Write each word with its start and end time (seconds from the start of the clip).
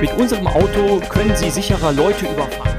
Mit 0.00 0.12
unserem 0.12 0.46
Auto 0.46 1.00
können 1.08 1.34
Sie 1.34 1.50
sicherer 1.50 1.92
Leute 1.92 2.26
überfahren. 2.26 2.78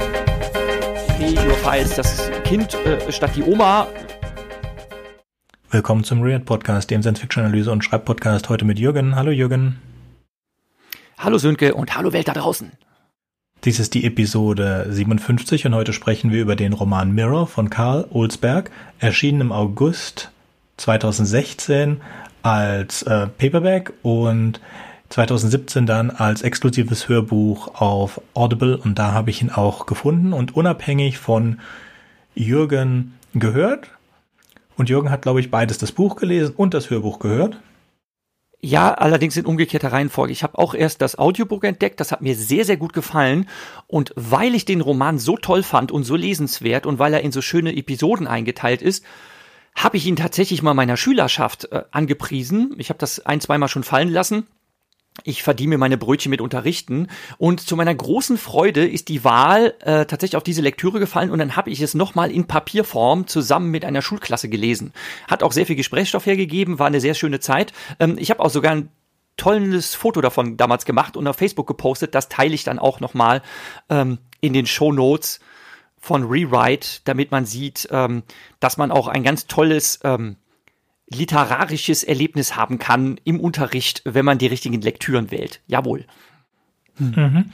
Jetzt 1.20 1.98
das 1.98 2.32
Kind 2.46 2.74
äh, 2.86 3.12
statt 3.12 3.32
die 3.36 3.44
Oma. 3.44 3.88
Willkommen 5.70 6.06
zum 6.06 6.22
Read 6.22 6.46
Podcast, 6.46 6.90
dem 6.90 7.02
Science-Fiction-Analyse- 7.02 7.72
und 7.72 7.84
Schreibpodcast. 7.84 8.48
Heute 8.48 8.64
mit 8.64 8.80
Jürgen. 8.80 9.18
Hallo 9.18 9.32
Jürgen. 9.32 9.82
Hallo 11.18 11.38
Sönke 11.38 11.76
und 11.76 11.94
hallo 11.98 12.14
Welt 12.14 12.30
da 12.30 12.34
draußen. 12.34 12.72
Dies 13.66 13.82
ist 13.82 13.96
die 13.96 14.06
Episode 14.06 14.88
57 14.90 15.66
und 15.66 15.76
heute 15.76 15.92
sprechen 15.92 16.32
wir 16.32 16.42
über 16.42 16.56
den 16.56 16.72
Roman 16.72 17.12
Mirror 17.12 17.48
von 17.48 17.70
Karl 17.70 18.08
Olsberg, 18.12 18.72
erschienen 19.00 19.42
im 19.42 19.52
August 19.52 20.32
2016 20.78 22.00
als 22.44 23.04
äh, 23.04 23.28
Paperback 23.28 23.92
und 24.04 24.62
2017 25.10 25.86
dann 25.86 26.12
als 26.12 26.44
exklusives 26.44 27.10
Hörbuch 27.10 27.76
auf 27.76 28.22
Audible 28.34 28.78
und 28.78 29.00
da 29.00 29.12
habe 29.12 29.32
ich 29.32 29.42
ihn 29.42 29.50
auch 29.50 29.86
gefunden 29.86 30.34
und 30.34 30.56
unabhängig 30.56 31.18
von 31.18 31.60
Jürgen 32.36 33.18
gehört. 33.34 33.92
Und 34.78 34.90
Jürgen 34.90 35.10
hat, 35.10 35.24
glaube 35.24 35.42
ich, 35.42 35.52
beides 35.52 35.78
das 35.78 35.92
Buch 35.92 36.16
gelesen 36.16 36.54
und 36.56 36.74
das 36.74 36.90
Hörbuch 36.90 37.20
gehört. 37.20 37.60
Ja, 38.62 38.94
allerdings 38.94 39.36
in 39.36 39.46
umgekehrter 39.46 39.92
Reihenfolge. 39.92 40.32
Ich 40.32 40.44
habe 40.44 40.58
auch 40.58 40.74
erst 40.74 41.02
das 41.02 41.18
Audiobook 41.18 41.64
entdeckt, 41.64 42.00
das 42.00 42.12
hat 42.12 42.22
mir 42.22 42.36
sehr, 42.36 42.66
sehr 42.66 42.78
gut 42.78 42.94
gefallen. 42.94 43.50
Und 43.88 44.14
weil 44.16 44.54
ich 44.54 44.66
den 44.66 44.82
Roman 44.82 45.18
so 45.18 45.38
toll 45.38 45.64
fand 45.64 45.92
und 45.92 46.04
so 46.04 46.16
lesenswert 46.16 46.86
und 46.86 47.00
weil 47.00 47.14
er 47.14 47.22
in 47.22 47.32
so 47.32 47.42
schöne 47.42 47.76
Episoden 47.76 48.28
eingeteilt 48.28 48.82
ist, 48.82 49.04
habe 49.76 49.98
ich 49.98 50.06
ihn 50.06 50.18
tatsächlich 50.18 50.62
mal 50.62 50.74
meiner 50.74 50.98
Schülerschaft 50.98 51.72
äh, 51.72 51.84
angepriesen. 51.92 52.76
Ich 52.78 52.90
habe 52.90 53.00
das 53.00 53.26
ein, 53.26 53.42
zweimal 53.42 53.70
schon 53.70 53.84
fallen 53.84 54.10
lassen 54.10 54.46
ich 55.24 55.44
verdiene 55.44 55.70
mir 55.72 55.78
meine 55.78 55.98
Brötchen 55.98 56.30
mit 56.30 56.42
Unterrichten 56.42 57.08
und 57.38 57.62
zu 57.62 57.76
meiner 57.76 57.94
großen 57.94 58.38
Freude 58.38 58.88
ist 58.88 59.08
die 59.10 59.24
Wahl 59.24 59.74
äh, 59.82 60.06
tatsächlich 60.06 60.38
auf 60.38 60.44
diese 60.44 60.62
Lektüre 60.62 61.00
gefallen 61.00 61.32
und 61.32 61.40
dann 61.40 61.56
habe 61.56 61.70
ich 61.70 61.82
es 61.82 61.94
nochmal 61.94 62.32
in 62.32 62.46
Papierform 62.46 63.28
zusammen 63.28 63.72
mit 63.72 63.86
einer 63.86 64.02
Schulklasse 64.02 64.50
gelesen. 64.50 64.94
Hat 65.28 65.44
auch 65.44 65.52
sehr 65.52 65.66
viel 65.66 65.76
Gesprächsstoff 65.76 66.26
hergegeben, 66.26 66.80
war 66.80 66.88
eine 66.88 67.02
sehr 67.02 67.14
schöne 67.14 67.40
Zeit. 67.40 67.74
Ähm, 68.00 68.18
ich 68.20 68.30
habe 68.30 68.42
auch 68.42 68.50
sogar 68.50 68.74
ein 68.74 68.90
tolles 69.38 69.96
Foto 69.96 70.22
davon 70.22 70.58
damals 70.58 70.86
gemacht 70.86 71.18
und 71.18 71.26
auf 71.28 71.38
Facebook 71.38 71.66
gepostet. 71.66 72.14
Das 72.14 72.30
teile 72.30 72.54
ich 72.54 72.64
dann 72.64 72.78
auch 72.78 73.00
nochmal 73.00 73.42
ähm, 73.90 74.20
in 74.42 74.54
den 74.54 74.66
Show 74.66 74.92
Notes 74.92 75.40
von 75.98 76.24
Rewrite, 76.24 77.02
damit 77.06 77.32
man 77.32 77.46
sieht, 77.46 77.88
ähm, 77.92 78.24
dass 78.60 78.78
man 78.78 78.92
auch 78.92 79.08
ein 79.08 79.24
ganz 79.24 79.48
tolles 79.48 80.00
ähm, 80.04 80.38
literarisches 81.10 82.04
Erlebnis 82.04 82.56
haben 82.56 82.80
kann 82.80 83.20
im 83.24 83.40
Unterricht, 83.40 84.02
wenn 84.06 84.26
man 84.26 84.38
die 84.38 84.48
richtigen 84.48 84.82
Lektüren 84.82 85.32
wählt. 85.32 85.62
Jawohl. 85.68 86.06
Hm. 86.98 87.14
Mhm. 87.16 87.46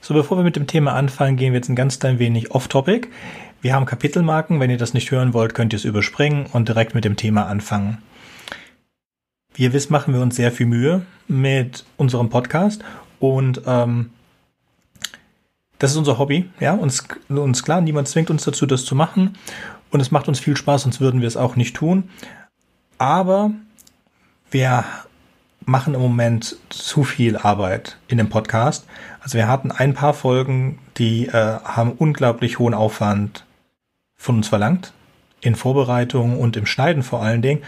So, 0.00 0.14
bevor 0.14 0.36
wir 0.38 0.44
mit 0.44 0.56
dem 0.56 0.66
Thema 0.66 0.94
anfangen, 0.94 1.36
gehen 1.36 1.52
wir 1.52 1.58
jetzt 1.58 1.68
ein 1.68 1.76
ganz 1.76 1.98
klein 1.98 2.18
wenig 2.18 2.50
off-topic. 2.52 3.08
Wir 3.60 3.74
haben 3.74 3.86
Kapitelmarken. 3.86 4.60
Wenn 4.60 4.70
ihr 4.70 4.78
das 4.78 4.94
nicht 4.94 5.10
hören 5.10 5.34
wollt, 5.34 5.54
könnt 5.54 5.72
ihr 5.72 5.78
es 5.78 5.84
überspringen 5.84 6.46
und 6.46 6.68
direkt 6.68 6.94
mit 6.94 7.04
dem 7.04 7.16
Thema 7.16 7.46
anfangen. 7.46 7.98
Wie 9.54 9.64
ihr 9.64 9.72
wisst, 9.72 9.90
machen 9.90 10.14
wir 10.14 10.20
uns 10.20 10.36
sehr 10.36 10.52
viel 10.52 10.66
Mühe 10.66 11.04
mit 11.26 11.84
unserem 11.96 12.30
Podcast 12.30 12.84
und 13.18 13.62
ähm, 13.66 14.10
das 15.80 15.90
ist 15.90 15.96
unser 15.96 16.18
Hobby. 16.18 16.48
Ja, 16.60 16.74
uns, 16.74 17.04
uns 17.28 17.64
klar, 17.64 17.80
niemand 17.80 18.06
zwingt 18.08 18.30
uns 18.30 18.44
dazu, 18.44 18.66
das 18.66 18.84
zu 18.84 18.94
machen 18.94 19.36
und 19.90 20.00
es 20.00 20.12
macht 20.12 20.28
uns 20.28 20.38
viel 20.38 20.56
Spaß, 20.56 20.82
sonst 20.82 21.00
würden 21.00 21.20
wir 21.20 21.28
es 21.28 21.36
auch 21.36 21.56
nicht 21.56 21.74
tun. 21.74 22.08
Aber 22.98 23.52
wir 24.50 24.84
machen 25.64 25.94
im 25.94 26.00
Moment 26.00 26.56
zu 26.70 27.04
viel 27.04 27.36
Arbeit 27.36 27.98
in 28.08 28.18
dem 28.18 28.28
Podcast. 28.28 28.86
Also 29.20 29.36
wir 29.36 29.46
hatten 29.46 29.70
ein 29.70 29.94
paar 29.94 30.14
Folgen, 30.14 30.78
die 30.96 31.26
äh, 31.26 31.32
haben 31.32 31.92
unglaublich 31.92 32.58
hohen 32.58 32.74
Aufwand 32.74 33.44
von 34.16 34.36
uns 34.36 34.48
verlangt. 34.48 34.92
In 35.40 35.54
Vorbereitung 35.54 36.38
und 36.38 36.56
im 36.56 36.66
Schneiden 36.66 37.02
vor 37.02 37.22
allen 37.22 37.42
Dingen. 37.42 37.62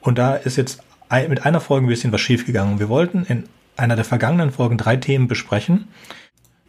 Und 0.00 0.16
da 0.16 0.34
ist 0.34 0.56
jetzt 0.56 0.82
mit 1.28 1.44
einer 1.44 1.60
Folge 1.60 1.86
ein 1.86 1.88
bisschen 1.88 2.12
was 2.12 2.20
schiefgegangen. 2.20 2.78
Wir 2.78 2.88
wollten 2.88 3.24
in 3.24 3.44
einer 3.76 3.96
der 3.96 4.04
vergangenen 4.04 4.52
Folgen 4.52 4.78
drei 4.78 4.96
Themen 4.96 5.28
besprechen. 5.28 5.88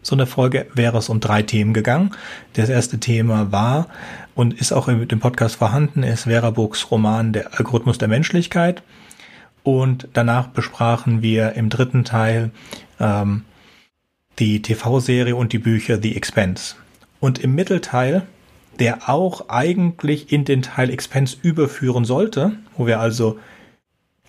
So 0.02 0.16
eine 0.16 0.26
Folge 0.26 0.68
wäre 0.74 0.98
es 0.98 1.10
um 1.10 1.20
drei 1.20 1.44
Themen 1.44 1.74
gegangen. 1.74 2.12
Das 2.54 2.70
erste 2.70 3.00
Thema 3.00 3.52
war 3.52 3.88
und 4.34 4.54
ist 4.60 4.72
auch 4.72 4.88
dem 4.88 5.20
Podcast 5.20 5.56
vorhanden, 5.56 6.04
ist 6.04 6.24
Vera 6.24 6.50
Burgs 6.50 6.90
Roman 6.90 7.34
Der 7.34 7.58
Algorithmus 7.60 7.98
der 7.98 8.08
Menschlichkeit. 8.08 8.82
Und 9.64 10.08
danach 10.14 10.48
besprachen 10.48 11.22
wir 11.22 11.54
im 11.54 11.70
dritten 11.70 12.04
Teil 12.04 12.50
ähm, 13.00 13.44
die 14.40 14.62
TV-Serie 14.64 15.36
und 15.36 15.54
die 15.54 15.60
Bücher 15.60 16.02
The 16.02 16.16
Expense. 16.16 16.76
Und 17.20 17.38
im 17.38 17.54
Mittelteil, 17.54 18.24
der 18.80 19.08
auch 19.08 19.50
eigentlich 19.50 20.32
in 20.32 20.46
den 20.46 20.64
Teil 20.64 20.90
Expense 20.90 21.38
überführen 21.44 22.06
sollte, 22.06 22.54
wo 22.76 22.88
wir 22.88 23.00
also 23.00 23.38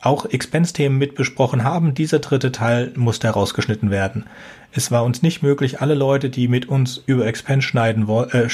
auch 0.03 0.27
Expense-Themen 0.27 0.99
mit 0.99 1.15
besprochen 1.15 1.65
haben, 1.65 1.95
dieser 1.95 2.19
dritte 2.19 2.53
Teil 2.53 2.93
musste 2.97 3.29
herausgeschnitten 3.29 3.91
werden. 3.91 4.27
Es 4.73 4.91
war 4.91 5.05
uns 5.05 5.23
nicht 5.23 5.43
möglich, 5.43 5.81
alle 5.81 5.95
Leute, 5.95 6.29
die 6.29 6.49
mit 6.49 6.69
uns 6.69 7.03
über 7.07 7.27
Expense 7.27 7.67
schneiden 7.67 8.09
wollten, 8.09 8.37
äh, 8.37 8.49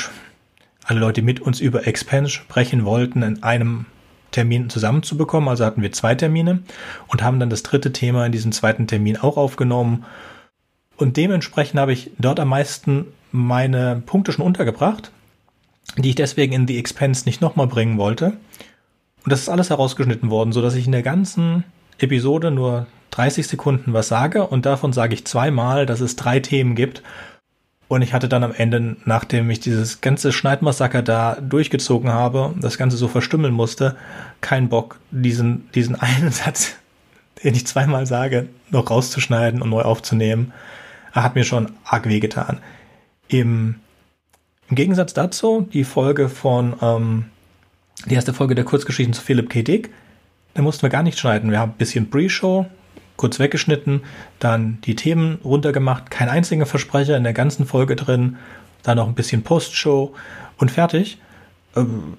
alle 0.84 1.00
Leute, 1.00 1.20
die 1.20 1.26
mit 1.26 1.40
uns 1.40 1.60
über 1.60 1.86
Expense 1.86 2.30
sprechen 2.30 2.84
wollten, 2.84 3.22
in 3.22 3.42
einem 3.42 3.86
Termin 4.30 4.70
zusammenzubekommen. 4.70 5.48
Also 5.48 5.64
hatten 5.64 5.82
wir 5.82 5.92
zwei 5.92 6.14
Termine 6.14 6.62
und 7.08 7.22
haben 7.22 7.40
dann 7.40 7.50
das 7.50 7.62
dritte 7.62 7.92
Thema 7.92 8.26
in 8.26 8.32
diesem 8.32 8.52
zweiten 8.52 8.86
Termin 8.86 9.16
auch 9.16 9.36
aufgenommen. 9.36 10.04
Und 10.96 11.16
dementsprechend 11.16 11.78
habe 11.80 11.92
ich 11.92 12.10
dort 12.18 12.40
am 12.40 12.48
meisten 12.48 13.06
meine 13.32 14.02
Punkte 14.04 14.32
schon 14.32 14.44
untergebracht, 14.44 15.12
die 15.96 16.10
ich 16.10 16.14
deswegen 16.14 16.52
in 16.52 16.66
The 16.66 16.78
Expense 16.78 17.24
nicht 17.24 17.40
nochmal 17.40 17.66
bringen 17.66 17.98
wollte. 17.98 18.36
Und 19.28 19.32
das 19.32 19.42
ist 19.42 19.50
alles 19.50 19.68
herausgeschnitten 19.68 20.30
worden, 20.30 20.52
so 20.52 20.62
dass 20.62 20.74
ich 20.74 20.86
in 20.86 20.92
der 20.92 21.02
ganzen 21.02 21.64
Episode 21.98 22.50
nur 22.50 22.86
30 23.10 23.46
Sekunden 23.46 23.92
was 23.92 24.08
sage 24.08 24.46
und 24.46 24.64
davon 24.64 24.94
sage 24.94 25.12
ich 25.12 25.26
zweimal, 25.26 25.84
dass 25.84 26.00
es 26.00 26.16
drei 26.16 26.40
Themen 26.40 26.74
gibt. 26.74 27.02
Und 27.88 28.00
ich 28.00 28.14
hatte 28.14 28.30
dann 28.30 28.42
am 28.42 28.54
Ende, 28.54 28.96
nachdem 29.04 29.50
ich 29.50 29.60
dieses 29.60 30.00
ganze 30.00 30.32
Schneidmassaker 30.32 31.02
da 31.02 31.36
durchgezogen 31.42 32.10
habe, 32.10 32.54
das 32.58 32.78
Ganze 32.78 32.96
so 32.96 33.06
verstümmeln 33.06 33.52
musste, 33.52 33.96
keinen 34.40 34.70
Bock, 34.70 34.98
diesen, 35.10 35.70
diesen 35.72 35.94
einen 36.00 36.30
Satz, 36.30 36.76
den 37.44 37.54
ich 37.54 37.66
zweimal 37.66 38.06
sage, 38.06 38.48
noch 38.70 38.88
rauszuschneiden 38.88 39.60
und 39.60 39.68
neu 39.68 39.82
aufzunehmen. 39.82 40.54
Er 41.12 41.22
hat 41.22 41.34
mir 41.34 41.44
schon 41.44 41.72
arg 41.84 42.08
wehgetan. 42.08 42.60
Im, 43.28 43.74
Im 44.70 44.74
Gegensatz 44.74 45.12
dazu, 45.12 45.68
die 45.70 45.84
Folge 45.84 46.30
von, 46.30 46.76
ähm, 46.80 47.24
die 48.06 48.14
erste 48.14 48.32
Folge 48.32 48.54
der 48.54 48.64
Kurzgeschichten 48.64 49.12
zu 49.12 49.22
Philip 49.22 49.50
K. 49.50 49.62
Dick, 49.62 49.90
da 50.54 50.62
mussten 50.62 50.82
wir 50.82 50.90
gar 50.90 51.02
nicht 51.02 51.18
schneiden. 51.18 51.50
Wir 51.50 51.58
haben 51.58 51.72
ein 51.72 51.78
bisschen 51.78 52.10
Pre-Show, 52.10 52.66
kurz 53.16 53.38
weggeschnitten, 53.38 54.02
dann 54.38 54.78
die 54.84 54.96
Themen 54.96 55.38
runtergemacht, 55.44 56.10
kein 56.10 56.28
einziger 56.28 56.66
Versprecher 56.66 57.16
in 57.16 57.24
der 57.24 57.32
ganzen 57.32 57.66
Folge 57.66 57.96
drin, 57.96 58.36
dann 58.82 58.96
noch 58.96 59.08
ein 59.08 59.14
bisschen 59.14 59.42
Postshow 59.42 60.14
und 60.56 60.70
fertig. 60.70 61.18
Ähm, 61.76 62.16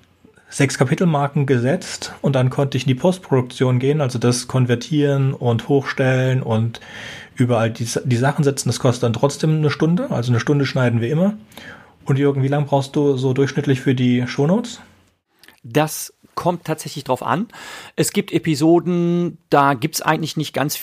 sechs 0.49 0.77
Kapitelmarken 0.77 1.45
gesetzt 1.45 2.13
und 2.21 2.35
dann 2.35 2.49
konnte 2.49 2.75
ich 2.75 2.83
in 2.83 2.89
die 2.89 2.95
Postproduktion 2.95 3.79
gehen, 3.79 4.01
also 4.01 4.17
das 4.17 4.47
konvertieren 4.47 5.33
und 5.33 5.67
hochstellen 5.69 6.41
und 6.41 6.79
überall 7.35 7.69
die, 7.69 7.87
die 8.03 8.17
Sachen 8.17 8.43
setzen. 8.43 8.69
Das 8.69 8.79
kostet 8.79 9.03
dann 9.03 9.13
trotzdem 9.13 9.57
eine 9.57 9.69
Stunde, 9.69 10.09
also 10.09 10.31
eine 10.31 10.39
Stunde 10.39 10.65
schneiden 10.65 11.01
wir 11.01 11.11
immer. 11.11 11.33
Und 12.05 12.17
Jürgen, 12.17 12.41
wie 12.41 12.47
lange 12.47 12.65
brauchst 12.65 12.95
du 12.95 13.15
so 13.17 13.33
durchschnittlich 13.33 13.81
für 13.81 13.93
die 13.93 14.25
Shownotes? 14.27 14.81
Das 15.63 16.13
kommt 16.35 16.65
tatsächlich 16.65 17.03
drauf 17.03 17.21
an. 17.23 17.47
Es 17.95 18.13
gibt 18.13 18.31
Episoden, 18.31 19.37
da 19.49 19.73
gibt's 19.73 20.01
eigentlich 20.01 20.37
nicht 20.37 20.53
ganz 20.53 20.79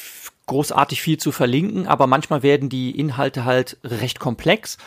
großartig 0.46 1.00
viel 1.00 1.18
zu 1.18 1.32
verlinken, 1.32 1.86
aber 1.86 2.06
manchmal 2.06 2.42
werden 2.42 2.68
die 2.68 2.90
Inhalte 2.98 3.44
halt 3.44 3.78
recht 3.82 4.20
komplex. 4.20 4.78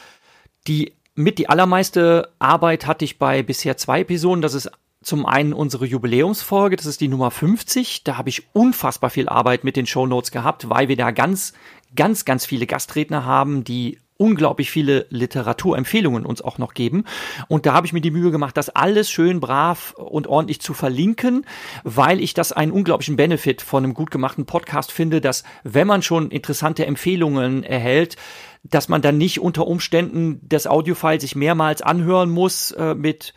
Die 0.67 0.93
mit 1.15 1.37
die 1.37 1.49
allermeiste 1.49 2.31
Arbeit 2.39 2.87
hatte 2.87 3.03
ich 3.03 3.19
bei 3.19 3.43
bisher 3.43 3.75
zwei 3.75 4.01
Episoden. 4.01 4.41
Das 4.41 4.53
ist 4.53 4.71
zum 5.01 5.25
einen 5.25 5.53
unsere 5.53 5.85
Jubiläumsfolge, 5.85 6.75
das 6.75 6.85
ist 6.85 7.01
die 7.01 7.07
Nummer 7.07 7.31
50. 7.31 8.03
Da 8.03 8.17
habe 8.17 8.29
ich 8.29 8.47
unfassbar 8.53 9.09
viel 9.09 9.27
Arbeit 9.27 9.63
mit 9.63 9.75
den 9.75 9.85
Show 9.85 10.05
Notes 10.05 10.31
gehabt, 10.31 10.69
weil 10.69 10.87
wir 10.87 10.97
da 10.97 11.11
ganz, 11.11 11.53
ganz, 11.95 12.25
ganz 12.25 12.45
viele 12.45 12.67
Gastredner 12.67 13.25
haben, 13.25 13.63
die 13.63 13.99
unglaublich 14.19 14.69
viele 14.69 15.07
Literaturempfehlungen 15.09 16.25
uns 16.25 16.41
auch 16.41 16.57
noch 16.57 16.73
geben. 16.73 17.05
Und 17.47 17.65
da 17.65 17.73
habe 17.73 17.87
ich 17.87 17.93
mir 17.93 18.01
die 18.01 18.11
Mühe 18.11 18.31
gemacht, 18.31 18.57
das 18.57 18.69
alles 18.69 19.09
schön 19.09 19.39
brav 19.39 19.93
und 19.93 20.27
ordentlich 20.27 20.59
zu 20.59 20.73
verlinken, 20.73 21.45
weil 21.85 22.19
ich 22.19 22.33
das 22.33 22.51
einen 22.51 22.73
unglaublichen 22.73 23.15
Benefit 23.15 23.61
von 23.61 23.83
einem 23.83 23.93
gut 23.93 24.11
gemachten 24.11 24.45
Podcast 24.45 24.91
finde, 24.91 25.21
dass 25.21 25.43
wenn 25.63 25.87
man 25.87 26.01
schon 26.01 26.31
interessante 26.31 26.85
Empfehlungen 26.85 27.63
erhält, 27.63 28.17
dass 28.63 28.89
man 28.89 29.01
dann 29.01 29.17
nicht 29.17 29.39
unter 29.39 29.65
Umständen 29.65 30.41
das 30.43 30.67
Audiofile 30.67 31.21
sich 31.21 31.37
mehrmals 31.37 31.81
anhören 31.81 32.29
muss 32.29 32.71
äh, 32.71 32.95
mit 32.95 33.33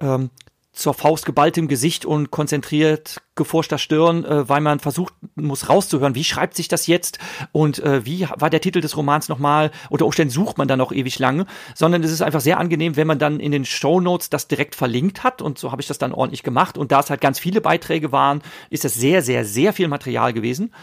ähm, 0.00 0.28
zur 0.76 0.94
Faust 0.94 1.24
geballtem 1.24 1.68
Gesicht 1.68 2.04
und 2.04 2.30
konzentriert 2.30 3.22
geforschter 3.34 3.78
Stirn, 3.78 4.24
äh, 4.24 4.48
weil 4.48 4.60
man 4.60 4.78
versucht 4.78 5.14
muss 5.34 5.68
rauszuhören, 5.68 6.14
wie 6.14 6.24
schreibt 6.24 6.54
sich 6.54 6.68
das 6.68 6.86
jetzt 6.86 7.18
und 7.52 7.78
äh, 7.80 8.04
wie 8.04 8.28
war 8.36 8.50
der 8.50 8.60
Titel 8.60 8.80
des 8.80 8.96
Romans 8.96 9.28
nochmal. 9.28 9.70
Unter 9.88 10.04
Umständen 10.04 10.32
sucht 10.32 10.58
man 10.58 10.68
dann 10.68 10.80
auch 10.80 10.92
ewig 10.92 11.18
lange, 11.18 11.46
sondern 11.74 12.02
es 12.02 12.12
ist 12.12 12.22
einfach 12.22 12.40
sehr 12.40 12.58
angenehm, 12.58 12.96
wenn 12.96 13.06
man 13.06 13.18
dann 13.18 13.40
in 13.40 13.52
den 13.52 13.64
Show 13.64 14.00
Notes 14.00 14.28
das 14.28 14.48
direkt 14.48 14.74
verlinkt 14.74 15.24
hat 15.24 15.40
und 15.40 15.58
so 15.58 15.72
habe 15.72 15.80
ich 15.80 15.88
das 15.88 15.98
dann 15.98 16.12
ordentlich 16.12 16.42
gemacht 16.42 16.76
und 16.76 16.92
da 16.92 17.00
es 17.00 17.10
halt 17.10 17.22
ganz 17.22 17.38
viele 17.38 17.62
Beiträge 17.62 18.12
waren, 18.12 18.42
ist 18.68 18.84
es 18.84 18.94
sehr, 18.94 19.22
sehr, 19.22 19.46
sehr 19.46 19.72
viel 19.72 19.88
Material 19.88 20.34
gewesen. 20.34 20.74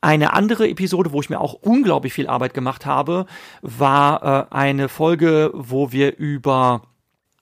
Eine 0.00 0.32
andere 0.32 0.68
Episode, 0.68 1.12
wo 1.12 1.20
ich 1.20 1.30
mir 1.30 1.40
auch 1.40 1.54
unglaublich 1.54 2.12
viel 2.12 2.26
Arbeit 2.26 2.52
gemacht 2.52 2.84
habe, 2.84 3.26
war 3.62 4.50
äh, 4.50 4.54
eine 4.54 4.88
Folge, 4.88 5.50
wo 5.54 5.92
wir 5.92 6.16
über 6.16 6.82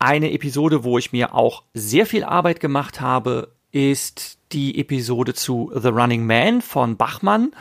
eine 0.05 0.33
Episode, 0.33 0.85
wo 0.85 0.99
ich 0.99 1.13
mir 1.13 1.35
auch 1.35 1.63
sehr 1.73 2.05
viel 2.05 2.25
Arbeit 2.25 2.61
gemacht 2.61 3.01
habe, 3.01 3.55
ist 3.73 4.39
die 4.53 4.79
Episode 4.79 5.33
zu 5.33 5.73
The 5.75 5.89
Running 5.89 6.27
Man 6.27 6.61
von 6.61 6.99
Bachmann. 6.99 7.53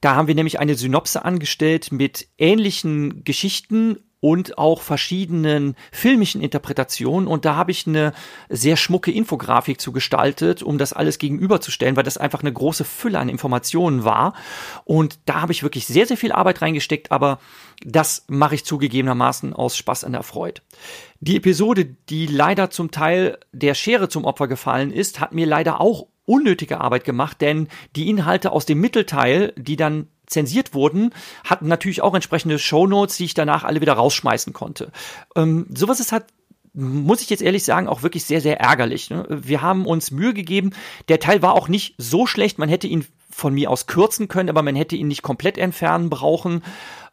Da 0.00 0.14
haben 0.14 0.28
wir 0.28 0.36
nämlich 0.36 0.60
eine 0.60 0.76
Synopse 0.76 1.24
angestellt 1.24 1.90
mit 1.90 2.28
ähnlichen 2.38 3.24
Geschichten 3.24 3.98
und 4.20 4.58
auch 4.58 4.82
verschiedenen 4.82 5.76
filmischen 5.92 6.40
Interpretationen. 6.40 7.28
Und 7.28 7.44
da 7.44 7.54
habe 7.54 7.70
ich 7.70 7.86
eine 7.86 8.12
sehr 8.48 8.76
schmucke 8.76 9.12
Infografik 9.12 9.80
zu 9.80 9.92
gestaltet, 9.92 10.62
um 10.62 10.78
das 10.78 10.92
alles 10.92 11.18
gegenüberzustellen, 11.18 11.96
weil 11.96 12.02
das 12.02 12.18
einfach 12.18 12.40
eine 12.40 12.52
große 12.52 12.84
Fülle 12.84 13.18
an 13.18 13.28
Informationen 13.28 14.04
war. 14.04 14.34
Und 14.84 15.18
da 15.26 15.40
habe 15.42 15.52
ich 15.52 15.62
wirklich 15.62 15.86
sehr, 15.86 16.06
sehr 16.06 16.16
viel 16.16 16.32
Arbeit 16.32 16.62
reingesteckt, 16.62 17.12
aber 17.12 17.38
das 17.84 18.24
mache 18.28 18.56
ich 18.56 18.64
zugegebenermaßen 18.64 19.52
aus 19.52 19.76
Spaß 19.76 20.04
an 20.04 20.12
der 20.12 20.24
Freude. 20.24 20.62
Die 21.20 21.36
Episode, 21.36 21.84
die 21.84 22.26
leider 22.26 22.70
zum 22.70 22.90
Teil 22.90 23.38
der 23.52 23.74
Schere 23.74 24.08
zum 24.08 24.24
Opfer 24.24 24.48
gefallen 24.48 24.90
ist, 24.90 25.20
hat 25.20 25.32
mir 25.32 25.46
leider 25.46 25.80
auch 25.80 26.08
unnötige 26.24 26.80
Arbeit 26.80 27.04
gemacht, 27.04 27.40
denn 27.40 27.68
die 27.96 28.08
Inhalte 28.10 28.52
aus 28.52 28.66
dem 28.66 28.80
Mittelteil, 28.80 29.52
die 29.56 29.76
dann 29.76 30.08
zensiert 30.28 30.74
wurden, 30.74 31.14
hatten 31.44 31.68
natürlich 31.68 32.02
auch 32.02 32.14
entsprechende 32.14 32.58
Shownotes, 32.58 33.16
die 33.16 33.24
ich 33.24 33.34
danach 33.34 33.64
alle 33.64 33.80
wieder 33.80 33.94
rausschmeißen 33.94 34.52
konnte. 34.52 34.92
Ähm, 35.34 35.66
sowas 35.74 36.00
ist 36.00 36.12
halt 36.12 36.24
muss 36.74 37.22
ich 37.22 37.30
jetzt 37.30 37.42
ehrlich 37.42 37.64
sagen, 37.64 37.88
auch 37.88 38.02
wirklich 38.02 38.24
sehr, 38.24 38.40
sehr 38.40 38.60
ärgerlich. 38.60 39.10
Ne? 39.10 39.26
Wir 39.28 39.62
haben 39.62 39.84
uns 39.84 40.12
Mühe 40.12 40.32
gegeben. 40.32 40.70
Der 41.08 41.18
Teil 41.18 41.42
war 41.42 41.54
auch 41.54 41.66
nicht 41.66 41.96
so 41.98 42.26
schlecht. 42.26 42.58
Man 42.58 42.68
hätte 42.68 42.86
ihn 42.86 43.04
von 43.30 43.52
mir 43.52 43.70
aus 43.70 43.86
kürzen 43.86 44.28
können, 44.28 44.48
aber 44.48 44.62
man 44.62 44.76
hätte 44.76 44.94
ihn 44.94 45.08
nicht 45.08 45.22
komplett 45.22 45.58
entfernen 45.58 46.08
brauchen. 46.08 46.62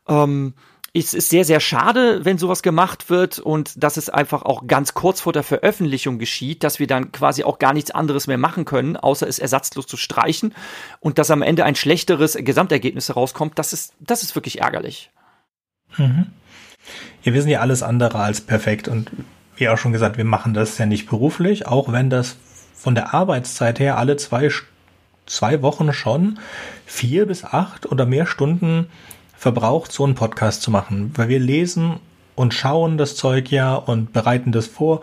Ähm, 0.08 0.54
es 0.98 1.14
ist 1.14 1.30
sehr, 1.30 1.44
sehr 1.44 1.60
schade, 1.60 2.24
wenn 2.24 2.38
sowas 2.38 2.64
gemacht 2.64 3.10
wird 3.10 3.40
und 3.40 3.84
dass 3.84 3.98
es 3.98 4.10
einfach 4.10 4.44
auch 4.44 4.66
ganz 4.66 4.94
kurz 4.94 5.20
vor 5.20 5.34
der 5.34 5.44
Veröffentlichung 5.44 6.20
geschieht, 6.20 6.64
dass 6.64 6.80
wir 6.80 6.88
dann 6.88 7.12
quasi 7.12 7.44
auch 7.44 7.60
gar 7.60 7.74
nichts 7.74 7.92
anderes 7.92 8.28
mehr 8.28 8.38
machen 8.38 8.64
können, 8.64 8.96
außer 8.96 9.28
es 9.28 9.38
ersatzlos 9.38 9.88
zu 9.88 9.98
streichen 9.98 10.56
und 11.02 11.18
dass 11.18 11.32
am 11.32 11.42
Ende 11.42 11.66
ein 11.66 11.76
schlechteres 11.76 12.38
Gesamtergebnis 12.40 13.10
herauskommt. 13.10 13.60
Das 13.60 13.74
ist, 13.74 13.94
das 14.00 14.24
ist 14.24 14.36
wirklich 14.36 14.62
ärgerlich. 14.62 15.12
Mhm. 15.98 16.28
Ja, 17.24 17.34
wir 17.34 17.42
sind 17.42 17.52
ja 17.52 17.60
alles 17.60 17.84
andere 17.84 18.20
als 18.20 18.40
perfekt 18.40 18.88
und 18.88 19.12
wie 19.58 19.68
auch 19.68 19.78
schon 19.78 19.92
gesagt, 19.92 20.16
wir 20.16 20.26
machen 20.26 20.54
das 20.54 20.78
ja 20.78 20.86
nicht 20.86 21.10
beruflich, 21.10 21.68
auch 21.68 21.92
wenn 21.92 22.10
das 22.10 22.38
von 22.74 22.96
der 22.96 23.14
Arbeitszeit 23.14 23.80
her 23.80 23.98
alle 23.98 24.16
zwei, 24.16 24.50
zwei 25.26 25.62
Wochen 25.62 25.92
schon 25.92 26.40
vier 26.86 27.26
bis 27.26 27.44
acht 27.44 27.86
oder 27.86 28.06
mehr 28.06 28.28
Stunden 28.28 28.88
verbraucht, 29.38 29.92
so 29.92 30.04
einen 30.04 30.16
Podcast 30.16 30.62
zu 30.62 30.72
machen, 30.72 31.12
weil 31.16 31.30
wir 31.30 31.40
lesen 31.40 32.00
und 32.36 32.54
schauen 32.54 32.98
das 32.98 33.16
Zeug 33.16 33.52
ja 33.52 33.76
und 33.76 34.14
bereiten 34.14 34.52
das 34.52 34.68
vor. 34.68 35.02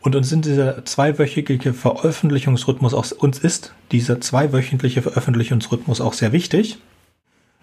Und 0.00 0.14
uns 0.14 0.28
sind 0.28 0.44
dieser 0.44 0.84
zweiwöchige 0.84 1.72
Veröffentlichungsrhythmus 1.72 2.94
auch, 2.94 3.10
uns 3.18 3.38
ist 3.38 3.72
dieser 3.92 4.20
zweiwöchentliche 4.20 5.02
Veröffentlichungsrhythmus 5.02 6.00
auch 6.00 6.12
sehr 6.12 6.32
wichtig. 6.32 6.78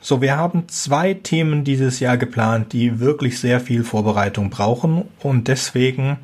So, 0.02 0.22
wir 0.22 0.36
haben 0.36 0.68
zwei 0.68 1.14
Themen 1.14 1.64
dieses 1.64 2.02
Jahr 2.02 2.18
geplant, 2.18 2.74
die 2.74 3.00
wirklich 3.00 3.40
sehr 3.40 3.62
viel 3.62 3.86
Vorbereitung 3.86 4.50
brauchen. 4.50 5.06
Und 5.20 5.48
deswegen 5.48 6.18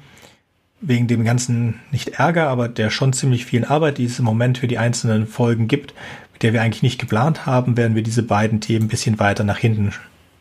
wegen 0.82 1.08
dem 1.08 1.24
ganzen 1.24 1.80
nicht 1.92 2.20
Ärger, 2.20 2.48
aber 2.50 2.68
der 2.68 2.90
schon 2.90 3.14
ziemlich 3.14 3.46
vielen 3.46 3.66
Arbeit, 3.66 3.98
die 3.98 4.06
es 4.06 4.20
im 4.20 4.26
Moment 4.26 4.58
für 4.58 4.68
die 4.68 4.78
einzelnen 4.78 5.28
Folgen 5.28 5.70
gibt, 5.70 5.94
der 6.42 6.54
wir 6.54 6.62
eigentlich 6.62 6.84
nicht 6.84 7.00
geplant 7.00 7.46
haben, 7.46 7.78
werden 7.78 7.96
wir 7.96 8.04
diese 8.04 8.24
beiden 8.24 8.62
Themen 8.62 8.86
ein 8.86 8.90
bisschen 8.90 9.20
weiter 9.20 9.44
nach 9.44 9.58
hinten 9.58 9.92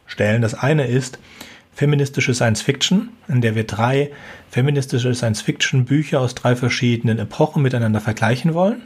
stellen. 0.07 0.43
Das 0.43 0.55
eine 0.55 0.87
ist 0.87 1.19
feministische 1.75 2.35
Science 2.35 2.63
Fiction, 2.63 3.11
in 3.29 3.41
der 3.41 3.55
wir 3.55 3.65
drei 3.65 4.11
feministische 4.51 5.15
Science 5.15 5.43
Fiction 5.43 5.85
Bücher 5.85 6.21
aus 6.21 6.35
drei 6.35 6.57
verschiedenen 6.57 7.19
Epochen 7.19 7.63
miteinander 7.63 8.01
vergleichen 8.01 8.55
wollen. 8.55 8.83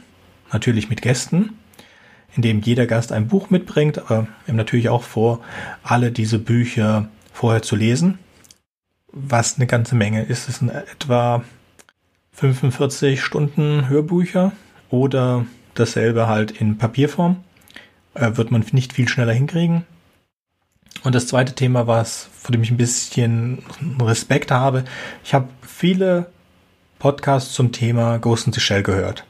Natürlich 0.51 0.89
mit 0.89 1.01
Gästen, 1.01 1.57
in 2.35 2.43
dem 2.43 2.61
jeder 2.61 2.85
Gast 2.85 3.11
ein 3.11 3.27
Buch 3.27 3.49
mitbringt, 3.49 3.97
aber 3.97 4.27
wir 4.45 4.49
haben 4.49 4.55
natürlich 4.57 4.89
auch 4.89 5.03
vor, 5.03 5.41
alle 5.81 6.11
diese 6.11 6.37
Bücher 6.37 7.09
vorher 7.31 7.63
zu 7.63 7.75
lesen. 7.75 8.19
Was 9.11 9.57
eine 9.57 9.67
ganze 9.67 9.95
Menge 9.95 10.23
ist. 10.23 10.49
Es 10.49 10.57
sind 10.57 10.69
etwa 10.69 11.43
45 12.33 13.21
Stunden 13.21 13.87
Hörbücher 13.89 14.51
oder 14.89 15.45
dasselbe 15.75 16.27
halt 16.27 16.51
in 16.51 16.77
Papierform. 16.77 17.43
Äh, 18.13 18.37
wird 18.37 18.51
man 18.51 18.65
nicht 18.71 18.93
viel 18.93 19.07
schneller 19.07 19.33
hinkriegen. 19.33 19.85
Und 21.03 21.15
das 21.15 21.27
zweite 21.27 21.53
Thema, 21.53 21.87
was, 21.87 22.29
vor 22.37 22.51
dem 22.51 22.63
ich 22.63 22.71
ein 22.71 22.77
bisschen 22.77 23.63
Respekt 23.99 24.51
habe, 24.51 24.85
ich 25.23 25.33
habe 25.33 25.49
viele 25.61 26.27
Podcasts 26.99 27.53
zum 27.53 27.71
Thema 27.71 28.17
Ghost 28.19 28.47
in 28.47 28.53
the 28.53 28.59
Shell 28.59 28.83
gehört. 28.83 29.25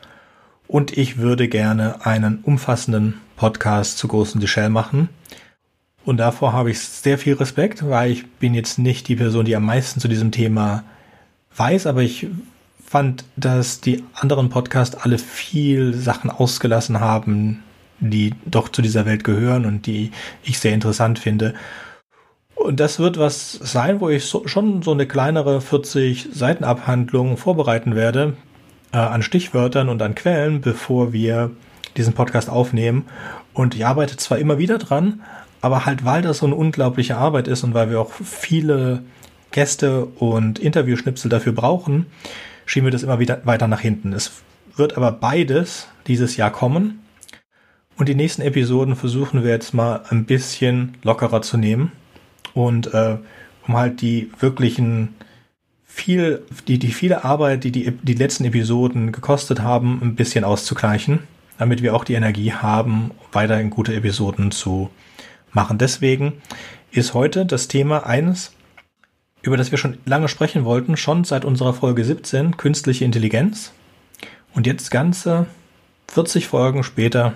Und 0.68 0.96
ich 0.98 1.18
würde 1.18 1.48
gerne 1.48 2.06
einen 2.06 2.40
umfassenden 2.40 3.22
Podcast 3.36 3.98
zu 3.98 4.08
Ghost 4.08 4.36
in 4.36 4.42
the 4.42 4.48
Shell 4.48 4.70
machen. 4.70 5.10
Und 6.06 6.18
davor 6.18 6.54
habe 6.54 6.72
ich 6.72 6.80
sehr 6.80 7.18
viel 7.18 7.34
Respekt, 7.34 7.88
weil 7.88 8.12
ich 8.12 8.28
bin 8.28 8.54
jetzt 8.54 8.78
nicht 8.78 9.08
die 9.08 9.16
Person, 9.16 9.46
die 9.46 9.56
am 9.56 9.66
meisten 9.66 10.00
zu 10.00 10.08
diesem 10.08 10.32
Thema 10.32 10.84
weiß, 11.56 11.88
aber 11.88 12.02
ich 12.02 12.28
fand, 12.94 13.26
dass 13.38 13.82
die 13.82 14.04
anderen 14.14 14.50
Podcasts 14.50 14.96
alle 14.96 15.18
viel 15.18 15.96
Sachen 15.96 16.30
ausgelassen 16.30 17.00
haben, 17.00 17.64
die 18.00 18.36
doch 18.46 18.70
zu 18.70 18.84
dieser 18.84 19.08
Welt 19.08 19.24
gehören 19.24 19.66
und 19.66 19.88
die 19.88 20.12
ich 20.44 20.60
sehr 20.60 20.76
interessant 20.76 21.18
finde. 21.18 21.56
Und 22.54 22.80
das 22.80 23.00
wird 23.00 23.18
was 23.18 23.54
sein, 23.54 24.00
wo 24.00 24.10
ich 24.10 24.26
so, 24.26 24.48
schon 24.48 24.84
so 24.84 24.92
eine 24.92 25.08
kleinere 25.08 25.60
40 25.60 26.30
Seiten 26.34 26.64
Abhandlung 26.64 27.36
vorbereiten 27.36 27.96
werde 27.96 28.38
äh, 28.92 28.98
an 28.98 29.24
Stichwörtern 29.24 29.90
und 29.90 30.00
an 30.04 30.14
Quellen, 30.14 30.62
bevor 30.62 31.14
wir 31.14 31.50
diesen 31.98 32.14
Podcast 32.14 32.48
aufnehmen. 32.48 33.06
Und 33.56 33.74
ich 33.74 33.88
arbeite 33.88 34.18
zwar 34.18 34.38
immer 34.38 34.60
wieder 34.60 34.78
dran, 34.78 35.24
aber 35.62 35.88
halt 35.88 36.06
weil 36.06 36.22
das 36.22 36.38
so 36.38 36.46
eine 36.46 36.54
unglaubliche 36.54 37.18
Arbeit 37.18 37.48
ist 37.48 37.64
und 37.64 37.74
weil 37.74 37.90
wir 37.90 38.00
auch 38.00 38.12
viele 38.12 39.02
Gäste 39.50 40.06
und 40.06 40.60
Interviewschnipsel 40.60 41.32
dafür 41.32 41.54
brauchen, 41.54 42.06
schieben 42.66 42.88
wir 42.88 42.92
das 42.92 43.04
immer 43.04 43.20
wieder 43.20 43.42
weiter 43.46 43.68
nach 43.68 43.82
hinten. 43.82 44.14
Es 44.14 44.44
wird 44.76 44.98
aber 44.98 45.12
beides 45.12 45.88
dieses 46.08 46.38
Jahr 46.38 46.52
kommen. 46.52 47.00
Und 47.96 48.10
die 48.10 48.16
nächsten 48.16 48.42
Episoden 48.42 48.96
versuchen 48.96 49.44
wir 49.44 49.52
jetzt 49.52 49.74
mal 49.74 50.02
ein 50.10 50.26
bisschen 50.26 50.98
lockerer 51.04 51.42
zu 51.42 51.58
nehmen. 51.58 51.92
Und 52.54 52.94
äh, 52.94 53.18
um 53.68 53.78
halt 53.78 54.02
die 54.02 54.32
wirklichen 54.40 55.16
viel, 55.86 56.44
die, 56.68 56.80
die 56.80 56.92
viele 56.92 57.24
Arbeit, 57.24 57.64
die, 57.64 57.72
die 57.72 57.92
die 57.92 58.14
letzten 58.16 58.46
Episoden 58.46 59.12
gekostet 59.12 59.62
haben, 59.62 60.00
ein 60.02 60.16
bisschen 60.16 60.44
auszugleichen, 60.44 61.20
damit 61.60 61.84
wir 61.84 61.96
auch 61.96 62.04
die 62.04 62.16
Energie 62.16 62.52
haben, 62.52 63.12
weiterhin 63.32 63.70
gute 63.70 63.94
Episoden 63.94 64.50
zu 64.50 64.90
machen. 65.52 65.78
Deswegen 65.78 66.34
ist 66.92 67.14
heute 67.14 67.46
das 67.46 67.68
Thema 67.68 68.08
eines 68.08 68.53
über 69.44 69.58
das 69.58 69.72
wir 69.72 69.78
schon 69.78 69.98
lange 70.06 70.30
sprechen 70.30 70.66
wollten, 70.66 70.98
schon 70.98 71.26
seit 71.26 71.46
unserer 71.46 71.74
Folge 71.74 72.04
17, 72.04 72.58
künstliche 72.58 73.06
Intelligenz. 73.06 73.74
Und 74.56 74.66
jetzt 74.66 74.90
ganze 74.90 75.48
40 76.08 76.48
Folgen 76.48 76.84
später 76.84 77.34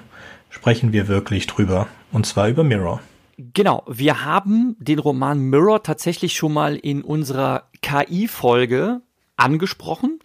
sprechen 0.50 0.94
wir 0.94 1.08
wirklich 1.08 1.48
drüber. 1.48 1.88
Und 2.12 2.26
zwar 2.26 2.48
über 2.48 2.64
Mirror. 2.64 3.02
Genau, 3.38 3.84
wir 3.88 4.24
haben 4.24 4.78
den 4.80 5.00
Roman 5.00 5.40
Mirror 5.40 5.84
tatsächlich 5.84 6.36
schon 6.36 6.54
mal 6.54 6.76
in 6.78 7.04
unserer 7.04 7.70
KI-Folge 7.82 9.02
angesprochen, 9.36 10.20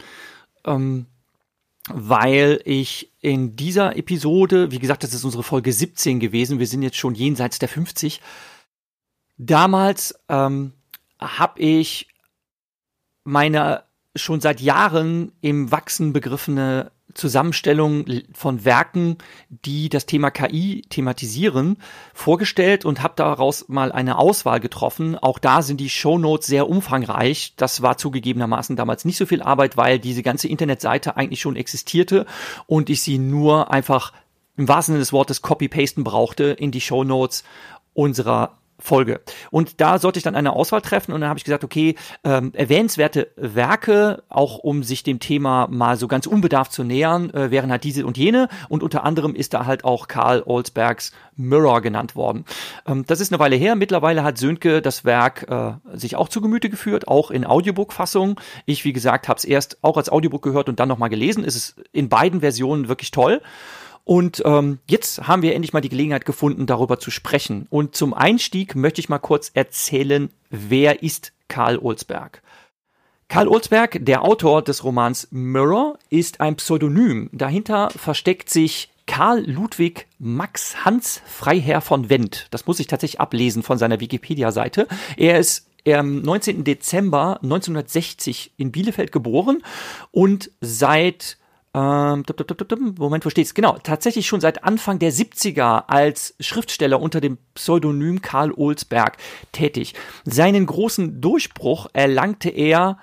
ähm, 0.65 1.07
weil 1.89 2.61
ich 2.65 3.12
in 3.21 3.57
dieser 3.57 3.97
Episode, 3.97 4.71
wie 4.71 4.79
gesagt, 4.79 5.03
das 5.03 5.12
ist 5.12 5.25
unsere 5.25 5.43
Folge 5.43 5.73
17 5.73 6.21
gewesen, 6.21 6.59
wir 6.61 6.67
sind 6.67 6.83
jetzt 6.83 6.97
schon 6.97 7.15
jenseits 7.15 7.59
der 7.59 7.69
50, 7.69 8.21
damals 9.37 10.15
ähm, 10.29 10.73
habe 11.23 11.61
ich 11.61 12.09
meine 13.25 13.85
schon 14.14 14.41
seit 14.41 14.61
Jahren 14.61 15.33
im 15.41 15.71
Wachsen 15.71 16.12
begriffene 16.12 16.93
Zusammenstellung 17.14 18.05
von 18.33 18.64
Werken, 18.64 19.19
die 19.49 19.88
das 19.88 20.07
Thema 20.07 20.31
KI 20.31 20.83
thematisieren, 20.88 21.76
vorgestellt 22.14 22.85
und 22.85 23.02
habe 23.02 23.14
daraus 23.17 23.69
mal 23.69 23.93
eine 23.93 24.19
Auswahl 24.19 24.61
getroffen. 24.61 25.19
Auch 25.19 25.38
da 25.38 25.62
sind 25.62 25.79
die 25.81 25.91
Shownotes 25.91 26.47
sehr 26.47 26.69
umfangreich. 26.69 27.55
Das 27.57 27.83
war 27.83 27.99
zugegebenermaßen 27.99 28.76
damals 28.76 29.05
nicht 29.05 29.19
so 29.19 29.26
viel 29.26 29.43
Arbeit, 29.43 29.76
weil 29.76 29.99
diese 29.99 30.23
ganze 30.23 30.49
Internetseite 30.49 31.17
eigentlich 31.17 31.41
schon 31.41 31.57
existierte 31.57 32.26
und 32.67 32.88
ich 32.91 33.02
sie 33.02 33.19
nur 33.19 33.71
einfach 33.71 34.12
im 34.57 34.69
wahrsten 34.69 34.95
Sinne 34.95 35.00
des 35.00 35.12
Wortes 35.12 35.43
copy-pasten 35.43 36.05
brauchte 36.05 36.45
in 36.45 36.71
die 36.71 36.81
Shownotes 36.81 37.45
unserer 37.95 38.59
Folge. 38.83 39.21
Und 39.51 39.81
da 39.81 39.99
sollte 39.99 40.19
ich 40.19 40.25
dann 40.25 40.35
eine 40.35 40.53
Auswahl 40.53 40.81
treffen 40.81 41.12
und 41.12 41.21
dann 41.21 41.31
habe 41.31 41.39
ich 41.39 41.45
gesagt, 41.45 41.65
okay, 41.65 41.95
ähm, 42.25 42.53
erwähnenswerte 42.55 43.31
Werke, 43.37 44.25
auch 44.29 44.59
um 44.59 44.83
sich 44.83 45.03
dem 45.03 45.21
Thema 45.21 45.69
mal 45.71 45.97
so 45.97 46.09
ganz 46.09 46.27
unbedarft 46.27 46.73
zu 46.73 46.83
nähern, 46.83 47.31
äh, 47.31 47.51
wären 47.51 47.71
halt 47.71 47.85
diese 47.85 48.05
und 48.05 48.19
jene 48.19 48.49
und 48.69 48.83
unter 48.83 49.05
anderem 49.05 49.35
ist 49.35 49.55
da 49.55 49.67
halt 49.67 49.85
auch 49.85 50.09
Karl 50.09 50.43
Olsbergs 50.45 51.12
Mirror 51.37 51.81
genannt 51.81 52.17
worden. 52.17 52.45
Ähm, 52.87 53.05
das 53.07 53.21
ist 53.21 53.33
eine 53.33 53.39
Weile 53.39 53.57
her. 53.57 53.77
Mittlerweile 53.77 54.25
hat 54.25 54.39
Sönke 54.39 54.83
das 54.83 55.05
Werk 55.05 55.47
äh, 55.49 55.75
sich 55.97 56.17
auch 56.17 56.29
zu 56.29 56.41
Gemüte 56.41 56.69
geführt, 56.69 57.09
auch 57.09 57.31
in 57.31 57.47
Audiobook-Fassung. 57.47 58.41
Ich, 58.67 58.85
wie 58.85 58.93
gesagt, 58.93 59.29
habe 59.29 59.39
es 59.39 59.45
erst 59.45 59.79
auch 59.83 59.97
als 59.97 60.11
Audiobook 60.11 60.43
gehört 60.43 60.69
und 60.69 60.81
dann 60.81 60.89
nochmal 60.89 61.11
gelesen. 61.11 61.45
Es 61.45 61.57
ist 61.57 61.81
in 61.93 62.09
beiden 62.09 62.41
Versionen 62.41 62.89
wirklich 62.89 63.11
toll. 63.11 63.41
Und 64.05 64.43
ähm, 64.45 64.79
jetzt 64.89 65.29
haben 65.29 65.43
wir 65.43 65.55
endlich 65.55 65.73
mal 65.73 65.81
die 65.81 65.89
Gelegenheit 65.89 66.25
gefunden, 66.25 66.67
darüber 66.67 66.99
zu 66.99 67.11
sprechen. 67.11 67.67
Und 67.71 67.95
zum 67.95 68.15
Einstieg 68.15 68.75
möchte 68.75 69.01
ich 69.01 69.09
mal 69.09 69.19
kurz 69.19 69.51
erzählen, 69.55 70.31
wer 70.51 71.03
ist 71.03 71.33
Karl 71.49 71.79
Olsberg? 71.79 72.43
Karl 73.29 73.49
Olsberg, 73.49 73.99
der 74.05 74.25
Autor 74.25 74.63
des 74.63 74.85
Romans 74.85 75.29
Mirror, 75.31 75.99
ist 76.11 76.41
ein 76.41 76.57
Pseudonym. 76.57 77.31
Dahinter 77.33 77.91
versteckt 77.91 78.51
sich 78.51 78.91
Karl 79.07 79.49
Ludwig 79.51 80.07
Max 80.19 80.85
Hans 80.85 81.23
Freiherr 81.25 81.81
von 81.81 82.11
Wendt. 82.11 82.49
Das 82.51 82.67
muss 82.67 82.81
ich 82.81 82.89
tatsächlich 82.89 83.21
ablesen 83.21 83.63
von 83.63 83.79
seiner 83.79 84.01
Wikipedia-Seite. 84.01 84.87
Er 85.17 85.39
ist 85.39 85.67
am 85.87 86.23
19. 86.23 86.65
Dezember 86.65 87.41
1960 87.43 88.53
in 88.57 88.71
Bielefeld 88.71 89.13
geboren 89.13 89.63
und 90.11 90.51
seit 90.61 91.39
ähm, 91.75 92.25
Moment, 92.99 93.25
wo 93.25 93.31
steht's? 93.31 93.55
Genau, 93.55 93.79
tatsächlich 93.83 94.26
schon 94.26 94.41
seit 94.41 94.64
Anfang 94.64 94.99
der 94.99 95.12
70er 95.12 95.85
als 95.88 96.35
Schriftsteller 96.41 97.00
unter 97.00 97.21
dem 97.21 97.38
Pseudonym 97.55 98.21
Karl 98.21 98.52
Olsberg 98.52 99.17
tätig. 99.52 99.95
Seinen 100.25 100.67
großen 100.67 101.21
Durchbruch 101.21 101.87
erlangte 101.93 102.50
er 102.50 102.99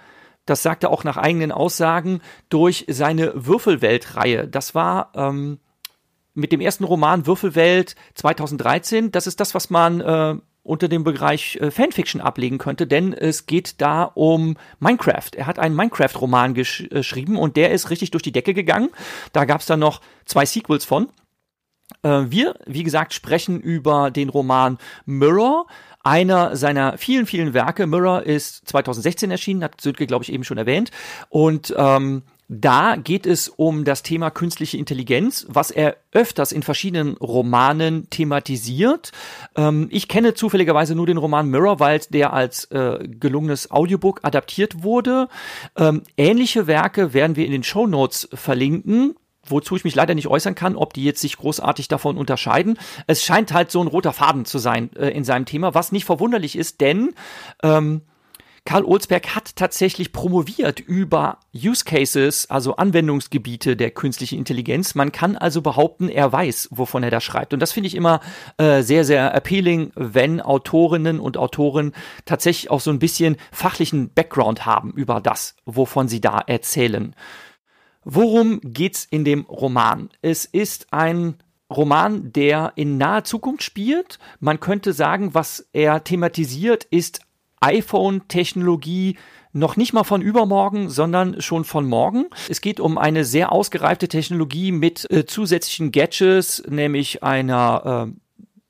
das 0.50 0.64
sagt 0.64 0.84
er 0.84 0.90
auch 0.90 1.04
nach 1.04 1.18
eigenen 1.18 1.52
Aussagen, 1.52 2.22
durch 2.50 2.86
seine 2.90 3.34
Würfelwelt-Reihe. 3.36 4.48
Das 4.48 4.74
war 4.74 5.12
ähm, 5.14 5.60
mit 6.34 6.52
dem 6.52 6.60
ersten 6.60 6.84
Roman 6.84 7.28
Würfelwelt 7.28 7.96
2013. 8.16 9.12
Das 9.12 9.28
ist 9.28 9.40
das, 9.40 9.54
was 9.54 9.70
man 9.70 10.02
äh, 10.02 10.36
unter 10.70 10.88
dem 10.88 11.04
Bereich 11.04 11.58
äh, 11.58 11.72
Fanfiction 11.72 12.22
ablegen 12.22 12.60
könnte, 12.60 12.86
denn 12.86 13.12
es 13.12 13.48
geht 13.48 13.82
da 13.82 14.04
um 14.04 14.56
Minecraft. 14.80 15.32
Er 15.36 15.48
hat 15.48 15.58
einen 15.58 15.76
Minecraft-Roman 15.76 16.54
gesch 16.54 16.82
äh, 16.82 17.00
geschrieben 17.00 17.38
und 17.38 17.58
der 17.58 17.72
ist 17.72 17.90
richtig 17.90 18.12
durch 18.12 18.22
die 18.22 18.32
Decke 18.32 18.54
gegangen. 18.54 18.90
Da 19.34 19.46
gab 19.46 19.62
es 19.62 19.66
dann 19.66 19.80
noch 19.80 20.00
zwei 20.26 20.46
Sequels 20.46 20.86
von. 20.86 21.10
Äh, 22.04 22.26
wir, 22.28 22.56
wie 22.68 22.84
gesagt, 22.84 23.14
sprechen 23.14 23.60
über 23.60 24.12
den 24.12 24.30
Roman 24.30 24.78
Mirror 25.06 25.66
einer 26.04 26.56
seiner 26.56 26.98
vielen, 26.98 27.26
vielen 27.26 27.54
Werke. 27.56 27.88
Mirror 27.88 28.24
ist 28.24 28.70
2016 28.70 29.32
erschienen, 29.32 29.64
hat 29.64 29.82
Sönke, 29.82 30.06
glaube 30.06 30.24
ich, 30.24 30.32
eben 30.32 30.44
schon 30.44 30.60
erwähnt. 30.60 30.92
Und 31.30 31.74
ähm, 31.78 32.24
da 32.50 32.96
geht 32.96 33.28
es 33.28 33.48
um 33.48 33.86
das 33.86 34.02
Thema 34.02 34.32
künstliche 34.32 34.78
Intelligenz, 34.78 35.46
was 35.48 35.70
er 35.70 35.98
öfters 36.12 36.52
in 36.52 36.64
verschiedenen 36.64 37.16
Romanen 37.18 38.10
thematisiert. 38.10 39.12
Ähm, 39.56 39.88
ich 39.92 40.08
kenne 40.08 40.34
zufälligerweise 40.34 40.96
nur 40.96 41.06
den 41.06 41.18
Roman 41.18 41.48
Mirror, 41.48 41.80
weil 41.80 42.00
der 42.10 42.34
als 42.34 42.66
äh, 42.66 43.08
gelungenes 43.08 43.70
Audiobook 43.70 44.22
adaptiert 44.24 44.84
wurde. 44.84 45.28
Ähm, 45.78 46.02
ähnliche 46.18 46.66
Werke 46.66 47.14
werden 47.14 47.36
wir 47.36 47.46
in 47.46 47.52
den 47.52 47.64
Show 47.64 47.86
Notes 47.86 48.28
verlinken 48.34 49.16
wozu 49.52 49.76
ich 49.76 49.84
mich 49.84 49.96
leider 49.96 50.14
nicht 50.14 50.28
äußern 50.28 50.54
kann, 50.54 50.76
ob 50.76 50.94
die 50.94 51.04
jetzt 51.04 51.22
sich 51.22 51.38
großartig 51.38 51.88
davon 51.88 52.18
unterscheiden. 52.18 52.78
Es 53.08 53.24
scheint 53.24 53.52
halt 53.52 53.72
so 53.72 53.82
ein 53.82 53.88
roter 53.88 54.14
Faden 54.14 54.46
zu 54.46 54.60
sein 54.60 54.96
äh, 54.96 55.10
in 55.10 55.24
seinem 55.24 55.46
Thema, 55.46 55.74
was 55.74 55.92
nicht 55.92 56.06
verwunderlich 56.06 56.56
ist, 56.56 56.82
denn 56.82 57.16
ähm, 57.64 58.02
Karl 58.70 58.86
Olsberg 58.86 59.36
hat 59.36 59.56
tatsächlich 59.56 60.12
promoviert 60.12 60.80
über 60.80 61.40
Use 61.56 61.84
Cases, 61.84 62.52
also 62.52 62.76
Anwendungsgebiete 62.76 63.76
der 63.76 63.90
künstlichen 63.90 64.38
Intelligenz. 64.38 64.94
Man 64.94 65.12
kann 65.12 65.36
also 65.36 65.64
behaupten, 65.64 66.08
er 66.08 66.32
weiß, 66.32 66.68
wovon 66.70 67.02
er 67.02 67.10
da 67.10 67.20
schreibt. 67.20 67.52
Und 67.52 67.62
das 67.62 67.72
finde 67.72 67.88
ich 67.88 67.96
immer 67.96 68.20
äh, 68.60 68.84
sehr, 68.84 69.06
sehr 69.06 69.34
appealing, 69.34 69.92
wenn 69.96 70.40
Autorinnen 70.40 71.20
und 71.20 71.36
Autoren 71.36 71.94
tatsächlich 72.26 72.70
auch 72.70 72.80
so 72.80 72.92
ein 72.92 73.00
bisschen 73.00 73.38
fachlichen 73.52 74.14
Background 74.14 74.68
haben 74.68 74.92
über 74.92 75.20
das, 75.20 75.56
wovon 75.66 76.08
sie 76.08 76.22
da 76.22 76.38
erzählen. 76.38 77.16
Worum 78.04 78.62
geht's 78.64 79.04
in 79.04 79.26
dem 79.26 79.46
Roman? 79.46 80.12
Es 80.22 80.46
ist 80.46 80.94
ein 80.94 81.40
Roman, 81.72 82.32
der 82.34 82.74
in 82.76 83.00
naher 83.00 83.24
Zukunft 83.24 83.64
spielt. 83.64 84.20
Man 84.40 84.60
könnte 84.60 84.94
sagen, 84.94 85.34
was 85.34 85.68
er 85.74 86.04
thematisiert, 86.04 86.84
ist 86.84 87.22
iPhone-Technologie 87.62 89.18
noch 89.52 89.78
nicht 89.78 89.94
mal 89.94 90.04
von 90.04 90.22
übermorgen, 90.22 90.90
sondern 90.90 91.42
schon 91.42 91.64
von 91.64 91.88
morgen. 91.88 92.26
Es 92.50 92.62
geht 92.62 92.80
um 92.80 92.98
eine 92.98 93.26
sehr 93.26 93.52
ausgereifte 93.52 94.08
Technologie 94.08 94.72
mit 94.72 95.10
äh, 95.12 95.26
zusätzlichen 95.26 95.92
Gadgets, 95.92 96.64
nämlich 96.68 97.24
einer 97.24 98.08
äh, 98.08 98.20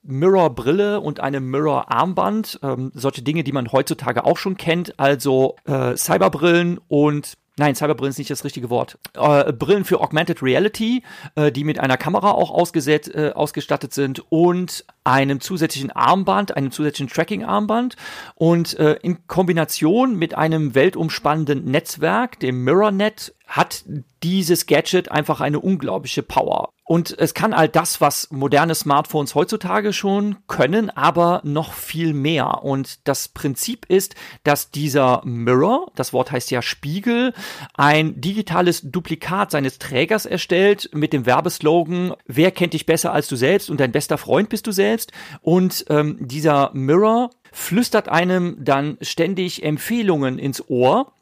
Mirror-Brille 0.04 1.02
und 1.02 1.20
einem 1.20 1.50
Mirror-Armband. 1.50 2.60
Ähm, 2.64 2.92
solche 2.94 3.22
Dinge, 3.22 3.44
die 3.44 3.52
man 3.52 3.72
heutzutage 3.72 4.26
auch 4.26 4.38
schon 4.38 4.58
kennt, 4.58 5.00
also 5.00 5.56
äh, 5.66 5.96
Cyberbrillen 5.96 6.80
und 6.88 7.38
Nein, 7.60 7.76
Cyberbrillen 7.76 8.12
ist 8.12 8.18
nicht 8.18 8.32
das 8.32 8.46
richtige 8.46 8.70
Wort. 8.70 8.98
Äh, 9.16 9.52
Brillen 9.52 9.84
für 9.84 10.00
Augmented 10.00 10.42
Reality, 10.42 11.04
äh, 11.36 11.52
die 11.52 11.66
mit 11.66 11.78
einer 11.78 11.98
Kamera 11.98 12.32
auch 12.32 12.52
ausgesetzt, 12.52 13.14
äh, 13.14 13.34
ausgestattet 13.36 13.94
sind 13.94 14.24
und 14.30 14.86
einem 15.10 15.42
zusätzlichen 15.42 15.92
Armband, 15.92 16.56
einem 16.56 16.72
zusätzlichen 16.72 17.12
Tracking-Armband 17.12 17.96
und 18.36 18.78
äh, 18.78 18.98
in 19.02 19.28
Kombination 19.28 20.16
mit 20.16 20.36
einem 20.36 20.76
weltumspannenden 20.76 21.66
Netzwerk, 21.66 22.40
dem 22.40 22.64
MirrorNet, 22.64 23.34
hat 23.48 23.84
dieses 24.22 24.68
Gadget 24.68 25.12
einfach 25.12 25.42
eine 25.42 25.60
unglaubliche 25.60 26.22
Power. 26.22 26.70
Und 26.84 27.16
es 27.20 27.36
kann 27.36 27.54
all 27.54 27.70
das, 27.70 28.02
was 28.02 28.32
moderne 28.32 28.74
Smartphones 28.74 29.36
heutzutage 29.36 29.94
schon 29.94 30.38
können, 30.48 30.90
aber 30.90 31.42
noch 31.44 31.74
viel 31.74 32.14
mehr. 32.14 32.64
Und 32.64 33.08
das 33.08 33.28
Prinzip 33.28 33.86
ist, 33.88 34.16
dass 34.44 34.72
dieser 34.72 35.22
Mirror, 35.24 35.92
das 35.96 36.14
Wort 36.14 36.32
heißt 36.32 36.50
ja 36.50 36.64
Spiegel, 36.64 37.34
ein 37.76 38.20
digitales 38.20 38.82
Duplikat 38.84 39.52
seines 39.52 39.78
Trägers 39.78 40.26
erstellt 40.26 40.90
mit 40.94 41.14
dem 41.14 41.28
Werbeslogan, 41.28 42.16
wer 42.26 42.50
kennt 42.50 42.74
dich 42.74 42.88
besser 42.88 43.14
als 43.14 43.28
du 43.28 43.36
selbst 43.36 43.70
und 43.70 43.80
dein 43.80 43.92
bester 43.92 44.18
Freund 44.18 44.50
bist 44.50 44.66
du 44.66 44.72
selbst. 44.72 44.99
Und 45.42 45.86
ähm, 45.90 46.18
dieser 46.20 46.72
Mirror 46.74 47.32
flüstert 47.52 48.10
einem 48.10 48.58
dann 48.64 48.98
ständig 49.02 49.64
Empfehlungen 49.64 50.38
ins 50.40 50.70
Ohr 50.70 51.14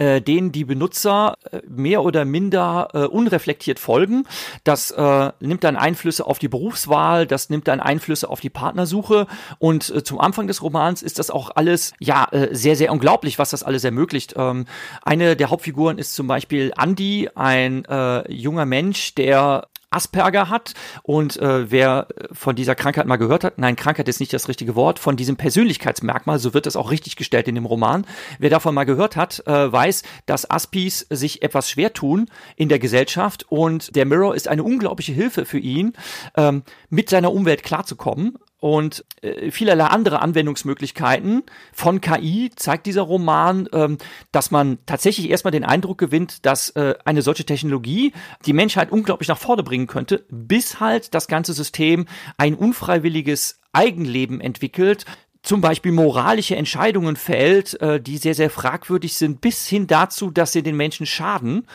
äh, 0.00 0.20
denen 0.22 0.52
die 0.52 0.64
Benutzer 0.64 1.34
äh, 1.50 1.60
mehr 1.68 2.02
oder 2.02 2.24
minder 2.24 2.88
äh, 2.94 2.98
unreflektiert 3.04 3.78
folgen. 3.78 4.24
Das 4.64 4.90
äh, 4.90 5.32
nimmt 5.40 5.62
dann 5.62 5.76
Einflüsse 5.76 6.26
auf 6.26 6.38
die 6.38 6.48
Berufswahl, 6.48 7.26
das 7.26 7.50
nimmt 7.50 7.68
dann 7.68 7.80
Einflüsse 7.80 8.28
auf 8.28 8.40
die 8.40 8.50
Partnersuche 8.50 9.26
und 9.58 9.90
äh, 9.90 10.02
zum 10.02 10.20
Anfang 10.20 10.46
des 10.46 10.62
Romans 10.62 11.02
ist 11.02 11.18
das 11.18 11.30
auch 11.30 11.50
alles 11.54 11.92
ja 12.00 12.26
äh, 12.32 12.54
sehr 12.54 12.76
sehr 12.76 12.92
unglaublich, 12.92 13.38
was 13.38 13.50
das 13.50 13.62
alles 13.62 13.84
ermöglicht. 13.84 14.34
Ähm, 14.36 14.64
eine 15.02 15.36
der 15.36 15.50
Hauptfiguren 15.50 15.98
ist 15.98 16.14
zum 16.14 16.26
Beispiel 16.26 16.72
Andy, 16.80 17.28
ein 17.34 17.84
äh, 17.84 18.32
junger 18.32 18.66
Mensch, 18.66 19.14
der 19.14 19.66
Asperger 19.90 20.48
hat 20.48 20.74
und 21.02 21.36
äh, 21.38 21.70
wer 21.70 22.06
von 22.32 22.56
dieser 22.56 22.74
Krankheit 22.74 23.06
mal 23.06 23.16
gehört 23.16 23.44
hat, 23.44 23.58
nein, 23.58 23.76
Krankheit 23.76 24.08
ist 24.08 24.20
nicht 24.20 24.32
das 24.32 24.48
richtige 24.48 24.74
Wort, 24.74 24.98
von 24.98 25.16
diesem 25.16 25.36
Persönlichkeitsmerkmal, 25.36 26.38
so 26.38 26.54
wird 26.54 26.66
es 26.66 26.76
auch 26.76 26.90
richtig 26.90 27.16
gestellt 27.16 27.48
in 27.48 27.56
dem 27.56 27.66
Roman, 27.66 28.06
wer 28.38 28.50
davon 28.50 28.74
mal 28.74 28.84
gehört 28.84 29.16
hat, 29.16 29.46
äh, 29.46 29.72
weiß, 29.72 30.02
dass 30.26 30.50
Aspis 30.50 31.06
sich 31.10 31.42
etwas 31.42 31.70
schwer 31.70 31.92
tun 31.92 32.26
in 32.56 32.68
der 32.68 32.78
Gesellschaft 32.78 33.46
und 33.48 33.96
der 33.96 34.06
Mirror 34.06 34.34
ist 34.34 34.48
eine 34.48 34.62
unglaubliche 34.62 35.12
Hilfe 35.12 35.44
für 35.44 35.58
ihn, 35.58 35.94
ähm, 36.36 36.62
mit 36.88 37.10
seiner 37.10 37.32
Umwelt 37.32 37.62
klarzukommen 37.62 38.38
und 38.60 39.04
äh, 39.22 39.50
vielerlei 39.50 39.86
andere 39.86 40.20
Anwendungsmöglichkeiten 40.20 41.42
von 41.72 42.00
KI 42.00 42.50
zeigt 42.54 42.86
dieser 42.86 43.02
Roman, 43.02 43.68
ähm, 43.72 43.98
dass 44.32 44.50
man 44.50 44.78
tatsächlich 44.86 45.30
erstmal 45.30 45.50
den 45.50 45.64
Eindruck 45.64 45.98
gewinnt, 45.98 46.44
dass 46.46 46.70
äh, 46.70 46.94
eine 47.04 47.22
solche 47.22 47.44
Technologie 47.44 48.12
die 48.46 48.52
Menschheit 48.52 48.92
unglaublich 48.92 49.28
nach 49.28 49.38
vorne 49.38 49.62
bringen 49.62 49.86
könnte, 49.86 50.24
bis 50.28 50.78
halt 50.78 51.14
das 51.14 51.26
ganze 51.26 51.54
System 51.54 52.06
ein 52.36 52.54
unfreiwilliges 52.54 53.60
Eigenleben 53.72 54.40
entwickelt, 54.40 55.06
zum 55.42 55.62
Beispiel 55.62 55.92
moralische 55.92 56.56
Entscheidungen 56.56 57.16
fällt, 57.16 57.80
äh, 57.80 58.00
die 58.00 58.18
sehr, 58.18 58.34
sehr 58.34 58.50
fragwürdig 58.50 59.14
sind, 59.14 59.40
bis 59.40 59.66
hin 59.66 59.86
dazu, 59.86 60.30
dass 60.30 60.52
sie 60.52 60.62
den 60.62 60.76
Menschen 60.76 61.06
schaden. 61.06 61.66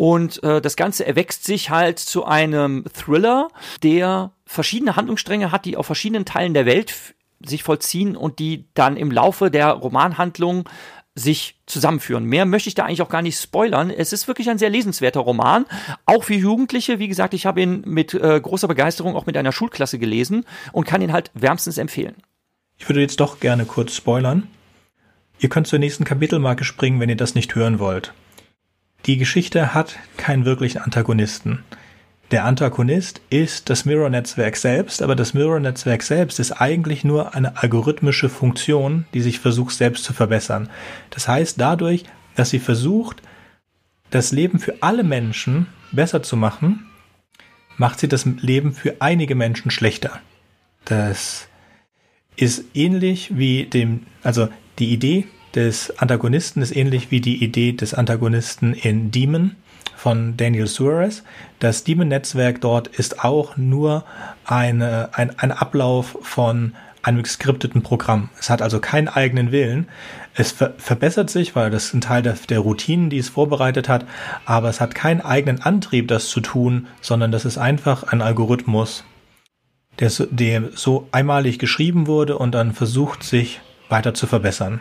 Und 0.00 0.42
äh, 0.44 0.62
das 0.62 0.76
Ganze 0.76 1.04
erwächst 1.06 1.44
sich 1.44 1.68
halt 1.68 1.98
zu 1.98 2.24
einem 2.24 2.86
Thriller, 2.94 3.48
der 3.82 4.32
verschiedene 4.46 4.96
Handlungsstränge 4.96 5.52
hat, 5.52 5.66
die 5.66 5.76
auf 5.76 5.84
verschiedenen 5.84 6.24
Teilen 6.24 6.54
der 6.54 6.64
Welt 6.64 6.94
sich 7.44 7.62
vollziehen 7.62 8.16
und 8.16 8.38
die 8.38 8.64
dann 8.72 8.96
im 8.96 9.10
Laufe 9.10 9.50
der 9.50 9.72
Romanhandlung 9.72 10.66
sich 11.14 11.60
zusammenführen. 11.66 12.24
Mehr 12.24 12.46
möchte 12.46 12.70
ich 12.70 12.74
da 12.74 12.86
eigentlich 12.86 13.02
auch 13.02 13.10
gar 13.10 13.20
nicht 13.20 13.38
spoilern. 13.38 13.90
Es 13.90 14.14
ist 14.14 14.26
wirklich 14.26 14.48
ein 14.48 14.56
sehr 14.56 14.70
lesenswerter 14.70 15.20
Roman, 15.20 15.66
auch 16.06 16.24
für 16.24 16.32
Jugendliche. 16.32 16.98
Wie 16.98 17.08
gesagt, 17.08 17.34
ich 17.34 17.44
habe 17.44 17.60
ihn 17.60 17.82
mit 17.84 18.14
äh, 18.14 18.40
großer 18.40 18.68
Begeisterung 18.68 19.16
auch 19.16 19.26
mit 19.26 19.36
einer 19.36 19.52
Schulklasse 19.52 19.98
gelesen 19.98 20.46
und 20.72 20.86
kann 20.86 21.02
ihn 21.02 21.12
halt 21.12 21.30
wärmstens 21.34 21.76
empfehlen. 21.76 22.14
Ich 22.78 22.88
würde 22.88 23.02
jetzt 23.02 23.20
doch 23.20 23.38
gerne 23.38 23.66
kurz 23.66 23.94
spoilern. 23.94 24.46
Ihr 25.40 25.50
könnt 25.50 25.66
zur 25.66 25.78
nächsten 25.78 26.06
Kapitelmarke 26.06 26.64
springen, 26.64 27.00
wenn 27.00 27.10
ihr 27.10 27.16
das 27.16 27.34
nicht 27.34 27.54
hören 27.54 27.78
wollt. 27.78 28.14
Die 29.06 29.16
Geschichte 29.16 29.74
hat 29.74 29.98
keinen 30.16 30.44
wirklichen 30.44 30.78
Antagonisten. 30.78 31.64
Der 32.30 32.44
Antagonist 32.44 33.20
ist 33.30 33.70
das 33.70 33.84
Mirror-Netzwerk 33.84 34.56
selbst, 34.56 35.02
aber 35.02 35.16
das 35.16 35.34
Mirror-Netzwerk 35.34 36.02
selbst 36.02 36.38
ist 36.38 36.52
eigentlich 36.52 37.02
nur 37.02 37.34
eine 37.34 37.56
algorithmische 37.56 38.28
Funktion, 38.28 39.06
die 39.14 39.20
sich 39.20 39.40
versucht 39.40 39.74
selbst 39.74 40.04
zu 40.04 40.12
verbessern. 40.12 40.68
Das 41.10 41.26
heißt 41.26 41.60
dadurch, 41.60 42.04
dass 42.36 42.50
sie 42.50 42.60
versucht, 42.60 43.22
das 44.10 44.32
Leben 44.32 44.58
für 44.58 44.74
alle 44.80 45.02
Menschen 45.02 45.66
besser 45.92 46.22
zu 46.22 46.36
machen, 46.36 46.86
macht 47.78 47.98
sie 47.98 48.08
das 48.08 48.26
Leben 48.26 48.74
für 48.74 48.96
einige 49.00 49.34
Menschen 49.34 49.70
schlechter. 49.70 50.20
Das 50.84 51.48
ist 52.36 52.64
ähnlich 52.74 53.36
wie 53.36 53.64
dem, 53.64 54.06
also 54.22 54.48
die 54.78 54.92
Idee 54.92 55.26
des 55.54 55.98
Antagonisten 55.98 56.62
ist 56.62 56.74
ähnlich 56.74 57.10
wie 57.10 57.20
die 57.20 57.42
Idee 57.42 57.72
des 57.72 57.94
Antagonisten 57.94 58.72
in 58.74 59.10
Demon 59.10 59.56
von 59.96 60.36
Daniel 60.36 60.66
Suarez. 60.66 61.22
Das 61.58 61.84
Demon-Netzwerk 61.84 62.60
dort 62.60 62.88
ist 62.88 63.24
auch 63.24 63.56
nur 63.56 64.04
eine, 64.44 65.10
ein, 65.12 65.38
ein 65.38 65.52
Ablauf 65.52 66.16
von 66.22 66.74
einem 67.02 67.22
geskripteten 67.22 67.82
Programm. 67.82 68.28
Es 68.38 68.50
hat 68.50 68.62
also 68.62 68.80
keinen 68.80 69.08
eigenen 69.08 69.52
Willen. 69.52 69.88
Es 70.34 70.52
ver 70.52 70.74
verbessert 70.78 71.30
sich, 71.30 71.56
weil 71.56 71.70
das 71.70 71.92
ein 71.94 72.00
Teil 72.00 72.22
der, 72.22 72.36
der 72.48 72.60
Routinen, 72.60 73.10
die 73.10 73.18
es 73.18 73.28
vorbereitet 73.28 73.88
hat, 73.88 74.06
aber 74.44 74.68
es 74.68 74.80
hat 74.80 74.94
keinen 74.94 75.20
eigenen 75.20 75.62
Antrieb, 75.62 76.08
das 76.08 76.28
zu 76.28 76.40
tun, 76.40 76.86
sondern 77.00 77.32
das 77.32 77.44
ist 77.44 77.58
einfach 77.58 78.04
ein 78.04 78.22
Algorithmus, 78.22 79.04
der 79.98 80.10
so, 80.10 80.26
der 80.30 80.70
so 80.74 81.08
einmalig 81.12 81.58
geschrieben 81.58 82.06
wurde 82.06 82.38
und 82.38 82.52
dann 82.52 82.72
versucht, 82.72 83.22
sich 83.22 83.60
weiter 83.88 84.14
zu 84.14 84.26
verbessern. 84.26 84.80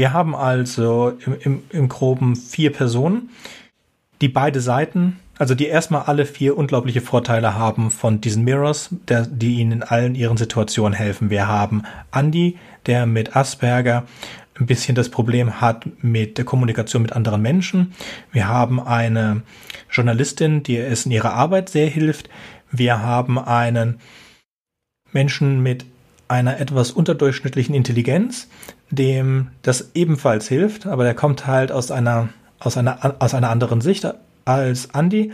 Wir 0.00 0.14
haben 0.14 0.34
also 0.34 1.12
im, 1.26 1.36
im, 1.40 1.62
im 1.68 1.88
Groben 1.90 2.34
vier 2.34 2.72
Personen, 2.72 3.28
die 4.22 4.28
beide 4.28 4.62
Seiten, 4.62 5.20
also 5.38 5.54
die 5.54 5.66
erstmal 5.66 6.04
alle 6.04 6.24
vier 6.24 6.56
unglaubliche 6.56 7.02
Vorteile 7.02 7.54
haben 7.54 7.90
von 7.90 8.18
diesen 8.18 8.42
Mirrors, 8.44 8.88
der, 9.08 9.26
die 9.26 9.56
ihnen 9.56 9.72
in 9.72 9.82
allen 9.82 10.14
ihren 10.14 10.38
Situationen 10.38 10.94
helfen. 10.94 11.28
Wir 11.28 11.48
haben 11.48 11.82
Andy, 12.12 12.56
der 12.86 13.04
mit 13.04 13.36
Asperger 13.36 14.06
ein 14.58 14.64
bisschen 14.64 14.94
das 14.94 15.10
Problem 15.10 15.60
hat 15.60 15.84
mit 16.02 16.38
der 16.38 16.46
Kommunikation 16.46 17.02
mit 17.02 17.12
anderen 17.12 17.42
Menschen. 17.42 17.92
Wir 18.32 18.48
haben 18.48 18.80
eine 18.80 19.42
Journalistin, 19.90 20.62
die 20.62 20.78
es 20.78 21.04
in 21.04 21.12
ihrer 21.12 21.34
Arbeit 21.34 21.68
sehr 21.68 21.88
hilft. 21.88 22.30
Wir 22.70 23.02
haben 23.02 23.38
einen 23.38 24.00
Menschen 25.12 25.62
mit 25.62 25.84
einer 26.30 26.60
etwas 26.60 26.92
unterdurchschnittlichen 26.92 27.74
Intelligenz, 27.74 28.48
dem 28.90 29.48
das 29.62 29.90
ebenfalls 29.94 30.48
hilft, 30.48 30.86
aber 30.86 31.04
der 31.04 31.14
kommt 31.14 31.46
halt 31.46 31.72
aus 31.72 31.90
einer 31.90 32.28
aus 32.60 32.76
einer, 32.76 33.16
aus 33.18 33.34
einer 33.34 33.50
anderen 33.50 33.80
Sicht 33.80 34.06
als 34.44 34.86
Andy, 34.94 35.32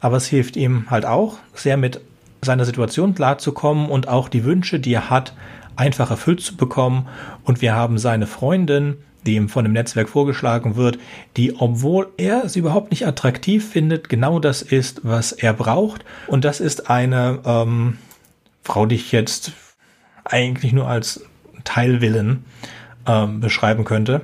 aber 0.00 0.18
es 0.18 0.26
hilft 0.26 0.56
ihm 0.56 0.90
halt 0.90 1.06
auch, 1.06 1.38
sehr 1.54 1.76
mit 1.76 2.00
seiner 2.42 2.64
Situation 2.64 3.14
klarzukommen 3.14 3.88
und 3.88 4.08
auch 4.08 4.28
die 4.28 4.44
Wünsche, 4.44 4.78
die 4.78 4.92
er 4.92 5.10
hat, 5.10 5.34
einfach 5.74 6.10
erfüllt 6.10 6.40
zu 6.40 6.56
bekommen. 6.56 7.08
Und 7.44 7.60
wir 7.60 7.74
haben 7.74 7.98
seine 7.98 8.26
Freundin, 8.26 8.98
die 9.24 9.34
ihm 9.34 9.48
von 9.48 9.64
dem 9.64 9.72
Netzwerk 9.72 10.08
vorgeschlagen 10.08 10.76
wird, 10.76 10.98
die, 11.36 11.58
obwohl 11.58 12.08
er 12.16 12.48
sie 12.48 12.60
überhaupt 12.60 12.90
nicht 12.90 13.06
attraktiv 13.06 13.68
findet, 13.68 14.08
genau 14.08 14.38
das 14.38 14.62
ist, 14.62 15.00
was 15.02 15.32
er 15.32 15.52
braucht. 15.54 16.04
Und 16.28 16.44
das 16.44 16.60
ist 16.60 16.88
eine 16.88 17.40
ähm, 17.44 17.98
Frau, 18.62 18.86
die 18.86 18.94
ich 18.96 19.12
jetzt 19.12 19.52
eigentlich 20.26 20.72
nur 20.72 20.88
als 20.88 21.24
Teilwillen 21.64 22.44
ähm, 23.06 23.40
beschreiben 23.40 23.84
könnte. 23.84 24.22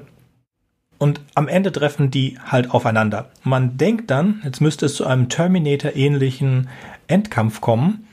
Und 0.98 1.20
am 1.34 1.48
Ende 1.48 1.72
treffen 1.72 2.12
die 2.12 2.38
halt 2.46 2.70
aufeinander. 2.70 3.30
Man 3.42 3.76
denkt 3.76 4.10
dann, 4.10 4.40
jetzt 4.44 4.60
müsste 4.60 4.86
es 4.86 4.94
zu 4.94 5.04
einem 5.04 5.28
Terminator-ähnlichen 5.28 6.68
Endkampf 7.08 7.60
kommen. 7.60 8.06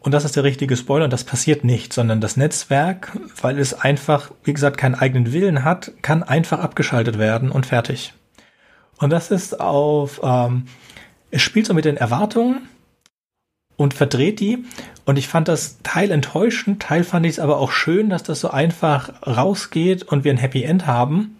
Und 0.00 0.12
das 0.12 0.24
ist 0.24 0.34
der 0.34 0.44
richtige 0.44 0.76
Spoiler 0.76 1.04
und 1.04 1.12
das 1.12 1.24
passiert 1.24 1.62
nicht, 1.62 1.92
sondern 1.92 2.20
das 2.20 2.36
Netzwerk, 2.36 3.16
weil 3.42 3.58
es 3.58 3.74
einfach, 3.74 4.32
wie 4.42 4.54
gesagt, 4.54 4.78
keinen 4.78 4.94
eigenen 4.94 5.32
Willen 5.32 5.62
hat, 5.62 5.92
kann 6.02 6.22
einfach 6.22 6.58
abgeschaltet 6.58 7.18
werden 7.18 7.50
und 7.50 7.66
fertig. 7.66 8.14
Und 8.98 9.10
das 9.10 9.30
ist 9.30 9.60
auf, 9.60 10.20
ähm, 10.24 10.64
es 11.30 11.42
spielt 11.42 11.66
so 11.66 11.74
mit 11.74 11.84
den 11.84 11.96
Erwartungen 11.96 12.66
und 13.76 13.94
verdreht 13.94 14.40
die. 14.40 14.64
Und 15.04 15.18
ich 15.18 15.28
fand 15.28 15.48
das 15.48 15.78
Teil 15.82 16.10
enttäuschend, 16.10 16.82
Teil 16.82 17.04
fand 17.04 17.26
ich 17.26 17.32
es 17.32 17.38
aber 17.38 17.58
auch 17.58 17.72
schön, 17.72 18.10
dass 18.10 18.22
das 18.22 18.40
so 18.40 18.50
einfach 18.50 19.26
rausgeht 19.26 20.02
und 20.02 20.24
wir 20.24 20.32
ein 20.32 20.38
Happy 20.38 20.62
End 20.62 20.86
haben. 20.86 21.36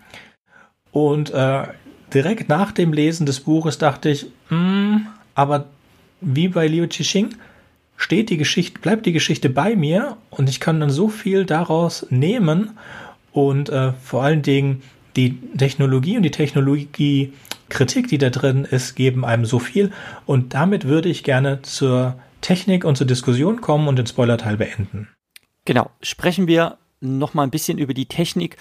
Und 0.92 1.31
äh, 1.31 1.64
direkt 2.12 2.49
nach 2.49 2.73
dem 2.73 2.92
Lesen 2.92 3.27
des 3.27 3.40
Buches 3.40 3.79
dachte 3.79 4.11
ich, 4.11 4.27
mh, 4.49 4.57
hm, 4.57 5.07
aber 5.35 5.66
wie 6.20 6.49
bei 6.49 6.66
Liu 6.66 6.87
Qixing 6.87 7.31
steht 7.96 8.31
die 8.31 8.37
Geschichte, 8.37 8.81
bleibt 8.81 9.07
die 9.07 9.12
Geschichte 9.12 9.51
bei 9.51 9.77
mir 9.77 10.16
und 10.31 10.49
ich 10.49 10.61
kann 10.61 10.81
dann 10.81 10.90
so 10.90 11.09
viel 11.09 11.44
daraus 11.44 12.07
nehmen 12.11 12.73
und 13.33 13.68
äh, 13.68 13.92
vor 14.03 14.23
allen 14.23 14.42
Dingen 14.42 14.83
die 15.16 15.38
Technologie 15.57 16.16
und 16.16 16.23
die 16.23 16.31
Technologiekritik, 16.31 18.09
die 18.09 18.18
da 18.18 18.31
drin 18.31 18.64
ist, 18.64 18.96
geben 18.96 19.25
einem 19.25 19.44
so 19.44 19.59
viel 19.59 19.92
und 20.27 20.55
damit 20.55 20.87
würde 20.87 21.09
ich 21.09 21.25
gerne 21.25 21.62
zur 21.62 22.16
Technik 22.40 22.85
und 22.85 22.96
zur 22.96 23.07
Diskussion 23.07 23.61
kommen 23.61 23.88
und 23.88 23.96
den 23.96 24.07
Spoilerteil 24.07 24.57
beenden. 24.57 25.09
Genau, 25.64 25.90
sprechen 26.03 26.46
wir 26.46 26.79
noch 27.00 27.35
mal 27.35 27.44
ein 27.44 27.50
bisschen 27.50 27.79
über 27.79 27.94
die 27.94 28.07
Technik 28.07 28.57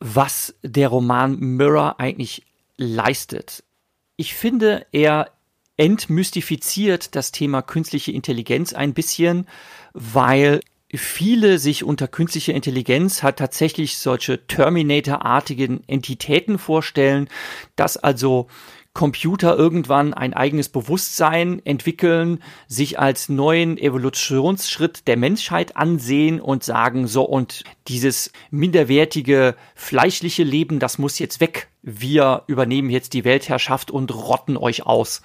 was 0.00 0.54
der 0.62 0.88
Roman 0.88 1.38
Mirror 1.38 1.98
eigentlich 1.98 2.44
leistet. 2.76 3.64
Ich 4.16 4.34
finde, 4.34 4.86
er 4.92 5.30
entmystifiziert 5.76 7.14
das 7.14 7.32
Thema 7.32 7.62
künstliche 7.62 8.12
Intelligenz 8.12 8.72
ein 8.72 8.94
bisschen, 8.94 9.46
weil 9.92 10.60
viele 10.92 11.58
sich 11.58 11.84
unter 11.84 12.08
künstlicher 12.08 12.54
Intelligenz 12.54 13.22
hat 13.22 13.38
tatsächlich 13.38 13.98
solche 13.98 14.46
Terminator-artigen 14.46 15.82
Entitäten 15.86 16.58
vorstellen, 16.58 17.28
dass 17.76 17.96
also 17.96 18.48
Computer 18.98 19.56
irgendwann 19.56 20.12
ein 20.12 20.34
eigenes 20.34 20.68
Bewusstsein 20.68 21.64
entwickeln, 21.64 22.42
sich 22.66 22.98
als 22.98 23.28
neuen 23.28 23.78
Evolutionsschritt 23.78 25.06
der 25.06 25.16
Menschheit 25.16 25.76
ansehen 25.76 26.40
und 26.40 26.64
sagen, 26.64 27.06
so 27.06 27.22
und 27.22 27.62
dieses 27.86 28.32
minderwertige 28.50 29.54
fleischliche 29.76 30.42
Leben, 30.42 30.80
das 30.80 30.98
muss 30.98 31.20
jetzt 31.20 31.40
weg. 31.40 31.68
Wir 31.82 32.42
übernehmen 32.48 32.90
jetzt 32.90 33.12
die 33.12 33.24
Weltherrschaft 33.24 33.92
und 33.92 34.12
rotten 34.12 34.56
euch 34.56 34.84
aus. 34.84 35.22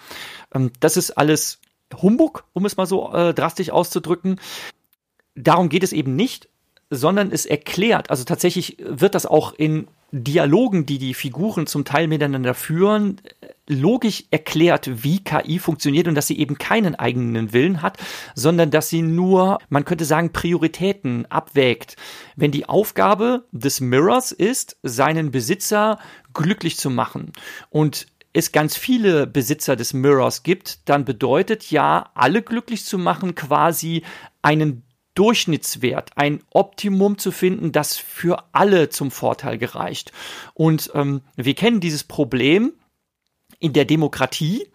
Ähm, 0.54 0.70
das 0.80 0.96
ist 0.96 1.10
alles 1.10 1.58
Humbug, 2.00 2.44
um 2.54 2.68
es 2.68 2.78
mal 2.78 2.86
so 2.86 3.12
äh, 3.12 3.34
drastisch 3.34 3.72
auszudrücken. 3.72 4.40
Darum 5.34 5.70
geht 5.70 5.82
es 5.82 5.94
eben 5.94 6.16
nicht, 6.16 6.48
sondern 6.92 7.32
es 7.32 7.48
erklärt, 7.48 8.12
also 8.12 8.24
tatsächlich 8.24 8.78
wird 8.78 9.16
das 9.16 9.26
auch 9.26 9.52
in 9.56 9.88
Dialogen, 10.16 10.86
die 10.86 11.00
die 11.00 11.16
Figuren 11.16 11.66
zum 11.66 11.86
Teil 11.86 12.08
miteinander 12.08 12.54
führen, 12.54 13.20
logisch 13.68 14.26
erklärt, 14.30 15.04
wie 15.04 15.24
KI 15.24 15.58
funktioniert 15.58 16.08
und 16.08 16.14
dass 16.14 16.28
sie 16.28 16.38
eben 16.38 16.60
keinen 16.60 16.94
eigenen 16.94 17.52
Willen 17.52 17.82
hat, 17.82 17.98
sondern 18.36 18.70
dass 18.70 18.90
sie 18.90 19.02
nur, 19.02 19.58
man 19.70 19.86
könnte 19.86 20.06
sagen, 20.06 20.32
Prioritäten 20.32 21.26
abwägt. 21.32 21.96
Wenn 22.36 22.52
die 22.52 22.70
Aufgabe 22.70 23.46
des 23.52 23.82
Mirrors 23.82 24.32
ist, 24.32 24.78
seinen 24.84 25.32
Besitzer 25.32 25.98
glücklich 26.32 26.78
zu 26.78 26.92
machen 26.92 27.32
und 27.72 28.06
es 28.34 28.52
ganz 28.52 28.78
viele 28.78 29.26
Besitzer 29.26 29.76
des 29.76 29.94
Mirrors 29.94 30.44
gibt, 30.44 30.88
dann 30.90 31.06
bedeutet 31.06 31.72
ja, 31.72 32.12
alle 32.14 32.44
glücklich 32.44 32.86
zu 32.86 33.00
machen, 33.00 33.34
quasi 33.34 34.04
einen 34.44 34.84
Durchschnittswert, 35.16 36.12
ein 36.16 36.42
Optimum 36.50 37.18
zu 37.18 37.32
finden, 37.32 37.72
das 37.72 37.98
für 37.98 38.44
alle 38.52 38.90
zum 38.90 39.12
Vorteil 39.12 39.58
gereicht. 39.58 40.12
Und 40.54 40.92
ähm, 40.96 41.22
wir 41.36 41.54
kennen 41.54 41.80
dieses 41.80 42.04
Problem 42.04 42.74
in 43.60 43.74
der 43.74 43.86
Demokratie, 43.86 44.68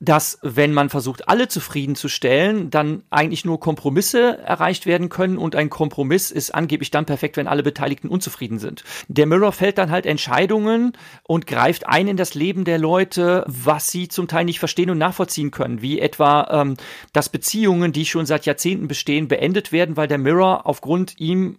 dass 0.00 0.38
wenn 0.40 0.72
man 0.72 0.88
versucht, 0.88 1.28
alle 1.28 1.46
zufriedenzustellen, 1.46 2.70
dann 2.70 3.02
eigentlich 3.10 3.44
nur 3.44 3.60
Kompromisse 3.60 4.38
erreicht 4.38 4.86
werden 4.86 5.10
können 5.10 5.36
und 5.36 5.54
ein 5.54 5.68
Kompromiss 5.68 6.30
ist 6.30 6.54
angeblich 6.54 6.90
dann 6.90 7.04
perfekt, 7.04 7.36
wenn 7.36 7.46
alle 7.46 7.62
Beteiligten 7.62 8.08
unzufrieden 8.08 8.58
sind. 8.58 8.82
Der 9.08 9.26
Mirror 9.26 9.52
fällt 9.52 9.76
dann 9.76 9.90
halt 9.90 10.06
Entscheidungen 10.06 10.92
und 11.22 11.46
greift 11.46 11.86
ein 11.86 12.08
in 12.08 12.16
das 12.16 12.34
Leben 12.34 12.64
der 12.64 12.78
Leute, 12.78 13.44
was 13.46 13.90
sie 13.90 14.08
zum 14.08 14.26
Teil 14.26 14.46
nicht 14.46 14.58
verstehen 14.58 14.88
und 14.88 14.98
nachvollziehen 14.98 15.50
können, 15.50 15.82
wie 15.82 16.00
etwa, 16.00 16.48
ähm, 16.50 16.76
dass 17.12 17.28
Beziehungen, 17.28 17.92
die 17.92 18.06
schon 18.06 18.24
seit 18.24 18.46
Jahrzehnten 18.46 18.88
bestehen, 18.88 19.28
beendet 19.28 19.70
werden, 19.70 19.98
weil 19.98 20.08
der 20.08 20.18
Mirror 20.18 20.66
aufgrund 20.66 21.20
ihm 21.20 21.58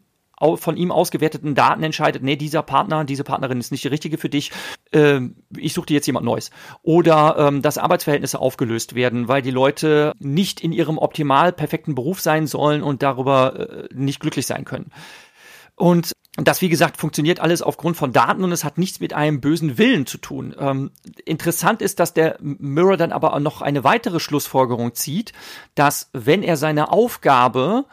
von 0.55 0.77
ihm 0.77 0.91
ausgewerteten 0.91 1.55
Daten 1.55 1.83
entscheidet, 1.83 2.23
nee, 2.23 2.35
dieser 2.35 2.63
Partner, 2.63 3.03
diese 3.05 3.23
Partnerin 3.23 3.59
ist 3.59 3.71
nicht 3.71 3.83
die 3.83 3.89
richtige 3.89 4.17
für 4.17 4.29
dich, 4.29 4.51
ähm, 4.91 5.35
ich 5.55 5.73
suche 5.73 5.87
dir 5.87 5.95
jetzt 5.95 6.07
jemand 6.07 6.25
Neues. 6.25 6.51
Oder 6.81 7.35
ähm, 7.37 7.61
dass 7.61 7.77
Arbeitsverhältnisse 7.77 8.39
aufgelöst 8.39 8.95
werden, 8.95 9.27
weil 9.27 9.41
die 9.41 9.51
Leute 9.51 10.13
nicht 10.19 10.61
in 10.61 10.71
ihrem 10.71 10.97
optimal 10.97 11.51
perfekten 11.51 11.95
Beruf 11.95 12.21
sein 12.21 12.47
sollen 12.47 12.83
und 12.83 13.03
darüber 13.03 13.59
äh, 13.59 13.87
nicht 13.93 14.19
glücklich 14.19 14.45
sein 14.45 14.65
können. 14.65 14.91
Und 15.75 16.11
das, 16.37 16.61
wie 16.61 16.69
gesagt, 16.69 16.97
funktioniert 16.97 17.39
alles 17.39 17.61
aufgrund 17.61 17.97
von 17.97 18.13
Daten 18.13 18.43
und 18.43 18.51
es 18.51 18.63
hat 18.63 18.77
nichts 18.77 18.99
mit 18.99 19.13
einem 19.13 19.41
bösen 19.41 19.77
Willen 19.77 20.05
zu 20.05 20.17
tun. 20.17 20.55
Ähm, 20.57 20.91
interessant 21.25 21.81
ist, 21.81 21.99
dass 21.99 22.13
der 22.13 22.37
Mirror 22.39 22.97
dann 22.97 23.11
aber 23.11 23.37
noch 23.39 23.61
eine 23.61 23.83
weitere 23.83 24.19
Schlussfolgerung 24.19 24.93
zieht, 24.93 25.33
dass 25.75 26.09
wenn 26.13 26.43
er 26.43 26.55
seine 26.55 26.91
Aufgabe 26.91 27.85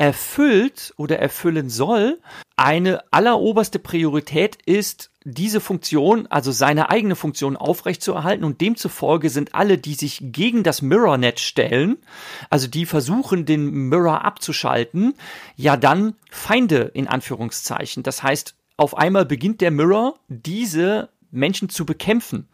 erfüllt 0.00 0.94
oder 0.96 1.18
erfüllen 1.18 1.68
soll, 1.68 2.20
eine 2.56 3.02
alleroberste 3.12 3.78
Priorität 3.78 4.56
ist, 4.64 5.10
diese 5.24 5.60
Funktion, 5.60 6.26
also 6.28 6.52
seine 6.52 6.88
eigene 6.88 7.16
Funktion 7.16 7.54
aufrechtzuerhalten 7.54 8.44
und 8.44 8.62
demzufolge 8.62 9.28
sind 9.28 9.54
alle, 9.54 9.76
die 9.76 9.92
sich 9.92 10.20
gegen 10.22 10.62
das 10.62 10.80
Mirror-Net 10.80 11.38
stellen, 11.38 11.98
also 12.48 12.66
die 12.66 12.86
versuchen, 12.86 13.44
den 13.44 13.90
Mirror 13.90 14.24
abzuschalten, 14.24 15.12
ja 15.56 15.76
dann 15.76 16.14
Feinde 16.30 16.90
in 16.94 17.06
Anführungszeichen. 17.06 18.02
Das 18.02 18.22
heißt, 18.22 18.54
auf 18.78 18.96
einmal 18.96 19.26
beginnt 19.26 19.60
der 19.60 19.70
Mirror, 19.70 20.18
diese 20.28 21.10
Menschen 21.30 21.68
zu 21.68 21.84
bekämpfen, 21.84 22.48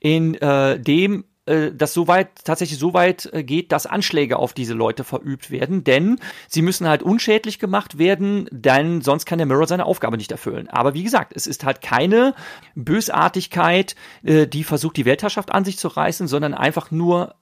in 0.00 0.34
äh, 0.36 0.80
dem 0.80 1.24
äh, 1.46 1.72
das 1.72 1.94
so 1.94 2.08
weit, 2.08 2.44
tatsächlich 2.44 2.78
so 2.78 2.92
weit 2.92 3.30
äh, 3.32 3.44
geht, 3.44 3.72
dass 3.72 3.86
Anschläge 3.86 4.36
auf 4.36 4.52
diese 4.52 4.74
Leute 4.74 5.04
verübt 5.04 5.50
werden, 5.50 5.84
denn 5.84 6.18
sie 6.48 6.62
müssen 6.62 6.88
halt 6.88 7.02
unschädlich 7.02 7.58
gemacht 7.58 7.98
werden, 7.98 8.48
denn 8.50 9.00
sonst 9.00 9.26
kann 9.26 9.38
der 9.38 9.46
Mirror 9.46 9.66
seine 9.66 9.86
Aufgabe 9.86 10.16
nicht 10.16 10.32
erfüllen. 10.32 10.68
Aber 10.68 10.94
wie 10.94 11.04
gesagt, 11.04 11.32
es 11.34 11.46
ist 11.46 11.64
halt 11.64 11.80
keine 11.80 12.34
Bösartigkeit, 12.74 13.94
äh, 14.24 14.46
die 14.46 14.64
versucht, 14.64 14.96
die 14.96 15.04
Weltherrschaft 15.04 15.52
an 15.52 15.64
sich 15.64 15.78
zu 15.78 15.88
reißen, 15.88 16.26
sondern 16.26 16.52
einfach 16.52 16.90
nur 16.90 17.36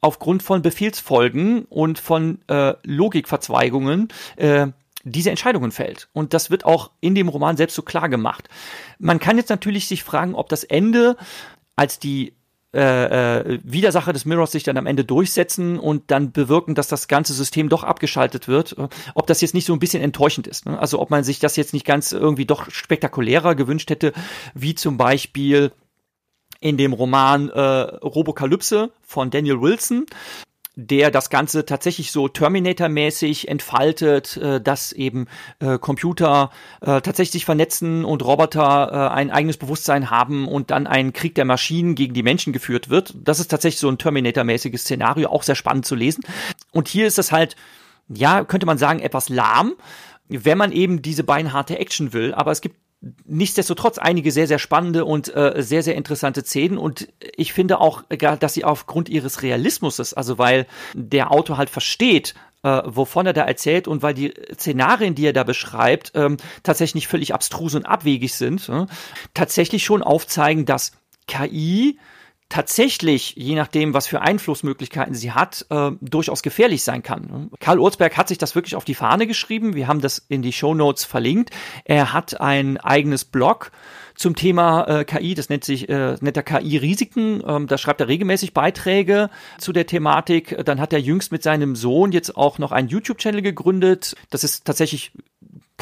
aufgrund 0.00 0.42
von 0.42 0.62
Befehlsfolgen 0.62 1.64
und 1.66 1.96
von 2.00 2.40
Logikverzweigungen 2.82 4.08
diese 5.04 5.30
Entscheidungen 5.30 5.70
fällt. 5.70 6.08
Und 6.12 6.34
das 6.34 6.50
wird 6.50 6.64
auch 6.64 6.90
in 7.00 7.14
dem 7.14 7.28
Roman 7.28 7.56
selbst 7.56 7.76
so 7.76 7.82
klar 7.82 8.08
gemacht. 8.08 8.48
Man 8.98 9.20
kann 9.20 9.36
jetzt 9.36 9.50
natürlich 9.50 9.86
sich 9.86 10.02
fragen, 10.02 10.34
ob 10.34 10.48
das 10.48 10.64
Ende 10.64 11.16
als 11.76 12.00
die 12.00 12.34
äh, 12.78 13.58
Widersacher 13.64 14.12
des 14.12 14.24
Mirrors 14.24 14.52
sich 14.52 14.62
dann 14.62 14.76
am 14.76 14.86
Ende 14.86 15.04
durchsetzen 15.04 15.78
und 15.78 16.10
dann 16.10 16.32
bewirken, 16.32 16.74
dass 16.74 16.88
das 16.88 17.06
ganze 17.06 17.34
System 17.34 17.68
doch 17.68 17.84
abgeschaltet 17.84 18.48
wird, 18.48 18.76
äh, 18.78 18.88
ob 19.14 19.26
das 19.26 19.40
jetzt 19.40 19.54
nicht 19.54 19.66
so 19.66 19.72
ein 19.72 19.78
bisschen 19.78 20.02
enttäuschend 20.02 20.46
ist. 20.46 20.66
Ne? 20.66 20.78
Also 20.78 21.00
ob 21.00 21.10
man 21.10 21.24
sich 21.24 21.38
das 21.38 21.56
jetzt 21.56 21.74
nicht 21.74 21.86
ganz 21.86 22.12
irgendwie 22.12 22.46
doch 22.46 22.70
spektakulärer 22.70 23.54
gewünscht 23.54 23.90
hätte, 23.90 24.12
wie 24.54 24.74
zum 24.74 24.96
Beispiel 24.96 25.72
in 26.60 26.76
dem 26.76 26.92
Roman 26.92 27.50
äh, 27.50 27.60
Robokalypse 27.60 28.92
von 29.02 29.30
Daniel 29.30 29.60
Wilson 29.60 30.06
der 30.74 31.10
das 31.10 31.30
Ganze 31.30 31.66
tatsächlich 31.66 32.12
so 32.12 32.28
Terminator-mäßig 32.28 33.48
entfaltet, 33.48 34.36
äh, 34.36 34.60
dass 34.60 34.92
eben 34.92 35.26
äh, 35.60 35.78
Computer 35.78 36.50
äh, 36.80 37.00
tatsächlich 37.00 37.32
sich 37.32 37.44
vernetzen 37.44 38.04
und 38.04 38.24
Roboter 38.24 38.90
äh, 38.90 39.14
ein 39.14 39.30
eigenes 39.30 39.56
Bewusstsein 39.56 40.10
haben 40.10 40.48
und 40.48 40.70
dann 40.70 40.86
ein 40.86 41.12
Krieg 41.12 41.34
der 41.34 41.44
Maschinen 41.44 41.94
gegen 41.94 42.14
die 42.14 42.22
Menschen 42.22 42.52
geführt 42.52 42.88
wird. 42.88 43.14
Das 43.22 43.40
ist 43.40 43.48
tatsächlich 43.48 43.80
so 43.80 43.88
ein 43.88 43.98
Terminator-mäßiges 43.98 44.82
Szenario, 44.82 45.28
auch 45.28 45.42
sehr 45.42 45.56
spannend 45.56 45.86
zu 45.86 45.94
lesen. 45.94 46.24
Und 46.72 46.88
hier 46.88 47.06
ist 47.06 47.18
es 47.18 47.32
halt, 47.32 47.56
ja, 48.08 48.44
könnte 48.44 48.66
man 48.66 48.78
sagen, 48.78 49.00
etwas 49.00 49.28
lahm 49.28 49.74
wenn 50.28 50.58
man 50.58 50.72
eben 50.72 51.02
diese 51.02 51.24
beinharte 51.24 51.78
Action 51.78 52.12
will. 52.12 52.34
Aber 52.34 52.52
es 52.52 52.60
gibt 52.60 52.76
nichtsdestotrotz 53.24 53.98
einige 53.98 54.30
sehr, 54.30 54.46
sehr 54.46 54.58
spannende 54.58 55.04
und 55.04 55.34
äh, 55.34 55.54
sehr, 55.58 55.82
sehr 55.82 55.96
interessante 55.96 56.42
Szenen. 56.42 56.78
Und 56.78 57.08
ich 57.36 57.52
finde 57.52 57.80
auch, 57.80 58.02
dass 58.08 58.54
sie 58.54 58.64
aufgrund 58.64 59.08
ihres 59.08 59.42
Realismus, 59.42 60.12
also 60.14 60.38
weil 60.38 60.66
der 60.94 61.32
Autor 61.32 61.58
halt 61.58 61.70
versteht, 61.70 62.34
äh, 62.62 62.82
wovon 62.84 63.26
er 63.26 63.32
da 63.32 63.42
erzählt 63.42 63.88
und 63.88 64.02
weil 64.02 64.14
die 64.14 64.32
Szenarien, 64.54 65.14
die 65.14 65.26
er 65.26 65.32
da 65.32 65.42
beschreibt, 65.42 66.12
ähm, 66.14 66.36
tatsächlich 66.62 66.94
nicht 66.94 67.08
völlig 67.08 67.34
abstrus 67.34 67.74
und 67.74 67.86
abwegig 67.86 68.34
sind, 68.34 68.68
äh, 68.68 68.86
tatsächlich 69.34 69.84
schon 69.84 70.02
aufzeigen, 70.02 70.64
dass 70.64 70.92
KI 71.26 71.98
tatsächlich, 72.52 73.34
je 73.34 73.54
nachdem, 73.54 73.94
was 73.94 74.06
für 74.06 74.20
Einflussmöglichkeiten 74.20 75.14
sie 75.14 75.32
hat, 75.32 75.64
äh, 75.70 75.92
durchaus 76.02 76.42
gefährlich 76.42 76.84
sein 76.84 77.02
kann. 77.02 77.50
Karl 77.60 77.78
Urzberg 77.78 78.18
hat 78.18 78.28
sich 78.28 78.36
das 78.36 78.54
wirklich 78.54 78.76
auf 78.76 78.84
die 78.84 78.94
Fahne 78.94 79.26
geschrieben. 79.26 79.74
Wir 79.74 79.88
haben 79.88 80.02
das 80.02 80.22
in 80.28 80.42
die 80.42 80.52
Show 80.52 80.74
Notes 80.74 81.04
verlinkt. 81.04 81.48
Er 81.86 82.12
hat 82.12 82.42
ein 82.42 82.76
eigenes 82.76 83.24
Blog 83.24 83.72
zum 84.14 84.36
Thema 84.36 84.84
äh, 84.84 85.04
KI, 85.06 85.34
das 85.34 85.48
nennt 85.48 85.64
sich 85.64 85.88
äh, 85.88 86.16
nennt 86.20 86.36
er 86.36 86.42
KI-Risiken. 86.42 87.42
Ähm, 87.46 87.66
da 87.68 87.78
schreibt 87.78 88.02
er 88.02 88.08
regelmäßig 88.08 88.52
Beiträge 88.52 89.30
zu 89.56 89.72
der 89.72 89.86
Thematik. 89.86 90.62
Dann 90.66 90.78
hat 90.78 90.92
er 90.92 91.00
jüngst 91.00 91.32
mit 91.32 91.42
seinem 91.42 91.74
Sohn 91.74 92.12
jetzt 92.12 92.36
auch 92.36 92.58
noch 92.58 92.70
einen 92.70 92.88
YouTube-Channel 92.88 93.40
gegründet. 93.40 94.14
Das 94.28 94.44
ist 94.44 94.66
tatsächlich 94.66 95.12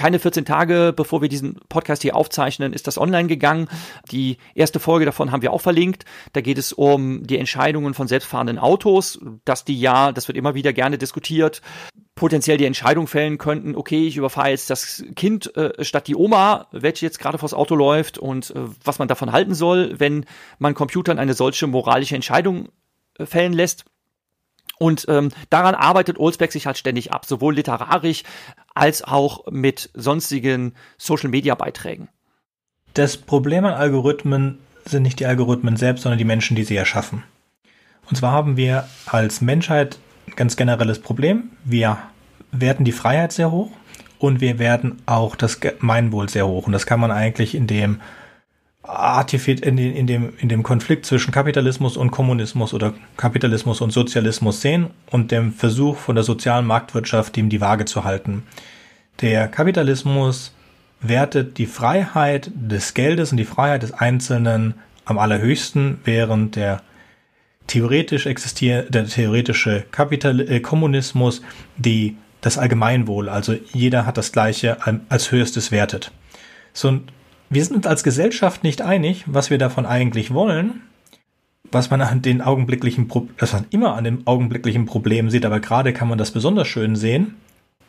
keine 0.01 0.19
14 0.19 0.47
Tage, 0.47 0.95
bevor 0.97 1.21
wir 1.21 1.29
diesen 1.29 1.61
Podcast 1.69 2.01
hier 2.01 2.17
aufzeichnen, 2.17 2.73
ist 2.73 2.87
das 2.87 2.97
online 2.97 3.29
gegangen. 3.29 3.69
Die 4.11 4.39
erste 4.55 4.81
Folge 4.81 5.05
davon 5.05 5.31
haben 5.31 5.43
wir 5.43 5.53
auch 5.53 5.61
verlinkt. 5.61 6.07
Da 6.33 6.41
geht 6.41 6.57
es 6.57 6.73
um 6.73 7.27
die 7.27 7.37
Entscheidungen 7.37 7.93
von 7.93 8.09
selbstfahrenden 8.09 8.59
Autos, 8.59 9.21
dass 9.45 9.67
die 9.67 9.79
ja, 9.79 10.11
das 10.11 10.27
wird 10.27 10.39
immer 10.39 10.55
wieder 10.55 10.73
gerne 10.73 10.97
diskutiert, 10.97 11.61
potenziell 12.15 12.57
die 12.57 12.65
Entscheidung 12.65 13.09
fällen 13.09 13.37
könnten, 13.37 13.77
okay, 13.77 14.07
ich 14.07 14.17
überfahre 14.17 14.49
jetzt 14.49 14.71
das 14.71 15.05
Kind 15.17 15.55
äh, 15.55 15.85
statt 15.85 16.07
die 16.07 16.17
Oma, 16.17 16.69
welche 16.73 17.05
jetzt 17.05 17.19
gerade 17.19 17.37
vors 17.37 17.53
Auto 17.53 17.75
läuft 17.75 18.17
und 18.17 18.53
äh, 18.57 18.61
was 18.83 18.99
man 18.99 19.09
davon 19.09 19.33
halten 19.33 19.55
soll, 19.55 20.01
wenn 20.01 20.25
man 20.59 20.73
Computern 20.73 21.19
eine 21.19 21.35
solche 21.35 21.67
moralische 21.67 22.15
Entscheidung 22.15 22.71
äh, 23.19 23.27
fällen 23.27 23.53
lässt. 23.53 23.85
Und 24.81 25.05
ähm, 25.09 25.29
daran 25.51 25.75
arbeitet 25.75 26.19
Olsbeck 26.19 26.53
sich 26.53 26.67
halt 26.67 26.79
ständig 26.79 27.13
ab, 27.13 27.27
sowohl 27.27 27.55
literarisch 27.55 28.23
als 28.75 29.05
auch 29.05 29.45
mit 29.51 29.91
sonstigen 29.93 30.73
Social-Media-Beiträgen. 30.97 32.09
Das 32.95 33.19
Problem 33.19 33.67
an 33.67 33.75
Algorithmen 33.75 34.59
sind 34.87 35.03
nicht 35.03 35.21
die 35.21 35.27
Algorithmen 35.27 35.77
selbst, 35.77 36.03
sondern 36.03 36.17
die 36.17 36.25
Menschen, 36.25 36.57
die 36.57 36.65
sie 36.65 36.77
erschaffen. 36.77 37.25
Und 38.09 38.17
zwar 38.17 38.33
haben 38.33 38.57
wir 38.57 38.89
als 39.05 39.43
Menschheit 39.43 39.99
ein 40.27 40.35
ganz 40.35 40.57
generelles 40.57 40.99
Problem. 40.99 41.51
Wir 41.63 41.99
werten 42.51 42.85
die 42.85 42.93
Freiheit 42.93 43.33
sehr 43.33 43.51
hoch 43.51 43.71
und 44.19 44.41
wir 44.41 44.59
werden 44.59 45.03
auch 45.05 45.37
das 45.37 45.61
Gemeinwohl 45.61 46.31
sehr 46.31 46.47
hoch. 46.47 46.67
Und 46.67 46.73
das 46.73 46.87
kann 46.87 47.01
man 47.01 47.11
eigentlich 47.11 47.55
in 47.55 47.67
dem 47.67 48.01
in, 48.83 49.79
in, 49.79 50.07
dem, 50.07 50.33
in 50.39 50.49
dem 50.49 50.63
Konflikt 50.63 51.05
zwischen 51.07 51.33
Kapitalismus 51.33 51.97
und 51.97 52.11
Kommunismus 52.11 52.73
oder 52.73 52.95
Kapitalismus 53.17 53.81
und 53.81 53.93
Sozialismus 53.93 54.61
sehen 54.63 54.89
und 55.11 55.31
dem 55.31 55.53
Versuch 55.53 55.99
von 55.99 56.15
der 56.15 56.25
sozialen 56.25 56.67
Marktwirtschaft, 56.67 57.37
dem 57.37 57.51
die 57.51 57.61
Waage 57.61 57.85
zu 57.85 58.05
halten. 58.05 58.45
Der 59.21 59.49
Kapitalismus 59.49 60.55
wertet 61.01 61.59
die 61.59 61.67
Freiheit 61.67 62.51
des 62.55 62.95
Geldes 62.95 63.33
und 63.33 63.37
die 63.37 63.45
Freiheit 63.45 63.83
des 63.83 63.93
Einzelnen 63.93 64.75
am 65.05 65.19
allerhöchsten, 65.19 65.99
während 66.05 66.57
der 66.57 66.83
theoretisch 67.67 68.27
existiert, 68.27 68.95
der 68.95 69.07
theoretische 69.07 69.85
Kapital 69.91 70.41
äh, 70.41 70.61
Kommunismus 70.61 71.43
die 71.77 72.17
das 72.41 72.57
Allgemeinwohl, 72.57 73.29
also 73.29 73.55
jeder 73.73 74.07
hat 74.07 74.17
das 74.17 74.33
Gleiche 74.33 74.79
als 75.11 75.31
höchstes 75.31 75.71
wertet. 75.71 76.11
So, 76.73 76.89
und 76.89 77.13
wir 77.51 77.65
sind 77.65 77.77
uns 77.77 77.87
als 77.87 78.05
Gesellschaft 78.05 78.63
nicht 78.63 78.81
einig, 78.81 79.25
was 79.27 79.51
wir 79.51 79.59
davon 79.59 79.85
eigentlich 79.85 80.33
wollen, 80.33 80.83
was 81.73 81.91
man 81.91 82.01
an 82.01 82.23
den 82.23 82.41
augenblicklichen, 82.41 83.09
Pro 83.09 83.29
das 83.37 83.53
man 83.53 83.67
immer 83.71 83.97
an 83.97 84.05
dem 84.05 84.27
augenblicklichen 84.27 84.87
Problem 84.87 85.31
sieht, 85.31 85.45
aber 85.45 85.61
gerade 85.61 85.93
kann 85.93 86.09
man 86.09 86.17
das 86.17 86.31
besonders 86.31 86.69
schön 86.69 86.97
sehen. 86.97 87.35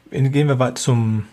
Gehen 0.10 0.50
wir 0.50 0.76
zum, 0.76 1.26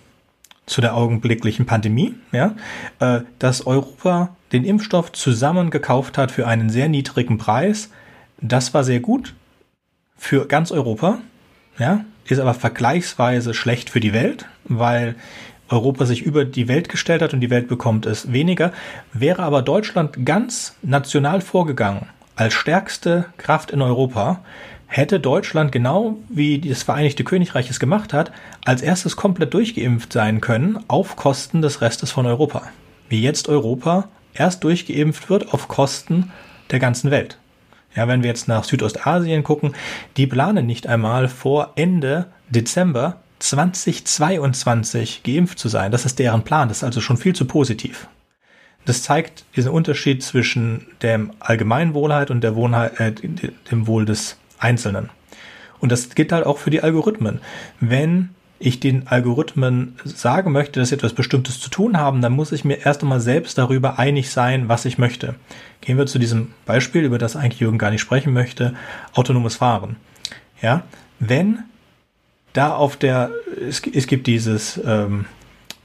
zu 0.67 0.81
der 0.81 0.95
augenblicklichen 0.95 1.67
Pandemie, 1.67 2.15
ja, 2.31 2.55
äh, 3.01 3.23
dass 3.39 3.67
Europa 3.67 4.37
den 4.53 4.65
Impfstoff 4.65 5.11
zusammen 5.13 5.71
gekauft 5.71 6.17
hat 6.17 6.31
für 6.31 6.47
einen 6.47 6.71
sehr 6.71 6.89
niedrigen 6.89 7.39
Preis. 7.39 7.91
Das 8.41 8.73
war 8.75 8.85
sehr 8.85 9.01
gut 9.01 9.35
für 10.17 10.47
ganz 10.47 10.71
Europa, 10.71 11.19
ja, 11.79 12.05
ist 12.25 12.39
aber 12.39 12.55
vergleichsweise 12.55 13.55
schlecht 13.55 13.89
für 13.91 14.01
die 14.01 14.13
Welt, 14.13 14.47
weil 14.65 15.15
Europa 15.69 16.07
sich 16.07 16.23
über 16.23 16.45
die 16.45 16.69
Welt 16.69 16.89
gestellt 16.89 17.23
hat 17.23 17.35
und 17.35 17.41
die 17.41 17.51
Welt 17.51 17.69
bekommt 17.69 18.07
es 18.07 18.33
weniger. 18.33 18.73
Wäre 19.13 19.43
aber 19.43 19.63
Deutschland 19.63 20.25
ganz 20.25 20.77
national 20.83 21.41
vorgegangen, 21.41 22.07
als 22.37 22.55
stärkste 22.55 23.27
Kraft 23.37 23.71
in 23.71 23.83
Europa 23.83 24.41
hätte 24.87 25.21
Deutschland 25.21 25.71
genau 25.71 26.17
wie 26.29 26.59
das 26.59 26.83
Vereinigte 26.83 27.23
Königreich 27.23 27.69
es 27.71 27.79
gemacht 27.79 28.13
hat, 28.13 28.33
als 28.65 28.81
erstes 28.83 29.17
komplett 29.17 29.55
durchgeimpft 29.55 30.13
sein 30.13 30.41
können 30.41 30.79
auf 30.89 31.17
Kosten 31.17 31.63
des 31.63 31.81
Restes 31.83 32.11
von 32.11 32.27
Europa. 32.27 32.63
Wie 33.09 33.23
jetzt 33.23 33.49
Europa 33.49 34.09
erst 34.35 34.65
durchgeimpft 34.65 35.31
wird 35.31 35.53
auf 35.53 35.69
Kosten 35.69 36.33
der 36.71 36.79
ganzen 36.79 37.11
Welt. 37.11 37.39
Ja, 37.95 38.09
wenn 38.09 38.23
wir 38.23 38.29
jetzt 38.29 38.49
nach 38.49 38.65
Südostasien 38.65 39.43
gucken, 39.43 39.75
die 40.17 40.27
planen 40.27 40.67
nicht 40.67 40.87
einmal 40.87 41.29
vor 41.29 41.73
Ende 41.77 42.27
Dezember 42.49 43.17
2022 43.39 45.23
geimpft 45.23 45.59
zu 45.59 45.69
sein. 45.69 45.93
Das 45.93 46.05
ist 46.05 46.19
deren 46.19 46.43
Plan. 46.43 46.69
Das 46.69 46.79
ist 46.79 46.85
also 46.85 47.01
schon 47.01 47.17
viel 47.17 47.35
zu 47.35 47.45
positiv. 47.45 48.09
Das 48.85 49.03
zeigt 49.03 49.45
diesen 49.55 49.71
Unterschied 49.71 50.23
zwischen 50.23 50.87
dem 51.03 51.33
Allgemeinwohlheit 51.41 52.31
und 52.31 52.43
der 52.43 52.55
Wohnheit, 52.57 52.99
äh, 53.01 53.13
dem 53.71 53.87
Wohl 53.87 54.05
des 54.05 54.39
Einzelnen. 54.59 55.11
Und 55.79 55.93
das 55.93 56.15
gilt 56.15 56.33
halt 56.33 56.47
auch 56.47 56.59
für 56.59 56.71
die 56.71 56.83
Algorithmen. 56.83 57.41
Wenn 57.81 58.31
ich 58.59 58.81
den 58.81 59.07
Algorithmen 59.07 59.97
sagen 60.05 60.53
möchte, 60.53 60.81
dass 60.81 60.89
sie 60.89 60.97
etwas 60.97 61.13
Bestimmtes 61.13 61.61
zu 61.61 61.71
tun 61.71 61.99
haben, 61.99 62.23
dann 62.23 62.33
muss 62.33 62.51
ich 62.51 62.65
mir 62.65 62.85
erst 62.85 63.03
einmal 63.03 63.21
selbst 63.21 63.57
darüber 63.57 63.99
einig 63.99 64.31
sein, 64.31 64.69
was 64.69 64.85
ich 64.85 64.99
möchte. 64.99 65.37
Gehen 65.81 65.97
wir 65.97 66.07
zu 66.07 66.19
diesem 66.19 66.53
Beispiel, 66.67 67.05
über 67.05 67.19
das 67.19 67.37
eigentlich 67.37 67.61
Jürgen 67.61 67.79
gar 67.79 67.91
nicht 67.91 68.01
sprechen 68.01 68.33
möchte, 68.33 68.75
autonomes 69.15 69.57
Fahren. 69.57 69.97
Ja, 70.61 70.83
wenn 71.21 71.65
da 72.53 72.75
auf 72.75 72.97
der, 72.97 73.31
es, 73.61 73.83
es 73.93 74.07
gibt 74.07 74.27
dieses 74.27 74.81
ähm, 74.85 75.27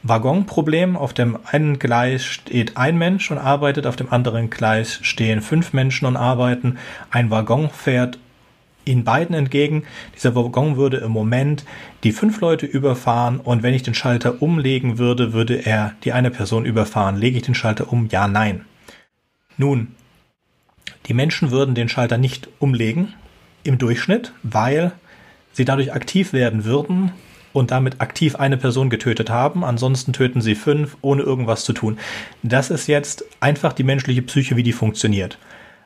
Waggonproblem, 0.04 0.98
auf 0.98 1.14
dem 1.14 1.38
einen 1.46 1.80
Gleis 1.80 2.26
steht 2.26 2.78
ein 2.78 2.98
Mensch 2.98 3.32
und 3.32 3.38
arbeitet, 3.38 3.88
auf 3.88 3.96
dem 3.96 4.12
anderen 4.12 4.50
Gleis 4.50 5.00
stehen 5.02 5.42
fünf 5.42 5.74
Menschen 5.74 6.06
und 6.06 6.18
arbeiten, 6.18 6.78
ein 7.10 7.30
Waggon 7.30 7.70
fährt 7.70 8.20
in 8.86 9.06
beiden 9.06 9.34
entgegen. 9.34 9.84
Dieser 10.14 10.36
Waggon 10.36 10.76
würde 10.76 10.98
im 10.98 11.12
Moment 11.12 11.64
die 12.04 12.12
fünf 12.12 12.42
Leute 12.42 12.66
überfahren 12.66 13.40
und 13.40 13.64
wenn 13.64 13.74
ich 13.74 13.84
den 13.84 13.94
Schalter 13.94 14.42
umlegen 14.42 14.98
würde, 14.98 15.32
würde 15.32 15.66
er 15.66 15.94
die 16.04 16.12
eine 16.12 16.32
Person 16.32 16.66
überfahren. 16.66 17.16
Lege 17.16 17.38
ich 17.38 17.44
den 17.44 17.56
Schalter 17.56 17.92
um? 17.92 18.08
Ja, 18.12 18.28
nein. 18.28 18.66
Nun, 19.58 19.96
die 21.06 21.14
Menschen 21.14 21.52
würden 21.52 21.76
den 21.76 21.90
Schalter 21.90 22.18
nicht 22.18 22.50
umlegen 22.60 23.14
im 23.64 23.78
Durchschnitt, 23.78 24.34
weil 24.44 24.92
sie 25.54 25.66
dadurch 25.66 25.94
aktiv 25.94 26.34
werden 26.34 26.66
würden 26.66 27.12
und 27.54 27.72
damit 27.72 28.02
aktiv 28.02 28.36
eine 28.36 28.58
Person 28.58 28.90
getötet 28.90 29.30
haben. 29.30 29.64
Ansonsten 29.64 30.12
töten 30.12 30.42
sie 30.42 30.56
fünf, 30.56 30.98
ohne 31.02 31.22
irgendwas 31.22 31.64
zu 31.64 31.72
tun. 31.72 31.98
Das 32.42 32.70
ist 32.70 32.88
jetzt 32.88 33.24
einfach 33.40 33.74
die 33.74 33.84
menschliche 33.84 34.24
Psyche, 34.24 34.58
wie 34.58 34.64
die 34.64 34.74
funktioniert. 34.74 35.38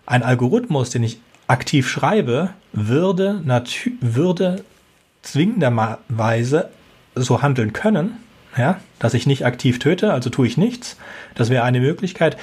Ein 0.06 0.23
Algorithmus, 0.23 0.89
den 0.89 1.03
ich 1.03 1.19
aktiv 1.47 1.88
schreibe, 1.88 2.49
würde, 2.73 3.43
würde 4.01 4.63
zwingenderweise 5.21 6.69
so 7.15 7.41
handeln 7.41 7.73
können, 7.73 8.17
ja, 8.58 8.80
dass 9.00 9.13
ich 9.13 9.28
nicht 9.28 9.46
aktiv 9.46 9.80
töte, 9.80 10.13
also 10.13 10.30
tue 10.30 10.48
ich 10.48 10.58
nichts. 10.58 10.98
Das 11.36 11.50
wäre 11.50 11.63
eine 11.63 11.80
Möglichkeit, 11.80 12.38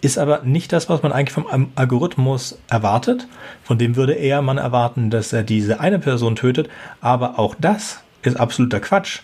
ist 0.00 0.18
aber 0.18 0.42
nicht 0.42 0.72
das, 0.72 0.88
was 0.88 1.02
man 1.02 1.12
eigentlich 1.12 1.32
vom 1.32 1.70
Algorithmus 1.74 2.58
erwartet. 2.68 3.28
Von 3.62 3.78
dem 3.78 3.96
würde 3.96 4.14
eher 4.14 4.42
man 4.42 4.58
erwarten, 4.58 5.10
dass 5.10 5.32
er 5.32 5.42
diese 5.42 5.80
eine 5.80 5.98
Person 5.98 6.36
tötet, 6.36 6.68
aber 7.00 7.38
auch 7.38 7.54
das 7.58 8.00
ist 8.22 8.38
absoluter 8.38 8.80
Quatsch, 8.80 9.20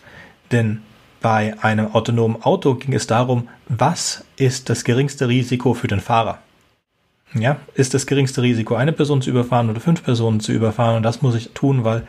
denn 0.53 0.83
bei 1.20 1.55
einem 1.62 1.94
autonomen 1.94 2.42
Auto 2.42 2.74
ging 2.74 2.94
es 2.94 3.09
darum, 3.09 3.48
was 3.68 4.24
ist 4.37 4.70
das 4.70 4.85
geringste 4.85 5.29
Risiko 5.29 5.74
für 5.74 5.88
den 5.88 6.01
Fahrer? 6.01 6.38
ja, 7.35 7.59
ist 7.74 7.94
das 7.94 8.07
geringste 8.07 8.42
Risiko, 8.42 8.74
eine 8.74 8.92
Person 8.92 9.20
zu 9.22 9.31
überfahren 9.31 9.68
oder 9.68 9.81
fünf 9.81 10.03
Personen 10.03 10.40
zu 10.40 10.53
überfahren. 10.53 10.96
Und 10.96 11.03
das 11.03 11.22
muss 11.22 11.35
ich 11.35 11.51
tun, 11.51 11.85
weil 11.85 12.05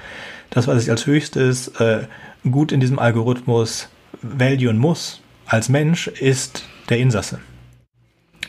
das, 0.49 0.67
was 0.67 0.81
ich 0.83 0.89
als 0.89 1.05
höchstes 1.05 1.69
äh, 1.79 2.03
gut 2.49 2.71
in 2.71 2.79
diesem 2.79 2.99
Algorithmus 2.99 3.89
valuen 4.21 4.77
muss, 4.77 5.21
als 5.45 5.69
Mensch, 5.69 6.07
ist 6.07 6.65
der 6.89 6.99
Insasse. 6.99 7.39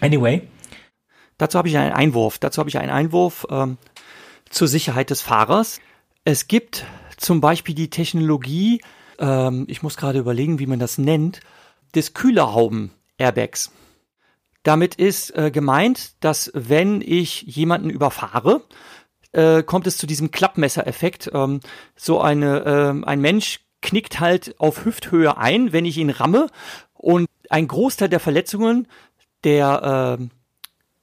Anyway. 0.01 0.43
Dazu 1.39 1.59
habe 1.59 1.69
ich 1.69 1.77
einen 1.79 1.93
Einwurf. 1.93 2.39
Dazu 2.39 2.59
habe 2.59 2.69
ich 2.69 2.79
einen 2.79 2.91
Einwurf 2.91 3.47
ähm, 3.51 3.79
zur 4.51 4.69
Sicherheit 4.69 5.11
des 5.11 5.23
Fahrers. 5.23 5.81
Es 6.25 6.49
gibt 6.49 6.85
zum 7.17 7.41
Beispiel 7.41 7.75
die 7.75 7.91
Technologie, 7.91 8.83
ähm, 9.19 9.65
ich 9.69 9.83
muss 9.83 9.97
gerade 9.97 10.19
überlegen, 10.19 10.59
wie 10.59 10.67
man 10.67 10.79
das 10.79 10.99
nennt, 10.99 11.41
des 11.95 12.15
Kühlerhauben-Airbags. 12.15 13.73
Damit 14.63 14.97
ist 14.97 15.35
äh, 15.37 15.51
gemeint, 15.51 16.23
dass 16.23 16.51
wenn 16.55 17.01
ich 17.01 17.43
jemanden 17.43 17.89
überfahre, 17.89 18.63
äh, 19.33 19.63
kommt 19.63 19.87
es 19.87 19.97
zu 19.97 20.07
diesem 20.07 20.31
Klappmessereffekt. 20.31 21.31
Ähm, 21.33 21.61
so 21.97 22.21
eine, 22.21 22.65
äh, 22.65 23.07
ein 23.07 23.21
Mensch 23.21 23.61
knickt 23.83 24.21
halt 24.21 24.55
auf 24.59 24.85
Hüfthöhe 24.85 25.37
ein, 25.37 25.73
wenn 25.73 25.85
ich 25.85 25.99
ihn 25.99 26.11
ramme 26.11 26.49
und 26.95 27.29
ein 27.49 27.69
Großteil 27.69 28.09
der 28.09 28.21
Verletzungen 28.21 28.87
der 29.45 30.19
äh, 30.21 30.25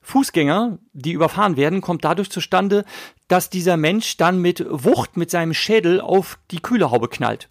Fußgänger, 0.01 0.79
die 0.93 1.11
überfahren 1.11 1.57
werden, 1.57 1.81
kommt 1.81 2.05
dadurch 2.05 2.29
zustande, 2.29 2.85
dass 3.27 3.49
dieser 3.49 3.75
Mensch 3.75 4.15
dann 4.17 4.41
mit 4.41 4.65
Wucht 4.69 5.17
mit 5.17 5.29
seinem 5.29 5.53
Schädel 5.53 5.99
auf 5.99 6.39
die 6.51 6.61
Kühlerhaube 6.61 7.09
knallt. 7.09 7.49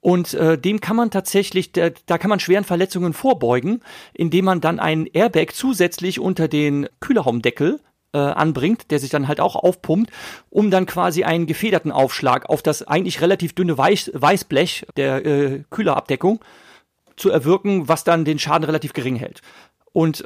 Und 0.00 0.34
äh, 0.34 0.58
dem 0.58 0.80
kann 0.80 0.96
man 0.96 1.10
tatsächlich, 1.10 1.72
da, 1.72 1.90
da 2.06 2.18
kann 2.18 2.28
man 2.28 2.40
schweren 2.40 2.64
Verletzungen 2.64 3.12
vorbeugen, 3.12 3.80
indem 4.12 4.44
man 4.44 4.60
dann 4.60 4.78
ein 4.78 5.06
Airbag 5.06 5.52
zusätzlich 5.52 6.20
unter 6.20 6.46
den 6.48 6.88
Kühlerraumdeckel 7.00 7.80
äh, 8.14 8.18
anbringt, 8.18 8.90
der 8.90 8.98
sich 8.98 9.10
dann 9.10 9.28
halt 9.28 9.40
auch 9.40 9.56
aufpumpt, 9.56 10.10
um 10.48 10.70
dann 10.70 10.86
quasi 10.86 11.24
einen 11.24 11.46
gefederten 11.46 11.92
Aufschlag 11.92 12.48
auf 12.48 12.62
das 12.62 12.82
eigentlich 12.82 13.20
relativ 13.20 13.54
dünne 13.54 13.76
Weiß, 13.76 14.10
Weißblech 14.14 14.86
der 14.96 15.26
äh, 15.26 15.64
Kühlerabdeckung 15.70 16.40
zu 17.16 17.30
erwirken, 17.30 17.88
was 17.88 18.04
dann 18.04 18.24
den 18.24 18.38
Schaden 18.38 18.64
relativ 18.64 18.92
gering 18.92 19.16
hält. 19.16 19.42
Und 19.92 20.24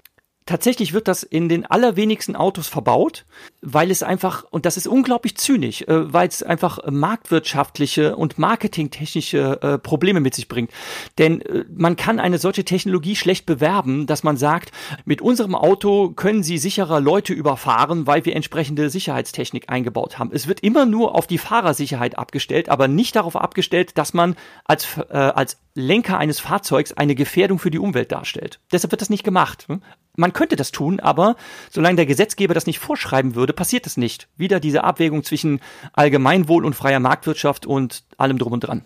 tatsächlich 0.48 0.94
wird 0.94 1.08
das 1.08 1.22
in 1.22 1.48
den 1.48 1.66
allerwenigsten 1.66 2.34
Autos 2.34 2.68
verbaut, 2.68 3.26
weil 3.60 3.90
es 3.90 4.02
einfach, 4.02 4.44
und 4.50 4.64
das 4.64 4.78
ist 4.78 4.86
unglaublich 4.86 5.36
zynisch, 5.36 5.82
äh, 5.82 6.12
weil 6.12 6.28
es 6.28 6.42
einfach 6.42 6.78
marktwirtschaftliche 6.90 8.16
und 8.16 8.38
marketingtechnische 8.38 9.60
äh, 9.60 9.78
Probleme 9.78 10.20
mit 10.20 10.34
sich 10.34 10.48
bringt. 10.48 10.70
Denn 11.18 11.42
äh, 11.42 11.64
man 11.70 11.96
kann 11.96 12.18
eine 12.18 12.38
solche 12.38 12.64
Technologie 12.64 13.14
schlecht 13.14 13.44
bewerben, 13.44 14.06
dass 14.06 14.22
man 14.22 14.38
sagt, 14.38 14.72
mit 15.04 15.20
unserem 15.20 15.54
Auto 15.54 16.10
können 16.12 16.42
Sie 16.42 16.56
sicherer 16.56 17.00
Leute 17.00 17.34
überfahren, 17.34 18.06
weil 18.06 18.24
wir 18.24 18.34
entsprechende 18.34 18.88
Sicherheitstechnik 18.88 19.68
eingebaut 19.68 20.18
haben. 20.18 20.30
Es 20.32 20.48
wird 20.48 20.60
immer 20.60 20.86
nur 20.86 21.14
auf 21.14 21.26
die 21.26 21.38
Fahrersicherheit 21.38 22.16
abgestellt, 22.16 22.70
aber 22.70 22.88
nicht 22.88 23.16
darauf 23.16 23.36
abgestellt, 23.36 23.98
dass 23.98 24.14
man 24.14 24.34
als, 24.64 24.96
äh, 25.10 25.14
als 25.14 25.58
Lenker 25.74 26.16
eines 26.16 26.40
Fahrzeugs 26.40 26.92
eine 26.94 27.14
Gefährdung 27.14 27.58
für 27.58 27.70
die 27.70 27.78
Umwelt 27.78 28.10
darstellt. 28.12 28.60
Deshalb 28.72 28.92
wird 28.92 29.02
das 29.02 29.10
nicht 29.10 29.24
gemacht. 29.24 29.66
Hm? 29.68 29.82
Man 30.18 30.32
könnte 30.32 30.56
das 30.56 30.72
tun, 30.72 31.00
aber 31.00 31.36
solange 31.70 31.96
der 31.96 32.06
Gesetzgeber 32.06 32.52
das 32.52 32.66
nicht 32.66 32.80
vorschreiben 32.80 33.34
würde, 33.34 33.52
passiert 33.52 33.86
es 33.86 33.96
nicht. 33.96 34.28
Wieder 34.36 34.60
diese 34.60 34.84
Abwägung 34.84 35.22
zwischen 35.22 35.60
Allgemeinwohl 35.92 36.64
und 36.64 36.74
freier 36.74 37.00
Marktwirtschaft 37.00 37.66
und 37.66 38.04
allem 38.16 38.38
drum 38.38 38.52
und 38.52 38.60
dran. 38.60 38.82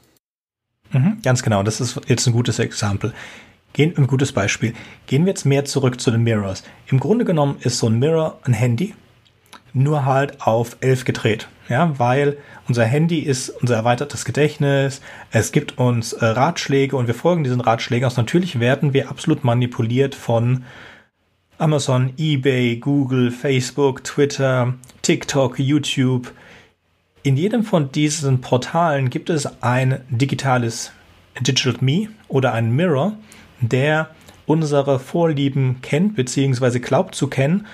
Mhm, 0.90 1.18
ganz 1.22 1.42
genau, 1.42 1.62
das 1.62 1.80
ist 1.80 1.98
jetzt 2.06 2.26
ein 2.26 2.34
gutes 2.34 2.58
Exempel. 2.58 3.14
Gehen, 3.72 3.96
ein 3.96 4.06
gutes 4.06 4.32
Beispiel. 4.32 4.74
Gehen 5.06 5.24
wir 5.24 5.30
jetzt 5.30 5.46
mehr 5.46 5.64
zurück 5.64 5.98
zu 5.98 6.10
den 6.10 6.22
Mirrors. 6.22 6.62
Im 6.88 7.00
Grunde 7.00 7.24
genommen 7.24 7.56
ist 7.60 7.78
so 7.78 7.88
ein 7.88 7.98
Mirror 7.98 8.38
ein 8.44 8.52
Handy, 8.52 8.94
nur 9.72 10.04
halt 10.04 10.42
auf 10.42 10.76
11 10.80 11.06
gedreht. 11.06 11.48
Ja, 11.70 11.98
weil 11.98 12.36
unser 12.68 12.84
Handy 12.84 13.20
ist 13.20 13.48
unser 13.48 13.76
erweitertes 13.76 14.26
Gedächtnis. 14.26 15.00
Es 15.30 15.52
gibt 15.52 15.78
uns 15.78 16.12
äh, 16.12 16.26
Ratschläge 16.26 16.96
und 16.96 17.06
wir 17.06 17.14
folgen 17.14 17.44
diesen 17.44 17.62
Ratschlägen 17.62 18.06
aus. 18.06 18.18
Natürlich 18.18 18.60
werden 18.60 18.92
wir 18.92 19.08
absolut 19.08 19.44
manipuliert 19.44 20.14
von 20.14 20.64
Amazon, 21.62 22.12
eBay, 22.18 22.74
Google, 22.74 23.30
Facebook, 23.30 24.02
Twitter, 24.02 24.74
TikTok, 25.02 25.60
YouTube. 25.60 26.32
In 27.22 27.36
jedem 27.36 27.62
von 27.62 27.92
diesen 27.92 28.40
Portalen 28.40 29.10
gibt 29.10 29.30
es 29.30 29.62
ein 29.62 30.00
digitales 30.08 30.90
Digital 31.38 31.76
Me 31.80 32.08
oder 32.26 32.52
ein 32.52 32.74
Mirror, 32.74 33.16
der 33.60 34.10
unsere 34.44 34.98
Vorlieben 34.98 35.80
kennt 35.82 36.16
bzw. 36.16 36.80
glaubt 36.80 37.14
zu 37.14 37.28
kennen. 37.28 37.68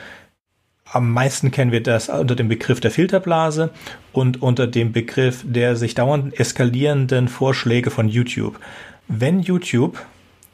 Am 0.84 1.10
meisten 1.10 1.50
kennen 1.50 1.72
wir 1.72 1.82
das 1.82 2.10
unter 2.10 2.36
dem 2.36 2.48
Begriff 2.48 2.80
der 2.80 2.90
Filterblase 2.90 3.70
und 4.12 4.42
unter 4.42 4.66
dem 4.66 4.92
Begriff 4.92 5.42
der 5.46 5.76
sich 5.76 5.94
dauernd 5.94 6.38
eskalierenden 6.38 7.26
Vorschläge 7.26 7.90
von 7.90 8.06
YouTube. 8.06 8.60
Wenn 9.08 9.40
YouTube 9.40 9.98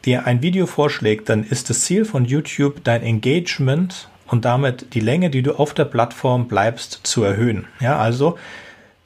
dir 0.06 0.26
ein 0.26 0.42
Video 0.42 0.66
vorschlägt, 0.66 1.28
dann 1.28 1.44
ist 1.44 1.70
das 1.70 1.80
Ziel 1.82 2.04
von 2.04 2.24
YouTube, 2.24 2.84
dein 2.84 3.02
Engagement 3.02 4.08
und 4.26 4.44
damit 4.44 4.94
die 4.94 5.00
Länge, 5.00 5.30
die 5.30 5.42
du 5.42 5.58
auf 5.58 5.74
der 5.74 5.84
Plattform 5.84 6.48
bleibst, 6.48 7.00
zu 7.02 7.24
erhöhen. 7.24 7.66
Ja, 7.80 7.98
also 7.98 8.38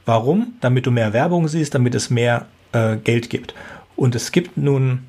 warum? 0.07 0.55
Damit 0.61 0.87
du 0.87 0.91
mehr 0.91 1.13
Werbung 1.13 1.49
siehst, 1.49 1.75
damit 1.75 1.95
es 1.95 2.11
mehr 2.11 2.47
äh, 2.73 2.97
Geld 2.97 3.31
gibt. 3.31 3.55
Und 3.97 4.15
es 4.15 4.33
gibt 4.33 4.57
nun 4.57 5.01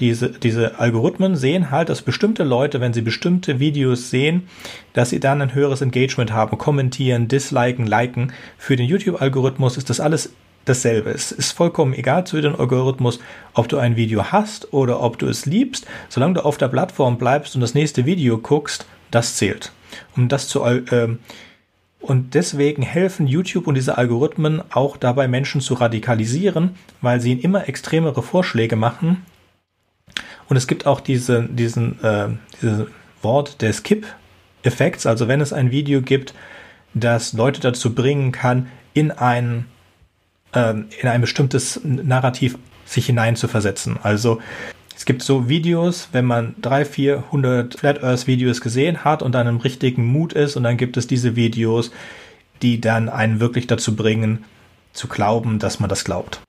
diese, 0.00 0.30
diese 0.30 0.80
Algorithmen 0.80 1.36
sehen 1.36 1.70
halt, 1.70 1.88
dass 1.88 2.02
bestimmte 2.02 2.42
Leute, 2.42 2.80
wenn 2.80 2.92
sie 2.92 3.00
bestimmte 3.00 3.60
Videos 3.60 4.10
sehen, 4.10 4.48
dass 4.92 5.10
sie 5.10 5.20
dann 5.20 5.40
ein 5.40 5.54
höheres 5.54 5.82
Engagement 5.82 6.32
haben, 6.32 6.58
kommentieren, 6.58 7.28
disliken, 7.28 7.86
liken. 7.86 8.32
Für 8.58 8.74
den 8.74 8.86
YouTube-Algorithmus 8.86 9.76
ist 9.76 9.90
das 9.90 10.00
alles 10.00 10.34
dasselbe. 10.64 11.10
Es 11.10 11.32
ist 11.32 11.52
vollkommen 11.52 11.94
egal 11.94 12.26
zu 12.26 12.40
dem 12.40 12.58
Algorithmus, 12.58 13.20
ob 13.52 13.68
du 13.68 13.78
ein 13.78 13.96
Video 13.96 14.32
hast 14.32 14.72
oder 14.72 15.00
ob 15.00 15.18
du 15.18 15.26
es 15.26 15.46
liebst. 15.46 15.86
Solange 16.08 16.34
du 16.34 16.44
auf 16.44 16.58
der 16.58 16.68
Plattform 16.68 17.18
bleibst 17.18 17.54
und 17.54 17.60
das 17.60 17.74
nächste 17.74 18.06
Video 18.06 18.38
guckst, 18.38 18.86
das 19.10 19.36
zählt. 19.36 19.72
Um 20.16 20.28
das 20.28 20.48
zu, 20.48 20.64
äh, 20.64 21.16
und 22.00 22.34
deswegen 22.34 22.82
helfen 22.82 23.26
YouTube 23.26 23.66
und 23.66 23.76
diese 23.76 23.96
Algorithmen 23.96 24.62
auch 24.70 24.96
dabei, 24.96 25.26
Menschen 25.28 25.60
zu 25.60 25.74
radikalisieren, 25.74 26.76
weil 27.00 27.20
sie 27.20 27.32
ihnen 27.32 27.40
immer 27.40 27.68
extremere 27.68 28.22
Vorschläge 28.22 28.76
machen. 28.76 29.24
Und 30.48 30.56
es 30.56 30.66
gibt 30.66 30.86
auch 30.86 31.00
diese, 31.00 31.44
diesen 31.44 32.02
äh, 32.02 32.28
dieses 32.60 32.86
Wort 33.22 33.62
des 33.62 33.78
Skip-Effekts, 33.78 35.06
also 35.06 35.28
wenn 35.28 35.40
es 35.40 35.52
ein 35.52 35.70
Video 35.70 36.02
gibt, 36.02 36.34
das 36.92 37.32
Leute 37.32 37.60
dazu 37.60 37.94
bringen 37.94 38.30
kann, 38.30 38.68
in 38.92 39.10
ein, 39.10 39.64
äh, 40.54 40.70
in 40.70 41.08
ein 41.08 41.20
bestimmtes 41.20 41.80
Narrativ 41.84 42.56
sich 42.84 43.06
hineinzuversetzen. 43.06 43.98
Also 44.02 44.40
es 44.96 45.04
gibt 45.04 45.22
so 45.22 45.48
Videos, 45.48 46.08
wenn 46.12 46.24
man 46.24 46.54
drei, 46.60 46.84
vierhundert 46.84 47.78
Flat 47.78 48.02
Earth 48.02 48.26
Videos 48.26 48.60
gesehen 48.60 49.04
hat 49.04 49.22
und 49.22 49.32
dann 49.32 49.46
im 49.46 49.58
richtigen 49.58 50.06
Mut 50.06 50.32
ist 50.32 50.56
und 50.56 50.62
dann 50.62 50.76
gibt 50.76 50.96
es 50.96 51.06
diese 51.06 51.36
Videos, 51.36 51.90
die 52.62 52.80
dann 52.80 53.08
einen 53.08 53.40
wirklich 53.40 53.66
dazu 53.66 53.96
bringen, 53.96 54.44
zu 54.92 55.08
glauben, 55.08 55.58
dass 55.58 55.80
man 55.80 55.88
das 55.88 56.04
glaubt. 56.04 56.40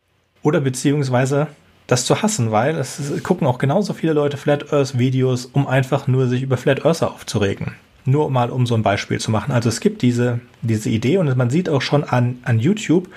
Oder 0.43 0.61
beziehungsweise 0.61 1.47
das 1.87 2.05
zu 2.05 2.21
hassen, 2.21 2.51
weil 2.51 2.75
es 2.75 3.01
gucken 3.23 3.47
auch 3.47 3.57
genauso 3.57 3.93
viele 3.93 4.13
Leute 4.13 4.37
Flat 4.37 4.71
Earth 4.71 4.97
Videos, 4.97 5.45
um 5.45 5.67
einfach 5.67 6.07
nur 6.07 6.27
sich 6.27 6.43
über 6.43 6.57
Flat 6.57 6.85
Earther 6.85 7.11
aufzuregen. 7.11 7.73
Nur 8.05 8.29
mal 8.29 8.51
um 8.51 8.67
so 8.67 8.75
ein 8.75 8.83
Beispiel 8.83 9.19
zu 9.19 9.31
machen. 9.31 9.51
Also 9.51 9.69
es 9.69 9.79
gibt 9.79 10.03
diese, 10.03 10.39
diese 10.61 10.89
Idee 10.89 11.17
und 11.17 11.35
man 11.35 11.49
sieht 11.49 11.69
auch 11.69 11.81
schon 11.81 12.03
an, 12.03 12.37
an 12.43 12.59
YouTube, 12.59 13.09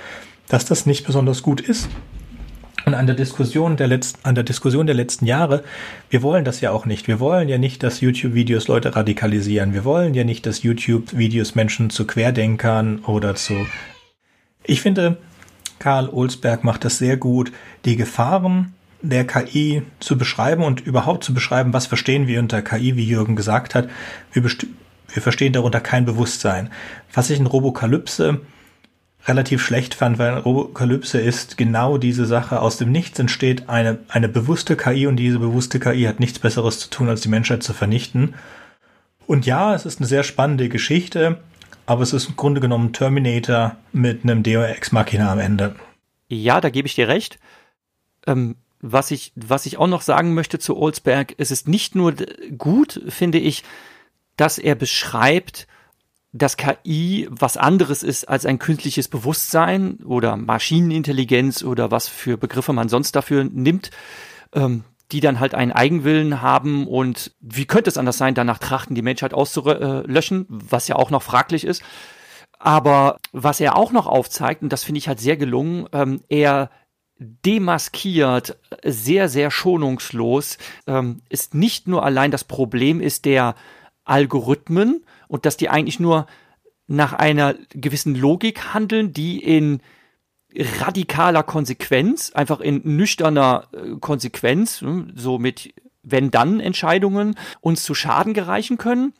dass 0.49 0.65
das 0.65 0.87
nicht 0.87 1.07
besonders 1.07 1.43
gut 1.43 1.61
ist. 1.61 1.89
Und 2.85 2.95
an 2.95 3.07
der 3.07 3.17
Diskussion 3.17 3.77
der 3.77 3.87
letzten, 3.87 4.25
an 4.25 4.35
der 4.35 4.45
Diskussion 4.45 4.87
der 4.87 4.95
letzten 4.95 5.27
Jahre, 5.27 5.63
wir 6.09 6.23
wollen 6.23 6.45
das 6.45 6.63
ja 6.63 6.71
auch 6.71 6.87
nicht. 6.87 7.07
Wir 7.07 7.21
wollen 7.21 7.49
ja 7.49 7.59
nicht, 7.59 7.83
dass 7.83 8.01
YouTube-Videos 8.01 8.67
Leute 8.67 8.97
radikalisieren. 8.97 9.75
Wir 9.75 9.85
wollen 9.85 10.15
ja 10.15 10.25
nicht, 10.25 10.47
dass 10.47 10.63
YouTube-Videos 10.63 11.55
Menschen 11.55 11.91
zu 11.91 12.07
Querdenkern 12.07 13.01
oder 13.01 13.35
zu. 13.35 13.67
Ich 14.65 14.81
finde, 14.81 15.19
Karl 15.79 16.09
Olsberg 16.09 16.65
macht 16.65 16.85
das 16.85 16.99
sehr 16.99 17.17
gut, 17.17 17.53
die 17.85 17.97
Gefahren 17.97 18.73
der 19.03 19.27
KI 19.27 19.83
zu 20.01 20.19
beschreiben 20.19 20.65
und 20.65 20.81
überhaupt 20.81 21.25
zu 21.25 21.35
beschreiben, 21.35 21.73
was 21.73 21.87
verstehen 21.87 22.27
wir 22.27 22.41
unter 22.41 22.63
KI, 22.63 22.97
wie 22.97 23.07
Jürgen 23.07 23.37
gesagt 23.37 23.75
hat. 23.75 23.89
Wir, 24.33 24.43
wir 24.43 25.23
verstehen 25.23 25.53
darunter 25.53 25.81
kein 25.81 26.05
Bewusstsein. 26.05 26.71
Was 27.13 27.31
ich 27.31 27.39
in 27.39 27.47
Robokalypse 27.47 28.41
relativ 29.29 29.63
schlecht 29.63 29.95
fand, 29.95 30.19
weil 30.19 30.35
Apokalypse 30.35 31.21
ist 31.21 31.57
genau 31.57 31.99
diese 31.99 32.27
Sache. 32.27 32.61
Aus 32.61 32.79
dem 32.79 32.91
Nichts 32.91 33.19
entsteht 33.19 33.69
eine, 33.69 33.99
eine 34.09 34.29
bewusste 34.29 34.77
KI 34.77 35.07
und 35.07 35.17
diese 35.17 35.39
bewusste 35.39 35.79
KI 35.79 36.05
hat 36.05 36.21
nichts 36.21 36.39
Besseres 36.39 36.79
zu 36.81 36.91
tun, 36.91 37.09
als 37.09 37.21
die 37.21 37.29
Menschheit 37.29 37.63
zu 37.63 37.75
vernichten. 37.75 38.35
Und 39.27 39.47
ja, 39.47 39.75
es 39.75 39.85
ist 39.85 40.01
eine 40.01 40.07
sehr 40.07 40.23
spannende 40.23 40.69
Geschichte, 40.69 41.41
aber 41.85 42.03
es 42.03 42.13
ist 42.13 42.29
im 42.29 42.37
Grunde 42.37 42.61
genommen 42.61 42.93
Terminator 42.93 43.77
mit 43.93 44.25
einem 44.25 44.43
Deo 44.43 44.63
Ex 44.63 44.93
Machina 44.93 45.31
am 45.31 45.39
Ende. 45.39 45.77
Ja, 46.29 46.61
da 46.61 46.71
gebe 46.71 46.89
ich 46.89 46.95
dir 46.95 47.09
recht. 47.09 47.39
Ähm, 48.27 48.57
was 48.81 49.11
ich, 49.11 49.33
was 49.35 49.67
ich 49.67 49.77
auch 49.77 49.87
noch 49.87 50.03
sagen 50.03 50.35
möchte 50.35 50.59
zu 50.59 50.77
Olsberg, 50.77 51.35
es 51.39 51.51
ist 51.51 51.69
nicht 51.69 51.95
nur 51.95 52.15
gut, 52.57 53.03
finde 53.09 53.39
ich, 53.39 53.65
dass 54.37 54.59
er 54.59 54.75
beschreibt, 54.75 55.67
dass 56.33 56.57
KI 56.57 57.27
was 57.31 57.57
anderes 57.57 58.03
ist 58.03 58.29
als 58.29 58.45
ein 58.45 58.59
künstliches 58.59 59.09
Bewusstsein 59.09 59.99
oder 60.05 60.37
Maschinenintelligenz 60.37 61.63
oder 61.63 61.91
was 61.91 62.09
für 62.09 62.37
Begriffe 62.37 62.73
man 62.73 62.89
sonst 62.89 63.13
dafür 63.17 63.45
nimmt, 63.45 63.91
ähm, 64.55 64.85
die 65.11 65.21
dann 65.21 65.41
halt 65.41 65.55
einen 65.55 65.73
Eigenwillen 65.73 66.43
haben 66.43 66.87
und 66.87 67.33
wie 67.41 67.65
könnte 67.65 67.89
es 67.89 67.97
anders 67.97 68.19
sein, 68.19 68.35
danach 68.35 68.59
trachten, 68.59 68.95
die 68.95 69.03
Menschheit 69.03 69.33
auszulöschen, 69.33 70.45
was 70.49 70.87
ja 70.87 70.97
auch 70.97 71.11
noch 71.11 71.23
fraglich 71.23 71.65
ist. 71.65 71.83
Aber 72.59 73.19
was 73.33 73.61
er 73.61 73.77
auch 73.77 73.93
noch 73.93 74.07
aufzeigt, 74.07 74.63
und 74.63 74.73
das 74.73 74.85
finde 74.85 74.99
ich 74.99 75.09
halt 75.09 75.21
sehr 75.21 75.37
gelungen, 75.37 75.87
ähm, 75.93 76.21
er 76.29 76.71
demaskiert 77.19 78.59
sehr, 78.85 79.29
sehr 79.29 79.51
schonungslos, 79.51 80.59
ähm, 80.87 81.23
ist 81.29 81.55
nicht 81.55 81.89
nur 81.89 82.05
allein 82.05 82.31
das 82.31 82.45
Problem 82.45 83.01
ist 83.01 83.25
der 83.25 83.55
Algorithmen, 84.05 85.05
und 85.29 85.47
dass 85.47 85.57
die 85.57 85.69
eigentlich 85.69 86.01
nur 86.01 86.27
nach 86.87 87.13
einer 87.13 87.55
gewissen 87.71 88.15
Logik 88.15 88.75
handeln, 88.75 89.13
die 89.13 89.39
in 89.39 89.81
radikaler 90.55 91.43
Konsequenz, 91.43 92.33
einfach 92.33 92.61
in 92.61 92.81
nüchterner 92.97 93.69
äh, 93.73 93.97
Konsequenz, 94.01 94.81
hm, 94.81 95.13
so 95.15 95.39
mit 95.39 95.75
wenn-dann-Entscheidungen 96.03 97.35
uns 97.61 97.85
zu 97.85 97.95
Schaden 97.95 98.33
gereichen 98.33 98.79
können 98.79 99.13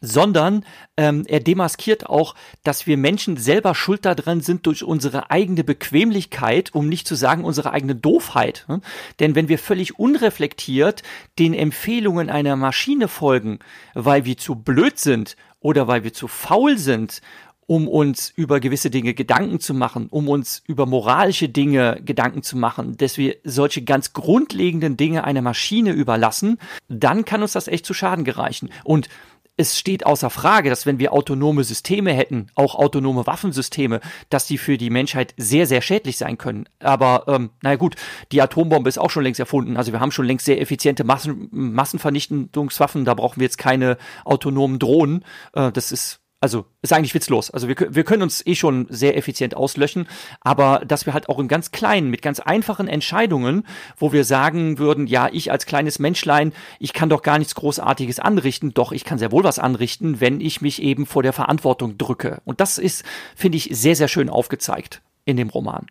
sondern 0.00 0.64
ähm, 0.96 1.24
er 1.26 1.40
demaskiert 1.40 2.06
auch, 2.06 2.34
dass 2.62 2.86
wir 2.86 2.96
Menschen 2.96 3.36
selber 3.36 3.74
schuld 3.74 4.04
daran 4.04 4.40
sind 4.40 4.66
durch 4.66 4.84
unsere 4.84 5.30
eigene 5.30 5.64
Bequemlichkeit, 5.64 6.74
um 6.74 6.88
nicht 6.88 7.06
zu 7.06 7.14
sagen 7.14 7.44
unsere 7.44 7.72
eigene 7.72 7.94
Doofheit. 7.94 8.64
Ne? 8.68 8.80
Denn 9.20 9.34
wenn 9.34 9.48
wir 9.48 9.58
völlig 9.58 9.98
unreflektiert 9.98 11.02
den 11.38 11.54
Empfehlungen 11.54 12.30
einer 12.30 12.56
Maschine 12.56 13.08
folgen, 13.08 13.58
weil 13.94 14.24
wir 14.24 14.36
zu 14.36 14.54
blöd 14.54 14.98
sind 14.98 15.36
oder 15.60 15.88
weil 15.88 16.04
wir 16.04 16.12
zu 16.12 16.28
faul 16.28 16.78
sind, 16.78 17.20
um 17.68 17.86
uns 17.86 18.32
über 18.34 18.60
gewisse 18.60 18.88
Dinge 18.88 19.12
Gedanken 19.12 19.60
zu 19.60 19.74
machen, 19.74 20.06
um 20.08 20.28
uns 20.28 20.62
über 20.66 20.86
moralische 20.86 21.50
Dinge 21.50 22.00
Gedanken 22.02 22.42
zu 22.42 22.56
machen, 22.56 22.96
dass 22.96 23.18
wir 23.18 23.36
solche 23.44 23.82
ganz 23.82 24.14
grundlegenden 24.14 24.96
Dinge 24.96 25.24
einer 25.24 25.42
Maschine 25.42 25.92
überlassen, 25.92 26.58
dann 26.88 27.26
kann 27.26 27.42
uns 27.42 27.52
das 27.52 27.68
echt 27.68 27.84
zu 27.84 27.92
Schaden 27.92 28.24
gereichen. 28.24 28.70
Und 28.84 29.10
es 29.58 29.76
steht 29.76 30.06
außer 30.06 30.30
Frage, 30.30 30.70
dass 30.70 30.86
wenn 30.86 31.00
wir 31.00 31.12
autonome 31.12 31.64
Systeme 31.64 32.12
hätten, 32.12 32.46
auch 32.54 32.76
autonome 32.76 33.26
Waffensysteme, 33.26 34.00
dass 34.30 34.46
die 34.46 34.56
für 34.56 34.78
die 34.78 34.88
Menschheit 34.88 35.34
sehr, 35.36 35.66
sehr 35.66 35.82
schädlich 35.82 36.16
sein 36.16 36.38
können. 36.38 36.68
Aber 36.78 37.24
ähm, 37.26 37.50
naja 37.60 37.76
gut, 37.76 37.96
die 38.30 38.40
Atombombe 38.40 38.88
ist 38.88 38.98
auch 38.98 39.10
schon 39.10 39.24
längst 39.24 39.40
erfunden. 39.40 39.76
Also 39.76 39.92
wir 39.92 40.00
haben 40.00 40.12
schon 40.12 40.26
längst 40.26 40.46
sehr 40.46 40.60
effiziente 40.60 41.02
Massen, 41.02 41.48
Massenvernichtungswaffen. 41.50 43.04
Da 43.04 43.14
brauchen 43.14 43.40
wir 43.40 43.46
jetzt 43.46 43.58
keine 43.58 43.98
autonomen 44.24 44.78
Drohnen. 44.78 45.24
Äh, 45.54 45.72
das 45.72 45.90
ist 45.90 46.20
also 46.40 46.66
ist 46.82 46.92
eigentlich 46.92 47.14
witzlos. 47.14 47.50
Also 47.50 47.68
wir, 47.68 47.76
wir 47.90 48.04
können 48.04 48.22
uns 48.22 48.46
eh 48.46 48.54
schon 48.54 48.86
sehr 48.90 49.16
effizient 49.16 49.56
auslöschen, 49.56 50.06
aber 50.40 50.82
dass 50.86 51.06
wir 51.06 51.12
halt 51.12 51.28
auch 51.28 51.38
im 51.38 51.48
ganz 51.48 51.72
Kleinen, 51.72 52.10
mit 52.10 52.22
ganz 52.22 52.38
einfachen 52.38 52.86
Entscheidungen, 52.86 53.64
wo 53.96 54.12
wir 54.12 54.24
sagen 54.24 54.78
würden, 54.78 55.06
ja, 55.06 55.28
ich 55.32 55.50
als 55.50 55.66
kleines 55.66 55.98
Menschlein, 55.98 56.52
ich 56.78 56.92
kann 56.92 57.08
doch 57.08 57.22
gar 57.22 57.38
nichts 57.38 57.54
Großartiges 57.56 58.20
anrichten, 58.20 58.72
doch 58.72 58.92
ich 58.92 59.04
kann 59.04 59.18
sehr 59.18 59.32
wohl 59.32 59.44
was 59.44 59.58
anrichten, 59.58 60.20
wenn 60.20 60.40
ich 60.40 60.60
mich 60.60 60.80
eben 60.82 61.06
vor 61.06 61.22
der 61.22 61.32
Verantwortung 61.32 61.98
drücke. 61.98 62.40
Und 62.44 62.60
das 62.60 62.78
ist, 62.78 63.04
finde 63.34 63.58
ich, 63.58 63.70
sehr, 63.72 63.96
sehr 63.96 64.08
schön 64.08 64.28
aufgezeigt 64.28 65.02
in 65.24 65.36
dem 65.36 65.50
Roman. 65.50 65.86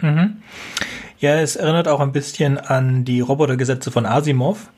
Mhm. 0.00 0.42
Ja, 1.18 1.38
es 1.38 1.56
erinnert 1.56 1.86
auch 1.86 2.00
ein 2.00 2.12
bisschen 2.12 2.56
an 2.56 3.04
die 3.04 3.20
Robotergesetze 3.20 3.90
von 3.90 4.06
Asimov 4.06 4.70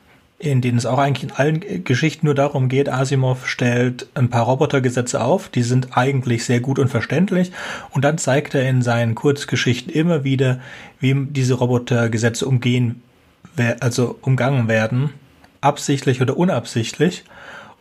in 0.43 0.61
denen 0.61 0.77
es 0.77 0.87
auch 0.87 0.99
eigentlich 0.99 1.31
in 1.31 1.37
allen 1.37 1.85
Geschichten 1.85 2.27
nur 2.27 2.35
darum 2.35 2.69
geht, 2.69 2.89
Asimov 2.89 3.47
stellt 3.47 4.09
ein 4.15 4.29
paar 4.29 4.43
Robotergesetze 4.43 5.21
auf, 5.21 5.49
die 5.49 5.63
sind 5.63 5.97
eigentlich 5.97 6.45
sehr 6.45 6.59
gut 6.59 6.81
und 6.81 6.89
verständlich. 6.89 7.53
Und 7.91 8.05
dann 8.05 8.19
zeigt 8.19 8.57
er 8.57 8.69
in 8.69 8.83
seinen 8.83 9.15
Kurzgeschichten 9.15 9.93
immer 9.93 10.25
wieder, 10.25 10.59
wie 10.99 11.15
diese 11.15 11.55
Robotergesetze 11.55 12.45
umgehen, 12.45 13.03
also 13.79 14.19
umgangen 14.21 14.67
werden, 14.67 15.11
absichtlich 15.61 16.21
oder 16.21 16.37
unabsichtlich. 16.37 17.23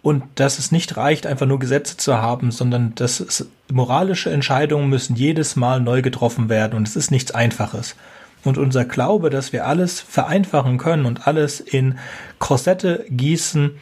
Und 0.04 0.24
dass 0.36 0.60
es 0.60 0.72
nicht 0.72 0.98
reicht, 0.98 1.26
einfach 1.26 1.48
nur 1.48 1.58
Gesetze 1.58 1.98
zu 1.98 2.18
haben, 2.18 2.52
sondern 2.52 2.94
dass 2.94 3.20
es, 3.20 3.48
moralische 3.72 4.32
Entscheidungen 4.32 4.88
müssen 4.88 5.16
jedes 5.16 5.56
Mal 5.56 5.80
neu 5.80 6.04
getroffen 6.04 6.48
werden. 6.48 6.76
Und 6.76 6.88
es 6.88 6.96
ist 6.96 7.10
nichts 7.10 7.32
Einfaches. 7.32 7.96
Und 8.44 8.58
unser 8.58 8.86
Glaube, 8.86 9.30
dass 9.30 9.54
wir 9.54 9.68
alles 9.68 10.00
vereinfachen 10.00 10.78
können 10.78 11.06
und 11.06 11.28
alles 11.28 11.60
in 11.60 12.00
Korsette 12.40 13.06
gießen, 13.10 13.78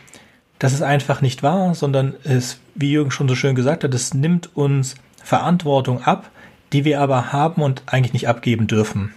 das 0.59 0.73
ist 0.73 0.81
einfach 0.81 1.21
nicht 1.21 1.41
wahr, 1.41 1.73
sondern 1.73 2.15
es, 2.23 2.59
wie 2.75 2.91
Jürgen 2.91 3.11
schon 3.11 3.29
so 3.29 3.35
schön 3.35 3.55
gesagt 3.55 3.83
hat, 3.83 3.93
es 3.93 4.13
nimmt 4.13 4.55
uns 4.55 4.95
Verantwortung 5.23 6.03
ab, 6.03 6.29
die 6.73 6.85
wir 6.85 6.99
aber 6.99 7.31
haben 7.31 7.61
und 7.61 7.83
eigentlich 7.85 8.13
nicht 8.13 8.27
abgeben 8.27 8.67
dürfen. 8.67 9.13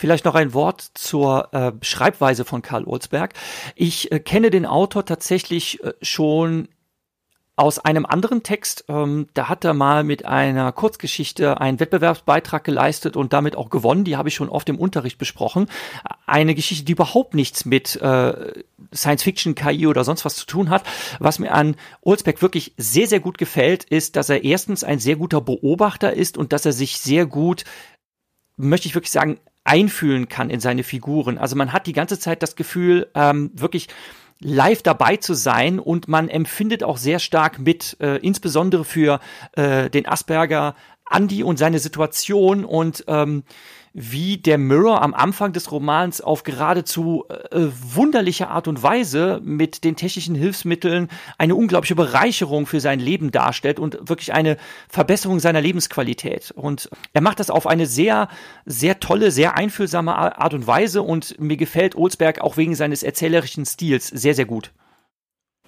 Vielleicht 0.00 0.24
noch 0.24 0.36
ein 0.36 0.54
Wort 0.54 0.90
zur 0.94 1.52
äh, 1.52 1.72
Schreibweise 1.82 2.44
von 2.44 2.62
Karl 2.62 2.84
Olsberg. 2.84 3.34
Ich 3.74 4.12
äh, 4.12 4.20
kenne 4.20 4.50
den 4.50 4.64
Autor 4.64 5.04
tatsächlich 5.04 5.82
äh, 5.82 5.92
schon 6.02 6.68
aus 7.58 7.80
einem 7.80 8.06
anderen 8.06 8.44
Text, 8.44 8.84
ähm, 8.88 9.26
da 9.34 9.48
hat 9.48 9.64
er 9.64 9.74
mal 9.74 10.04
mit 10.04 10.24
einer 10.24 10.70
Kurzgeschichte 10.70 11.60
einen 11.60 11.80
Wettbewerbsbeitrag 11.80 12.62
geleistet 12.62 13.16
und 13.16 13.32
damit 13.32 13.56
auch 13.56 13.68
gewonnen. 13.68 14.04
Die 14.04 14.16
habe 14.16 14.28
ich 14.28 14.36
schon 14.36 14.48
oft 14.48 14.68
im 14.68 14.78
Unterricht 14.78 15.18
besprochen. 15.18 15.66
Eine 16.24 16.54
Geschichte, 16.54 16.84
die 16.84 16.92
überhaupt 16.92 17.34
nichts 17.34 17.64
mit 17.64 17.96
äh, 17.96 18.62
Science 18.94 19.24
Fiction, 19.24 19.56
KI 19.56 19.88
oder 19.88 20.04
sonst 20.04 20.24
was 20.24 20.36
zu 20.36 20.46
tun 20.46 20.70
hat. 20.70 20.84
Was 21.18 21.40
mir 21.40 21.52
an 21.52 21.74
Olsbeck 22.00 22.42
wirklich 22.42 22.74
sehr, 22.76 23.08
sehr 23.08 23.20
gut 23.20 23.38
gefällt, 23.38 23.82
ist, 23.82 24.14
dass 24.14 24.28
er 24.28 24.44
erstens 24.44 24.84
ein 24.84 25.00
sehr 25.00 25.16
guter 25.16 25.40
Beobachter 25.40 26.12
ist 26.12 26.38
und 26.38 26.52
dass 26.52 26.64
er 26.64 26.72
sich 26.72 27.00
sehr 27.00 27.26
gut, 27.26 27.64
möchte 28.56 28.86
ich 28.86 28.94
wirklich 28.94 29.10
sagen, 29.10 29.40
einfühlen 29.64 30.28
kann 30.28 30.48
in 30.48 30.60
seine 30.60 30.84
Figuren. 30.84 31.38
Also 31.38 31.56
man 31.56 31.72
hat 31.72 31.88
die 31.88 31.92
ganze 31.92 32.20
Zeit 32.20 32.42
das 32.42 32.54
Gefühl, 32.54 33.08
ähm, 33.14 33.50
wirklich 33.52 33.88
live 34.40 34.82
dabei 34.82 35.16
zu 35.16 35.34
sein 35.34 35.78
und 35.78 36.08
man 36.08 36.28
empfindet 36.28 36.84
auch 36.84 36.96
sehr 36.96 37.18
stark 37.18 37.58
mit, 37.58 37.96
äh, 38.00 38.16
insbesondere 38.18 38.84
für 38.84 39.20
äh, 39.52 39.90
den 39.90 40.06
Asperger 40.06 40.74
Andy 41.10 41.42
und 41.42 41.58
seine 41.58 41.78
Situation 41.78 42.64
und 42.64 43.04
ähm, 43.08 43.44
wie 43.98 44.38
der 44.38 44.58
Mirror 44.58 45.02
am 45.02 45.12
Anfang 45.12 45.52
des 45.52 45.72
Romans 45.72 46.20
auf 46.20 46.44
geradezu 46.44 47.24
äh, 47.28 47.66
wunderliche 47.94 48.48
Art 48.48 48.68
und 48.68 48.82
Weise 48.82 49.40
mit 49.42 49.82
den 49.84 49.96
technischen 49.96 50.34
Hilfsmitteln 50.34 51.08
eine 51.36 51.54
unglaubliche 51.54 51.96
Bereicherung 51.96 52.66
für 52.66 52.80
sein 52.80 53.00
Leben 53.00 53.30
darstellt 53.32 53.78
und 53.80 54.08
wirklich 54.08 54.32
eine 54.32 54.56
Verbesserung 54.88 55.40
seiner 55.40 55.60
Lebensqualität. 55.60 56.52
Und 56.52 56.88
er 57.12 57.20
macht 57.20 57.40
das 57.40 57.50
auf 57.50 57.66
eine 57.66 57.86
sehr, 57.86 58.28
sehr 58.64 59.00
tolle, 59.00 59.30
sehr 59.30 59.56
einfühlsame 59.56 60.14
Art 60.14 60.54
und 60.54 60.66
Weise 60.66 61.02
und 61.02 61.38
mir 61.40 61.56
gefällt 61.56 61.96
Olsberg 61.96 62.40
auch 62.40 62.56
wegen 62.56 62.74
seines 62.74 63.02
erzählerischen 63.02 63.66
Stils 63.66 64.06
sehr, 64.06 64.34
sehr 64.34 64.46
gut. 64.46 64.72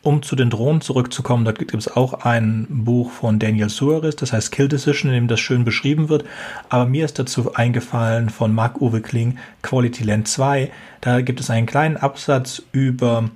Um 0.03 0.23
zu 0.23 0.35
den 0.35 0.49
Drohnen 0.49 0.81
zurückzukommen, 0.81 1.45
da 1.45 1.53
gibt 1.53 1.75
es 1.75 1.95
auch 1.95 2.25
ein 2.25 2.67
Buch 2.71 3.11
von 3.11 3.39
Daniel 3.39 3.69
Suarez, 3.69 4.17
das 4.17 4.33
heißt 4.33 4.51
Kill 4.51 4.69
Decision, 4.69 5.11
in 5.11 5.15
dem 5.15 5.29
das 5.29 5.41
schön 5.41 5.65
beschrieben 5.65 6.09
wird. 6.09 6.25
Aber 6.71 6.87
mir 6.87 7.05
ist 7.05 7.19
dazu 7.19 7.55
eingefallen 7.55 8.31
von 8.31 8.55
Marc-Uwe 8.55 9.03
Kling 9.03 9.39
Quality 9.63 10.05
Land 10.05 10.29
2. 10.29 10.71
Da 11.03 11.21
gibt 11.21 11.41
es 11.41 11.51
einen 11.51 11.67
kleinen 11.67 11.99
Absatz 11.99 12.63
über 12.73 13.31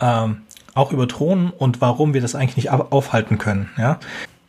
ähm, 0.00 0.42
auch 0.74 0.92
über 0.92 1.06
Drohnen 1.06 1.50
und 1.50 1.80
warum 1.80 2.14
wir 2.14 2.20
das 2.20 2.34
eigentlich 2.34 2.56
nicht 2.56 2.70
aufhalten 2.70 3.38
können. 3.38 3.70
Ja, 3.78 3.98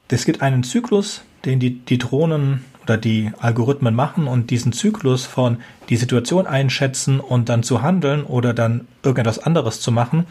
es 0.10 0.26
gibt 0.26 0.42
einen 0.42 0.64
Zyklus, 0.64 1.24
den 1.46 1.60
die, 1.60 1.80
die 1.80 1.98
Drohnen 1.98 2.64
oder 2.84 2.98
die 2.98 3.32
Algorithmen 3.40 3.96
machen 3.96 4.28
und 4.28 4.50
diesen 4.50 4.74
Zyklus 4.74 5.26
von 5.26 5.58
die 5.90 5.96
Situation 5.96 6.48
einschätzen 6.48 7.20
und 7.20 7.50
dann 7.50 7.64
zu 7.64 7.82
handeln 7.82 8.24
oder 8.24 8.54
dann 8.54 8.88
irgendetwas 9.04 9.40
anderes 9.40 9.80
zu 9.82 9.92
machen, 9.92 10.26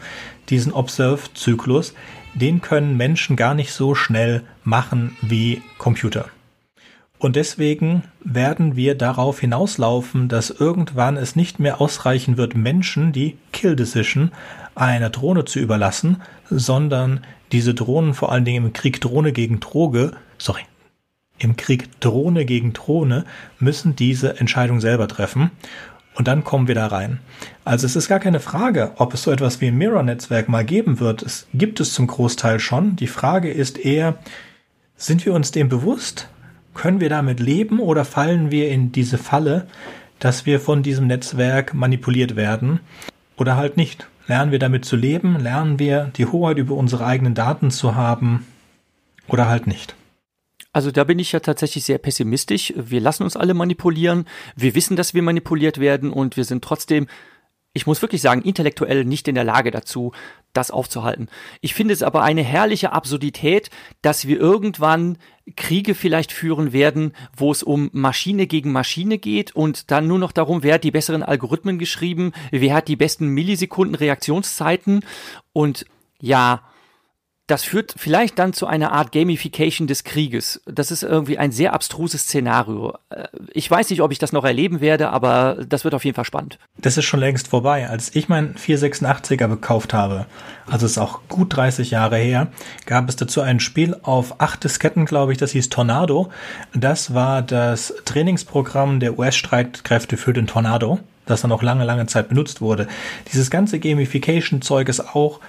diesen 0.49 0.73
Observe-Zyklus, 0.73 1.93
den 2.33 2.61
können 2.61 2.97
Menschen 2.97 3.35
gar 3.35 3.53
nicht 3.53 3.73
so 3.73 3.95
schnell 3.95 4.43
machen 4.63 5.17
wie 5.21 5.61
Computer. 5.77 6.25
Und 7.19 7.37
deswegen 7.37 8.03
werden 8.21 8.75
wir 8.75 8.95
darauf 8.95 9.39
hinauslaufen, 9.39 10.27
dass 10.27 10.49
irgendwann 10.49 11.15
es 11.15 11.37
nicht 11.37 11.57
mehr 11.57 11.79
ausreichen 11.79 12.35
wird, 12.35 12.53
Menschen 12.53 13.13
die 13.13 13.37
Kill 13.53 13.77
Decision 13.77 14.31
einer 14.75 15.09
Drohne 15.09 15.45
zu 15.45 15.59
überlassen, 15.59 16.21
sondern 16.49 17.21
diese 17.53 17.73
Drohnen 17.73 18.13
vor 18.13 18.31
allen 18.31 18.43
Dingen 18.43 18.65
im 18.65 18.73
Krieg 18.73 18.99
Drohne 18.99 19.31
gegen 19.31 19.61
Droge, 19.61 20.11
sorry, 20.37 20.63
im 21.43 21.55
Krieg 21.55 21.99
Drohne 21.99 22.45
gegen 22.45 22.73
Drohne 22.73 23.25
müssen 23.59 23.95
diese 23.95 24.39
Entscheidung 24.39 24.79
selber 24.79 25.07
treffen. 25.07 25.51
Und 26.15 26.27
dann 26.27 26.43
kommen 26.43 26.67
wir 26.67 26.75
da 26.75 26.87
rein. 26.87 27.19
Also 27.65 27.85
es 27.85 27.95
ist 27.95 28.07
gar 28.07 28.19
keine 28.19 28.39
Frage, 28.39 28.91
ob 28.97 29.13
es 29.13 29.23
so 29.23 29.31
etwas 29.31 29.61
wie 29.61 29.67
ein 29.67 29.77
Mirror-Netzwerk 29.77 30.47
mal 30.47 30.63
geben 30.63 30.99
wird. 30.99 31.23
Es 31.23 31.47
gibt 31.53 31.79
es 31.79 31.93
zum 31.93 32.07
Großteil 32.07 32.59
schon. 32.59 32.95
Die 32.95 33.07
Frage 33.07 33.51
ist 33.51 33.79
eher, 33.79 34.19
sind 34.95 35.25
wir 35.25 35.33
uns 35.33 35.51
dem 35.51 35.69
bewusst? 35.69 36.29
Können 36.75 36.99
wir 36.99 37.09
damit 37.09 37.39
leben 37.39 37.79
oder 37.79 38.05
fallen 38.05 38.51
wir 38.51 38.69
in 38.69 38.91
diese 38.91 39.17
Falle, 39.17 39.67
dass 40.19 40.45
wir 40.45 40.59
von 40.59 40.83
diesem 40.83 41.07
Netzwerk 41.07 41.73
manipuliert 41.73 42.35
werden 42.35 42.79
oder 43.35 43.57
halt 43.57 43.75
nicht? 43.77 44.07
Lernen 44.27 44.51
wir 44.51 44.59
damit 44.59 44.85
zu 44.85 44.95
leben? 44.95 45.39
Lernen 45.39 45.79
wir 45.79 46.11
die 46.15 46.25
Hoheit 46.25 46.57
über 46.57 46.75
unsere 46.75 47.05
eigenen 47.05 47.33
Daten 47.33 47.71
zu 47.71 47.95
haben 47.95 48.45
oder 49.27 49.47
halt 49.47 49.67
nicht? 49.67 49.95
Also 50.73 50.89
da 50.89 51.03
bin 51.03 51.19
ich 51.19 51.31
ja 51.31 51.39
tatsächlich 51.39 51.85
sehr 51.85 51.99
pessimistisch. 51.99 52.73
Wir 52.75 52.99
lassen 52.99 53.23
uns 53.23 53.37
alle 53.37 53.53
manipulieren. 53.53 54.25
Wir 54.55 54.73
wissen, 54.73 54.97
dass 54.97 55.13
wir 55.13 55.21
manipuliert 55.21 55.79
werden 55.79 56.11
und 56.11 56.35
wir 56.35 56.45
sind 56.45 56.63
trotzdem, 56.63 57.07
ich 57.73 57.85
muss 57.85 58.01
wirklich 58.01 58.23
sagen, 58.23 58.41
intellektuell 58.41 59.05
nicht 59.05 59.27
in 59.27 59.35
der 59.35 59.43
Lage 59.43 59.69
dazu, 59.69 60.13
das 60.51 60.71
aufzuhalten. 60.71 61.29
Ich 61.61 61.75
finde 61.75 61.93
es 61.93 62.01
aber 62.01 62.23
eine 62.23 62.41
herrliche 62.41 62.91
Absurdität, 62.91 63.69
dass 64.01 64.27
wir 64.27 64.39
irgendwann 64.39 65.17
Kriege 65.55 65.93
vielleicht 65.93 66.31
führen 66.31 66.73
werden, 66.73 67.13
wo 67.35 67.51
es 67.51 67.61
um 67.61 67.91
Maschine 67.93 68.47
gegen 68.47 68.71
Maschine 68.71 69.19
geht 69.19 69.55
und 69.55 69.91
dann 69.91 70.07
nur 70.07 70.19
noch 70.19 70.31
darum, 70.31 70.63
wer 70.63 70.75
hat 70.75 70.83
die 70.83 70.91
besseren 70.91 71.21
Algorithmen 71.21 71.77
geschrieben, 71.77 72.31
wer 72.49 72.73
hat 72.73 72.87
die 72.87 72.95
besten 72.95 73.27
Millisekunden 73.27 73.95
Reaktionszeiten 73.95 75.05
und 75.51 75.85
ja, 76.19 76.63
das 77.53 77.63
führt 77.63 77.93
vielleicht 77.95 78.39
dann 78.39 78.51
zu 78.51 78.65
einer 78.65 78.93
Art 78.93 79.11
Gamification 79.11 79.85
des 79.85 80.03
Krieges. 80.03 80.59
Das 80.65 80.89
ist 80.89 81.03
irgendwie 81.03 81.37
ein 81.37 81.51
sehr 81.51 81.73
abstruses 81.73 82.23
Szenario. 82.23 82.95
Äh, 83.11 83.27
ich 83.53 83.69
weiß 83.69 83.91
nicht, 83.91 84.01
ob 84.01 84.11
ich 84.11 84.17
das 84.17 84.33
noch 84.33 84.43
erleben 84.43 84.81
werde, 84.81 85.11
aber 85.11 85.57
das 85.69 85.83
wird 85.83 85.93
auf 85.93 86.03
jeden 86.03 86.15
Fall 86.15 86.25
spannend. 86.25 86.57
Das 86.79 86.97
ist 86.97 87.05
schon 87.05 87.19
längst 87.19 87.47
vorbei. 87.47 87.87
Als 87.87 88.15
ich 88.15 88.27
meinen 88.27 88.55
486er 88.55 89.47
gekauft 89.47 89.93
habe, 89.93 90.25
also 90.65 90.87
ist 90.87 90.97
auch 90.97 91.19
gut 91.29 91.55
30 91.55 91.91
Jahre 91.91 92.17
her, 92.17 92.47
gab 92.87 93.07
es 93.07 93.17
dazu 93.17 93.41
ein 93.41 93.59
Spiel 93.59 93.95
auf 94.01 94.41
acht 94.41 94.63
Disketten, 94.63 95.05
glaube 95.05 95.31
ich, 95.31 95.37
das 95.37 95.51
hieß 95.51 95.69
Tornado. 95.69 96.31
Das 96.73 97.13
war 97.13 97.43
das 97.43 97.93
Trainingsprogramm 98.05 98.99
der 98.99 99.19
US-Streitkräfte 99.19 100.17
für 100.17 100.33
den 100.33 100.47
Tornado, 100.47 101.01
das 101.27 101.41
dann 101.41 101.51
auch 101.51 101.61
lange, 101.61 101.85
lange 101.85 102.07
Zeit 102.07 102.29
benutzt 102.29 102.61
wurde. 102.61 102.87
Dieses 103.31 103.51
ganze 103.51 103.77
Gamification-Zeug 103.77 104.89
ist 104.89 105.13
auch 105.15 105.39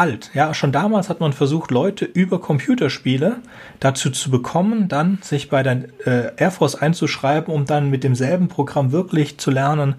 alt. 0.00 0.30
Ja, 0.32 0.54
schon 0.54 0.72
damals 0.72 1.08
hat 1.10 1.20
man 1.20 1.32
versucht, 1.34 1.70
Leute 1.70 2.06
über 2.06 2.40
Computerspiele 2.40 3.36
dazu 3.78 4.10
zu 4.10 4.30
bekommen, 4.30 4.88
dann 4.88 5.18
sich 5.22 5.50
bei 5.50 5.62
der 5.62 5.84
äh, 6.06 6.32
Air 6.36 6.50
Force 6.50 6.74
einzuschreiben, 6.74 7.52
um 7.52 7.66
dann 7.66 7.90
mit 7.90 8.02
demselben 8.02 8.48
Programm 8.48 8.92
wirklich 8.92 9.38
zu 9.38 9.50
lernen, 9.50 9.96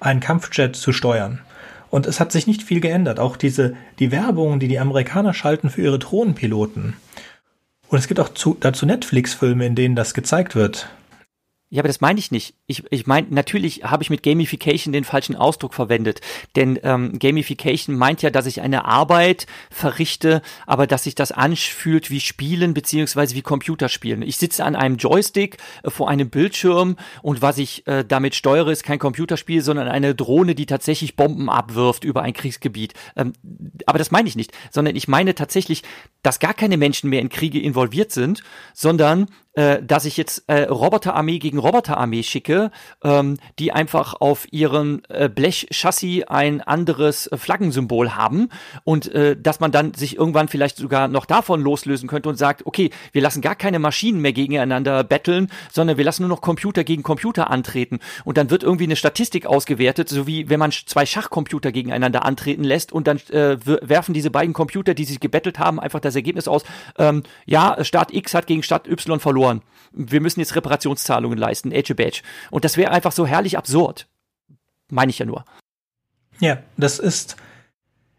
einen 0.00 0.20
Kampfjet 0.20 0.74
zu 0.74 0.92
steuern. 0.92 1.40
Und 1.90 2.06
es 2.06 2.18
hat 2.18 2.32
sich 2.32 2.46
nicht 2.46 2.62
viel 2.62 2.80
geändert. 2.80 3.20
Auch 3.20 3.36
diese, 3.36 3.74
die 3.98 4.10
Werbung, 4.10 4.58
die 4.58 4.68
die 4.68 4.78
Amerikaner 4.78 5.34
schalten 5.34 5.68
für 5.68 5.82
ihre 5.82 5.98
Drohnenpiloten. 5.98 6.94
Und 7.88 7.98
es 7.98 8.08
gibt 8.08 8.18
auch 8.18 8.30
zu, 8.30 8.56
dazu 8.58 8.86
Netflix-Filme, 8.86 9.66
in 9.66 9.74
denen 9.74 9.94
das 9.94 10.14
gezeigt 10.14 10.56
wird. 10.56 10.88
Ja, 11.72 11.80
aber 11.80 11.88
das 11.88 12.02
meine 12.02 12.18
ich 12.18 12.30
nicht. 12.30 12.54
Ich, 12.66 12.84
ich 12.90 13.06
meine, 13.06 13.28
natürlich 13.30 13.82
habe 13.82 14.02
ich 14.02 14.10
mit 14.10 14.22
Gamification 14.22 14.92
den 14.92 15.04
falschen 15.04 15.34
Ausdruck 15.34 15.72
verwendet. 15.72 16.20
Denn 16.54 16.78
ähm, 16.82 17.18
Gamification 17.18 17.96
meint 17.96 18.20
ja, 18.20 18.28
dass 18.28 18.44
ich 18.44 18.60
eine 18.60 18.84
Arbeit 18.84 19.46
verrichte, 19.70 20.42
aber 20.66 20.86
dass 20.86 21.04
sich 21.04 21.14
das 21.14 21.32
anfühlt 21.32 22.10
wie 22.10 22.20
Spielen 22.20 22.74
beziehungsweise 22.74 23.34
wie 23.34 23.40
Computerspielen. 23.40 24.20
Ich 24.20 24.36
sitze 24.36 24.66
an 24.66 24.76
einem 24.76 24.98
Joystick 24.98 25.56
äh, 25.82 25.88
vor 25.88 26.10
einem 26.10 26.28
Bildschirm 26.28 26.96
und 27.22 27.40
was 27.40 27.56
ich 27.56 27.86
äh, 27.86 28.04
damit 28.04 28.34
steuere, 28.34 28.70
ist 28.70 28.84
kein 28.84 28.98
Computerspiel, 28.98 29.62
sondern 29.62 29.88
eine 29.88 30.14
Drohne, 30.14 30.54
die 30.54 30.66
tatsächlich 30.66 31.16
Bomben 31.16 31.48
abwirft 31.48 32.04
über 32.04 32.20
ein 32.20 32.34
Kriegsgebiet. 32.34 32.92
Ähm, 33.16 33.32
aber 33.86 33.96
das 33.96 34.10
meine 34.10 34.28
ich 34.28 34.36
nicht, 34.36 34.52
sondern 34.70 34.94
ich 34.94 35.08
meine 35.08 35.34
tatsächlich, 35.34 35.84
dass 36.22 36.38
gar 36.38 36.54
keine 36.54 36.76
Menschen 36.76 37.10
mehr 37.10 37.20
in 37.20 37.28
Kriege 37.28 37.60
involviert 37.60 38.12
sind, 38.12 38.42
sondern 38.74 39.28
äh, 39.54 39.82
dass 39.82 40.04
ich 40.04 40.16
jetzt 40.16 40.44
äh, 40.46 40.62
Roboterarmee 40.62 41.38
gegen 41.38 41.58
Roboterarmee 41.58 42.22
schicke, 42.22 42.70
ähm, 43.04 43.36
die 43.58 43.72
einfach 43.72 44.14
auf 44.18 44.50
ihrem 44.50 45.02
äh, 45.08 45.28
Blechchassis 45.28 46.24
ein 46.24 46.60
anderes 46.62 47.26
äh, 47.26 47.36
Flaggensymbol 47.36 48.14
haben 48.14 48.48
und 48.84 49.12
äh, 49.12 49.36
dass 49.38 49.60
man 49.60 49.70
dann 49.70 49.92
sich 49.94 50.16
irgendwann 50.16 50.48
vielleicht 50.48 50.78
sogar 50.78 51.08
noch 51.08 51.26
davon 51.26 51.60
loslösen 51.60 52.08
könnte 52.08 52.28
und 52.28 52.36
sagt, 52.36 52.64
okay, 52.66 52.90
wir 53.12 53.20
lassen 53.20 53.42
gar 53.42 53.54
keine 53.54 53.78
Maschinen 53.78 54.20
mehr 54.20 54.32
gegeneinander 54.32 55.04
betteln, 55.04 55.50
sondern 55.70 55.98
wir 55.98 56.04
lassen 56.04 56.22
nur 56.22 56.30
noch 56.30 56.40
Computer 56.40 56.82
gegen 56.82 57.02
Computer 57.02 57.50
antreten. 57.50 57.98
Und 58.24 58.38
dann 58.38 58.48
wird 58.48 58.62
irgendwie 58.62 58.84
eine 58.84 58.96
Statistik 58.96 59.44
ausgewertet, 59.44 60.08
so 60.08 60.26
wie 60.26 60.48
wenn 60.48 60.60
man 60.60 60.72
zwei 60.72 61.04
Schachcomputer 61.04 61.72
gegeneinander 61.72 62.24
antreten 62.24 62.64
lässt 62.64 62.90
und 62.90 63.06
dann 63.06 63.18
äh, 63.28 63.58
werfen 63.64 64.14
diese 64.14 64.30
beiden 64.30 64.54
Computer, 64.54 64.94
die 64.94 65.04
sich 65.04 65.20
gebettelt 65.20 65.58
haben, 65.58 65.78
einfach 65.78 66.00
das 66.00 66.11
Ergebnis 66.16 66.48
aus, 66.48 66.62
ähm, 66.98 67.22
ja, 67.44 67.76
Staat 67.84 68.12
X 68.14 68.34
hat 68.34 68.46
gegen 68.46 68.62
Staat 68.62 68.86
Y 68.88 69.20
verloren 69.20 69.32
verloren. 69.42 69.62
Wir 69.92 70.20
müssen 70.20 70.40
jetzt 70.40 70.54
Reparationszahlungen 70.54 71.38
leisten, 71.38 71.72
Edge 71.72 71.94
Badge. 71.94 72.22
Und 72.50 72.64
das 72.64 72.76
wäre 72.76 72.92
einfach 72.92 73.12
so 73.12 73.26
herrlich 73.26 73.58
absurd. 73.58 74.06
Meine 74.90 75.10
ich 75.10 75.18
ja 75.18 75.26
nur. 75.26 75.44
Ja, 76.40 76.58
das 76.76 76.98
ist. 76.98 77.36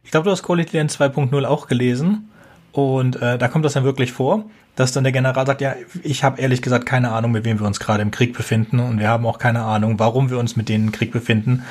Ich 0.03 0.11
glaube, 0.11 0.25
du 0.25 0.31
hast 0.31 0.43
Quality 0.43 0.77
Land 0.77 0.91
2.0 0.91 1.45
auch 1.45 1.67
gelesen. 1.67 2.29
Und 2.74 3.21
äh, 3.21 3.38
da 3.38 3.47
kommt 3.47 3.63
das 3.65 3.74
dann 3.74 3.84
wirklich 3.84 4.11
vor, 4.11 4.45
dass 4.76 4.91
dann 4.91 5.03
der 5.03 5.13
General 5.13 5.45
sagt, 5.45 5.61
ja, 5.61 5.76
ich 6.01 6.24
habe 6.24 6.41
ehrlich 6.41 6.63
gesagt 6.63 6.88
keine 6.88 7.11
Ahnung, 7.11 7.32
mit 7.32 7.45
wem 7.45 7.59
wir 7.59 7.67
uns 7.67 7.80
gerade 7.80 8.01
im 8.01 8.09
Krieg 8.09 8.36
befinden 8.36 8.80
und 8.80 8.99
wir 8.99 9.09
haben 9.09 9.28
auch 9.28 9.38
keine 9.38 9.61
Ahnung, 9.61 9.99
warum 9.99 10.32
wir 10.32 10.39
uns 10.39 10.55
mit 10.55 10.69
denen 10.69 10.88
im 10.88 10.91
Krieg 10.91 11.11
befinden. 11.11 11.63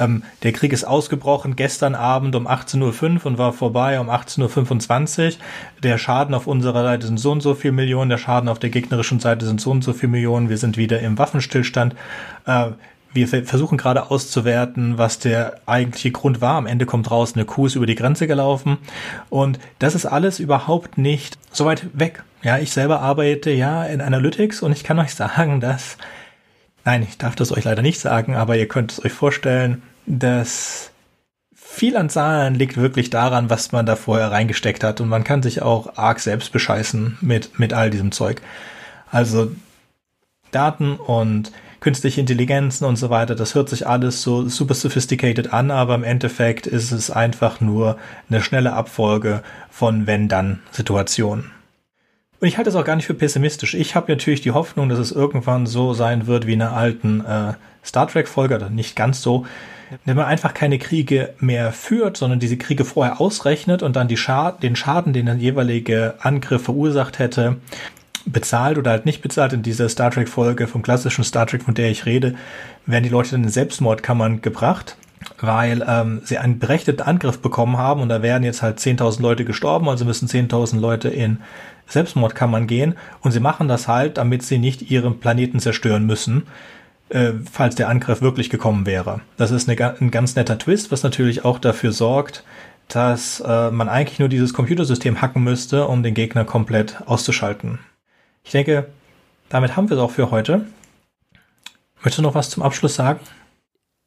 Ähm, 0.00 0.24
der 0.42 0.52
Krieg 0.52 0.72
ist 0.72 0.82
ausgebrochen 0.82 1.54
gestern 1.54 1.94
Abend 1.94 2.34
um 2.34 2.48
18.05 2.48 3.20
Uhr 3.20 3.26
und 3.26 3.38
war 3.38 3.52
vorbei 3.52 4.00
um 4.00 4.10
18.25 4.10 5.26
Uhr. 5.26 5.32
Der 5.84 5.96
Schaden 5.96 6.34
auf 6.34 6.48
unserer 6.48 6.82
Seite 6.82 7.06
sind 7.06 7.20
so 7.20 7.30
und 7.30 7.40
so 7.40 7.54
viel 7.54 7.70
Millionen, 7.70 8.10
der 8.10 8.18
Schaden 8.18 8.48
auf 8.48 8.58
der 8.58 8.70
gegnerischen 8.70 9.20
Seite 9.20 9.46
sind 9.46 9.60
so 9.60 9.70
und 9.70 9.84
so 9.84 9.92
viel 9.92 10.08
Millionen. 10.08 10.48
Wir 10.48 10.58
sind 10.58 10.76
wieder 10.76 10.98
im 10.98 11.18
Waffenstillstand. 11.18 11.94
Äh, 12.46 12.70
wir 13.12 13.26
versuchen 13.28 13.78
gerade 13.78 14.10
auszuwerten, 14.10 14.98
was 14.98 15.18
der 15.18 15.60
eigentliche 15.66 16.10
Grund 16.10 16.40
war. 16.40 16.56
Am 16.56 16.66
Ende 16.66 16.86
kommt 16.86 17.10
raus, 17.10 17.32
eine 17.34 17.44
Kuh 17.44 17.66
ist 17.66 17.74
über 17.74 17.86
die 17.86 17.94
Grenze 17.94 18.26
gelaufen. 18.26 18.78
Und 19.30 19.58
das 19.78 19.94
ist 19.94 20.06
alles 20.06 20.38
überhaupt 20.38 20.98
nicht 20.98 21.38
so 21.50 21.64
weit 21.64 21.86
weg. 21.98 22.22
Ja, 22.42 22.58
ich 22.58 22.70
selber 22.70 23.00
arbeite 23.00 23.50
ja 23.50 23.84
in 23.84 24.00
Analytics 24.00 24.62
und 24.62 24.72
ich 24.72 24.84
kann 24.84 24.98
euch 24.98 25.14
sagen, 25.14 25.60
dass, 25.60 25.96
nein, 26.84 27.02
ich 27.02 27.18
darf 27.18 27.34
das 27.34 27.50
euch 27.50 27.64
leider 27.64 27.82
nicht 27.82 28.00
sagen, 28.00 28.36
aber 28.36 28.56
ihr 28.56 28.68
könnt 28.68 28.92
es 28.92 29.04
euch 29.04 29.12
vorstellen, 29.12 29.82
dass 30.06 30.90
viel 31.54 31.96
an 31.96 32.10
Zahlen 32.10 32.54
liegt 32.54 32.76
wirklich 32.76 33.08
daran, 33.10 33.50
was 33.50 33.72
man 33.72 33.86
da 33.86 33.96
vorher 33.96 34.30
reingesteckt 34.30 34.84
hat. 34.84 35.00
Und 35.00 35.08
man 35.08 35.24
kann 35.24 35.42
sich 35.42 35.62
auch 35.62 35.96
arg 35.96 36.20
selbst 36.20 36.52
bescheißen 36.52 37.18
mit, 37.20 37.58
mit 37.58 37.72
all 37.72 37.90
diesem 37.90 38.12
Zeug. 38.12 38.42
Also 39.10 39.52
Daten 40.50 40.96
und 40.96 41.52
künstliche 41.80 42.20
Intelligenzen 42.20 42.84
und 42.84 42.96
so 42.96 43.10
weiter, 43.10 43.34
das 43.34 43.54
hört 43.54 43.68
sich 43.68 43.86
alles 43.86 44.22
so 44.22 44.48
super 44.48 44.74
sophisticated 44.74 45.52
an, 45.52 45.70
aber 45.70 45.94
im 45.94 46.04
Endeffekt 46.04 46.66
ist 46.66 46.92
es 46.92 47.10
einfach 47.10 47.60
nur 47.60 47.98
eine 48.28 48.42
schnelle 48.42 48.72
Abfolge 48.72 49.42
von 49.70 50.06
Wenn-Dann-Situationen. 50.06 51.52
Und 52.40 52.46
ich 52.46 52.56
halte 52.56 52.70
es 52.70 52.76
auch 52.76 52.84
gar 52.84 52.96
nicht 52.96 53.06
für 53.06 53.14
pessimistisch. 53.14 53.74
Ich 53.74 53.94
habe 53.94 54.12
natürlich 54.12 54.40
die 54.40 54.52
Hoffnung, 54.52 54.88
dass 54.88 54.98
es 54.98 55.10
irgendwann 55.10 55.66
so 55.66 55.92
sein 55.92 56.26
wird 56.26 56.46
wie 56.46 56.52
in 56.52 56.62
einer 56.62 56.76
alten 56.76 57.24
äh, 57.24 57.54
Star 57.84 58.06
Trek-Folge, 58.06 58.56
oder 58.56 58.70
nicht 58.70 58.94
ganz 58.94 59.22
so, 59.22 59.46
wenn 60.04 60.16
man 60.16 60.26
einfach 60.26 60.54
keine 60.54 60.78
Kriege 60.78 61.34
mehr 61.40 61.72
führt, 61.72 62.16
sondern 62.16 62.40
diese 62.40 62.58
Kriege 62.58 62.84
vorher 62.84 63.20
ausrechnet 63.20 63.82
und 63.82 63.96
dann 63.96 64.14
Schad 64.16 64.62
den 64.62 64.76
Schaden, 64.76 65.12
den 65.12 65.26
der 65.26 65.36
jeweilige 65.36 66.14
Angriff 66.20 66.64
verursacht 66.64 67.18
hätte, 67.18 67.56
bezahlt 68.26 68.78
oder 68.78 68.90
halt 68.90 69.06
nicht 69.06 69.22
bezahlt. 69.22 69.52
In 69.52 69.62
dieser 69.62 69.88
Star 69.88 70.10
Trek-Folge 70.10 70.66
vom 70.66 70.82
klassischen 70.82 71.24
Star 71.24 71.46
Trek, 71.46 71.62
von 71.62 71.74
der 71.74 71.90
ich 71.90 72.06
rede, 72.06 72.34
werden 72.86 73.04
die 73.04 73.10
Leute 73.10 73.32
dann 73.32 73.44
in 73.44 73.50
Selbstmordkammern 73.50 74.40
gebracht, 74.40 74.96
weil 75.40 75.84
ähm, 75.86 76.20
sie 76.24 76.38
einen 76.38 76.58
berechteten 76.58 77.06
Angriff 77.06 77.40
bekommen 77.40 77.76
haben 77.76 78.00
und 78.00 78.08
da 78.08 78.22
wären 78.22 78.44
jetzt 78.44 78.62
halt 78.62 78.78
10.000 78.78 79.22
Leute 79.22 79.44
gestorben, 79.44 79.88
also 79.88 80.04
müssen 80.04 80.28
10.000 80.28 80.80
Leute 80.80 81.08
in 81.08 81.38
Selbstmordkammern 81.86 82.66
gehen 82.66 82.94
und 83.20 83.32
sie 83.32 83.40
machen 83.40 83.68
das 83.68 83.88
halt, 83.88 84.18
damit 84.18 84.42
sie 84.42 84.58
nicht 84.58 84.90
ihren 84.90 85.20
Planeten 85.20 85.58
zerstören 85.58 86.06
müssen, 86.06 86.44
äh, 87.08 87.32
falls 87.50 87.74
der 87.74 87.88
Angriff 87.88 88.20
wirklich 88.20 88.50
gekommen 88.50 88.86
wäre. 88.86 89.20
Das 89.36 89.50
ist 89.50 89.68
eine, 89.68 89.96
ein 90.00 90.10
ganz 90.10 90.36
netter 90.36 90.58
Twist, 90.58 90.92
was 90.92 91.02
natürlich 91.02 91.44
auch 91.44 91.58
dafür 91.58 91.92
sorgt, 91.92 92.44
dass 92.88 93.40
äh, 93.40 93.70
man 93.70 93.88
eigentlich 93.88 94.18
nur 94.18 94.28
dieses 94.28 94.54
Computersystem 94.54 95.20
hacken 95.20 95.44
müsste, 95.44 95.86
um 95.86 96.02
den 96.02 96.14
Gegner 96.14 96.44
komplett 96.44 97.02
auszuschalten. 97.06 97.78
Ich 98.48 98.52
denke, 98.52 98.88
damit 99.50 99.76
haben 99.76 99.90
wir 99.90 99.98
es 99.98 100.02
auch 100.02 100.10
für 100.10 100.30
heute. 100.30 100.64
Möchtest 101.96 102.16
du 102.16 102.22
noch 102.22 102.34
was 102.34 102.48
zum 102.48 102.62
Abschluss 102.62 102.94
sagen? 102.94 103.20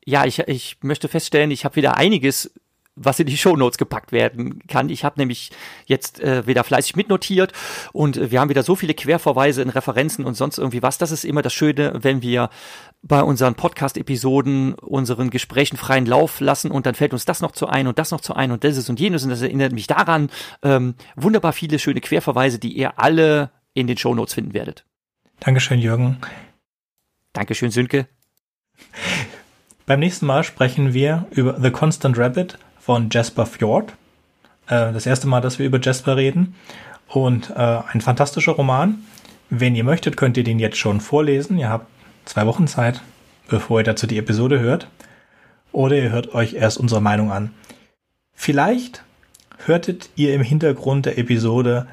Ja, 0.04 0.26
ich, 0.26 0.39
ich 0.39 0.78
möchte 0.82 1.08
feststellen, 1.08 1.52
ich 1.52 1.64
habe 1.64 1.76
wieder 1.76 1.96
einiges 1.96 2.52
was 2.96 3.20
in 3.20 3.28
die 3.28 3.38
Shownotes 3.38 3.78
gepackt 3.78 4.12
werden 4.12 4.64
kann. 4.68 4.89
Ich 4.89 5.06
habe 5.06 5.20
nämlich 5.20 5.52
jetzt 5.86 6.20
äh, 6.20 6.46
wieder 6.46 6.64
fleißig 6.64 6.96
mitnotiert 6.96 7.54
und 7.94 8.32
wir 8.32 8.42
haben 8.42 8.50
wieder 8.50 8.64
so 8.64 8.76
viele 8.76 8.96
Querverweise 8.96 9.62
in 9.62 9.70
Referenzen 9.70 10.26
und 10.26 10.34
sonst 10.34 10.58
irgendwie 10.58 10.82
was. 10.82 10.98
Das 10.98 11.12
ist 11.12 11.24
immer 11.24 11.42
das 11.42 11.54
Schöne, 11.54 11.94
wenn 12.02 12.22
wir 12.22 12.50
bei 13.04 13.22
unseren 13.22 13.56
Podcast-Episoden 13.56 14.74
unseren 14.74 15.30
Gesprächen 15.30 15.78
freien 15.78 16.08
Lauf 16.08 16.39
lassen 16.42 16.72
und 16.72 16.86
dann 16.88 16.96
fällt 16.96 17.14
uns 17.14 17.26
das 17.26 17.42
noch 17.42 17.52
zu 17.52 17.68
ein 17.68 17.88
und 17.88 17.98
das 18.00 18.12
noch 18.12 18.22
zu 18.22 18.34
ein 18.34 18.52
und 18.52 18.64
das 18.64 18.76
ist 18.76 18.89
und 18.89 19.00
jenes 19.00 19.24
und 19.24 19.30
das 19.30 19.42
erinnert 19.42 19.72
mich 19.72 19.88
daran. 19.88 20.30
Ähm, 20.64 20.96
wunderbar 21.16 21.54
viele 21.54 21.78
schöne 21.78 22.02
Querverweise, 22.02 22.60
die 22.60 22.74
ihr 22.74 23.00
alle 23.00 23.52
in 23.74 23.88
den 23.88 23.97
Show 23.97 24.13
Notes 24.13 24.34
finden 24.34 24.53
werdet. 24.53 24.86
Dankeschön, 25.39 25.80
Jürgen. 25.80 26.17
Dankeschön, 27.34 27.72
Sönke. 27.72 28.07
Beim 29.86 29.99
nächsten 29.99 30.26
Mal 30.26 30.43
sprechen 30.43 30.93
wir 30.93 31.26
über 31.32 31.59
The 31.59 31.72
Constant 31.72 32.17
Rabbit 32.17 32.57
von 32.80 33.09
Jasper 33.09 33.45
Fjord. 33.45 33.93
Äh, 34.67 34.93
das 34.93 35.05
erste 35.05 35.28
Mal, 35.28 35.41
dass 35.41 35.59
wir 35.59 35.65
über 35.65 35.80
Jasper 35.80 36.17
reden. 36.17 36.55
Und 37.07 37.49
äh, 37.49 37.80
ein 37.91 38.01
fantastischer 38.01 38.53
Roman. 38.53 39.03
Wenn 39.49 39.76
ihr 39.76 39.84
möchtet, 39.84 40.15
könnt 40.15 40.38
ihr 40.38 40.43
den 40.43 40.59
jetzt 40.59 40.78
schon 40.78 41.01
vorlesen. 41.01 41.57
Ihr 41.57 41.69
habt 41.69 41.88
zwei 42.26 42.45
Wochen 42.45 42.67
Zeit, 42.67 43.01
bevor 43.49 43.82
ihr 43.82 43.84
dazu 43.84 44.07
die 44.07 44.17
Episode 44.17 44.59
hört. 44.59 44.88
Oder 45.72 45.97
ihr 45.97 46.11
hört 46.11 46.34
euch 46.34 46.53
erst 46.53 46.78
unsere 46.78 47.01
Meinung 47.01 47.32
an. 47.32 47.53
Vielleicht 48.34 49.03
hörtet 49.65 50.09
ihr 50.15 50.34
im 50.34 50.41
Hintergrund 50.41 51.05
der 51.05 51.17
Episode 51.17 51.88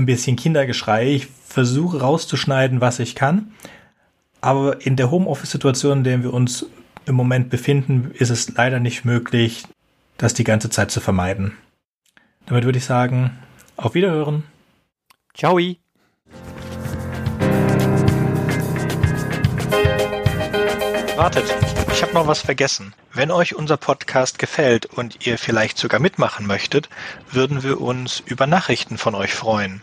ein 0.00 0.06
bisschen 0.06 0.36
Kindergeschrei. 0.36 1.12
Ich 1.12 1.28
versuche 1.46 2.00
rauszuschneiden, 2.00 2.80
was 2.80 2.98
ich 2.98 3.14
kann. 3.14 3.52
Aber 4.40 4.84
in 4.84 4.96
der 4.96 5.10
Homeoffice-Situation, 5.10 5.98
in 5.98 6.04
der 6.04 6.22
wir 6.22 6.32
uns 6.32 6.66
im 7.06 7.14
Moment 7.14 7.50
befinden, 7.50 8.10
ist 8.14 8.30
es 8.30 8.48
leider 8.54 8.80
nicht 8.80 9.04
möglich, 9.04 9.64
das 10.16 10.34
die 10.34 10.44
ganze 10.44 10.70
Zeit 10.70 10.90
zu 10.90 11.00
vermeiden. 11.00 11.56
Damit 12.46 12.64
würde 12.64 12.78
ich 12.78 12.84
sagen, 12.84 13.38
auf 13.76 13.94
Wiederhören. 13.94 14.44
Ciao. 15.34 15.58
Wartet, 21.16 21.44
ich 21.92 22.02
habe 22.02 22.14
noch 22.14 22.26
was 22.26 22.40
vergessen. 22.40 22.94
Wenn 23.12 23.30
euch 23.30 23.54
unser 23.54 23.76
Podcast 23.76 24.38
gefällt 24.38 24.86
und 24.86 25.26
ihr 25.26 25.36
vielleicht 25.36 25.76
sogar 25.76 26.00
mitmachen 26.00 26.46
möchtet, 26.46 26.88
würden 27.30 27.62
wir 27.62 27.80
uns 27.80 28.20
über 28.24 28.46
Nachrichten 28.46 28.96
von 28.96 29.14
euch 29.14 29.34
freuen. 29.34 29.82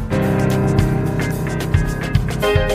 Bye. 2.41 2.70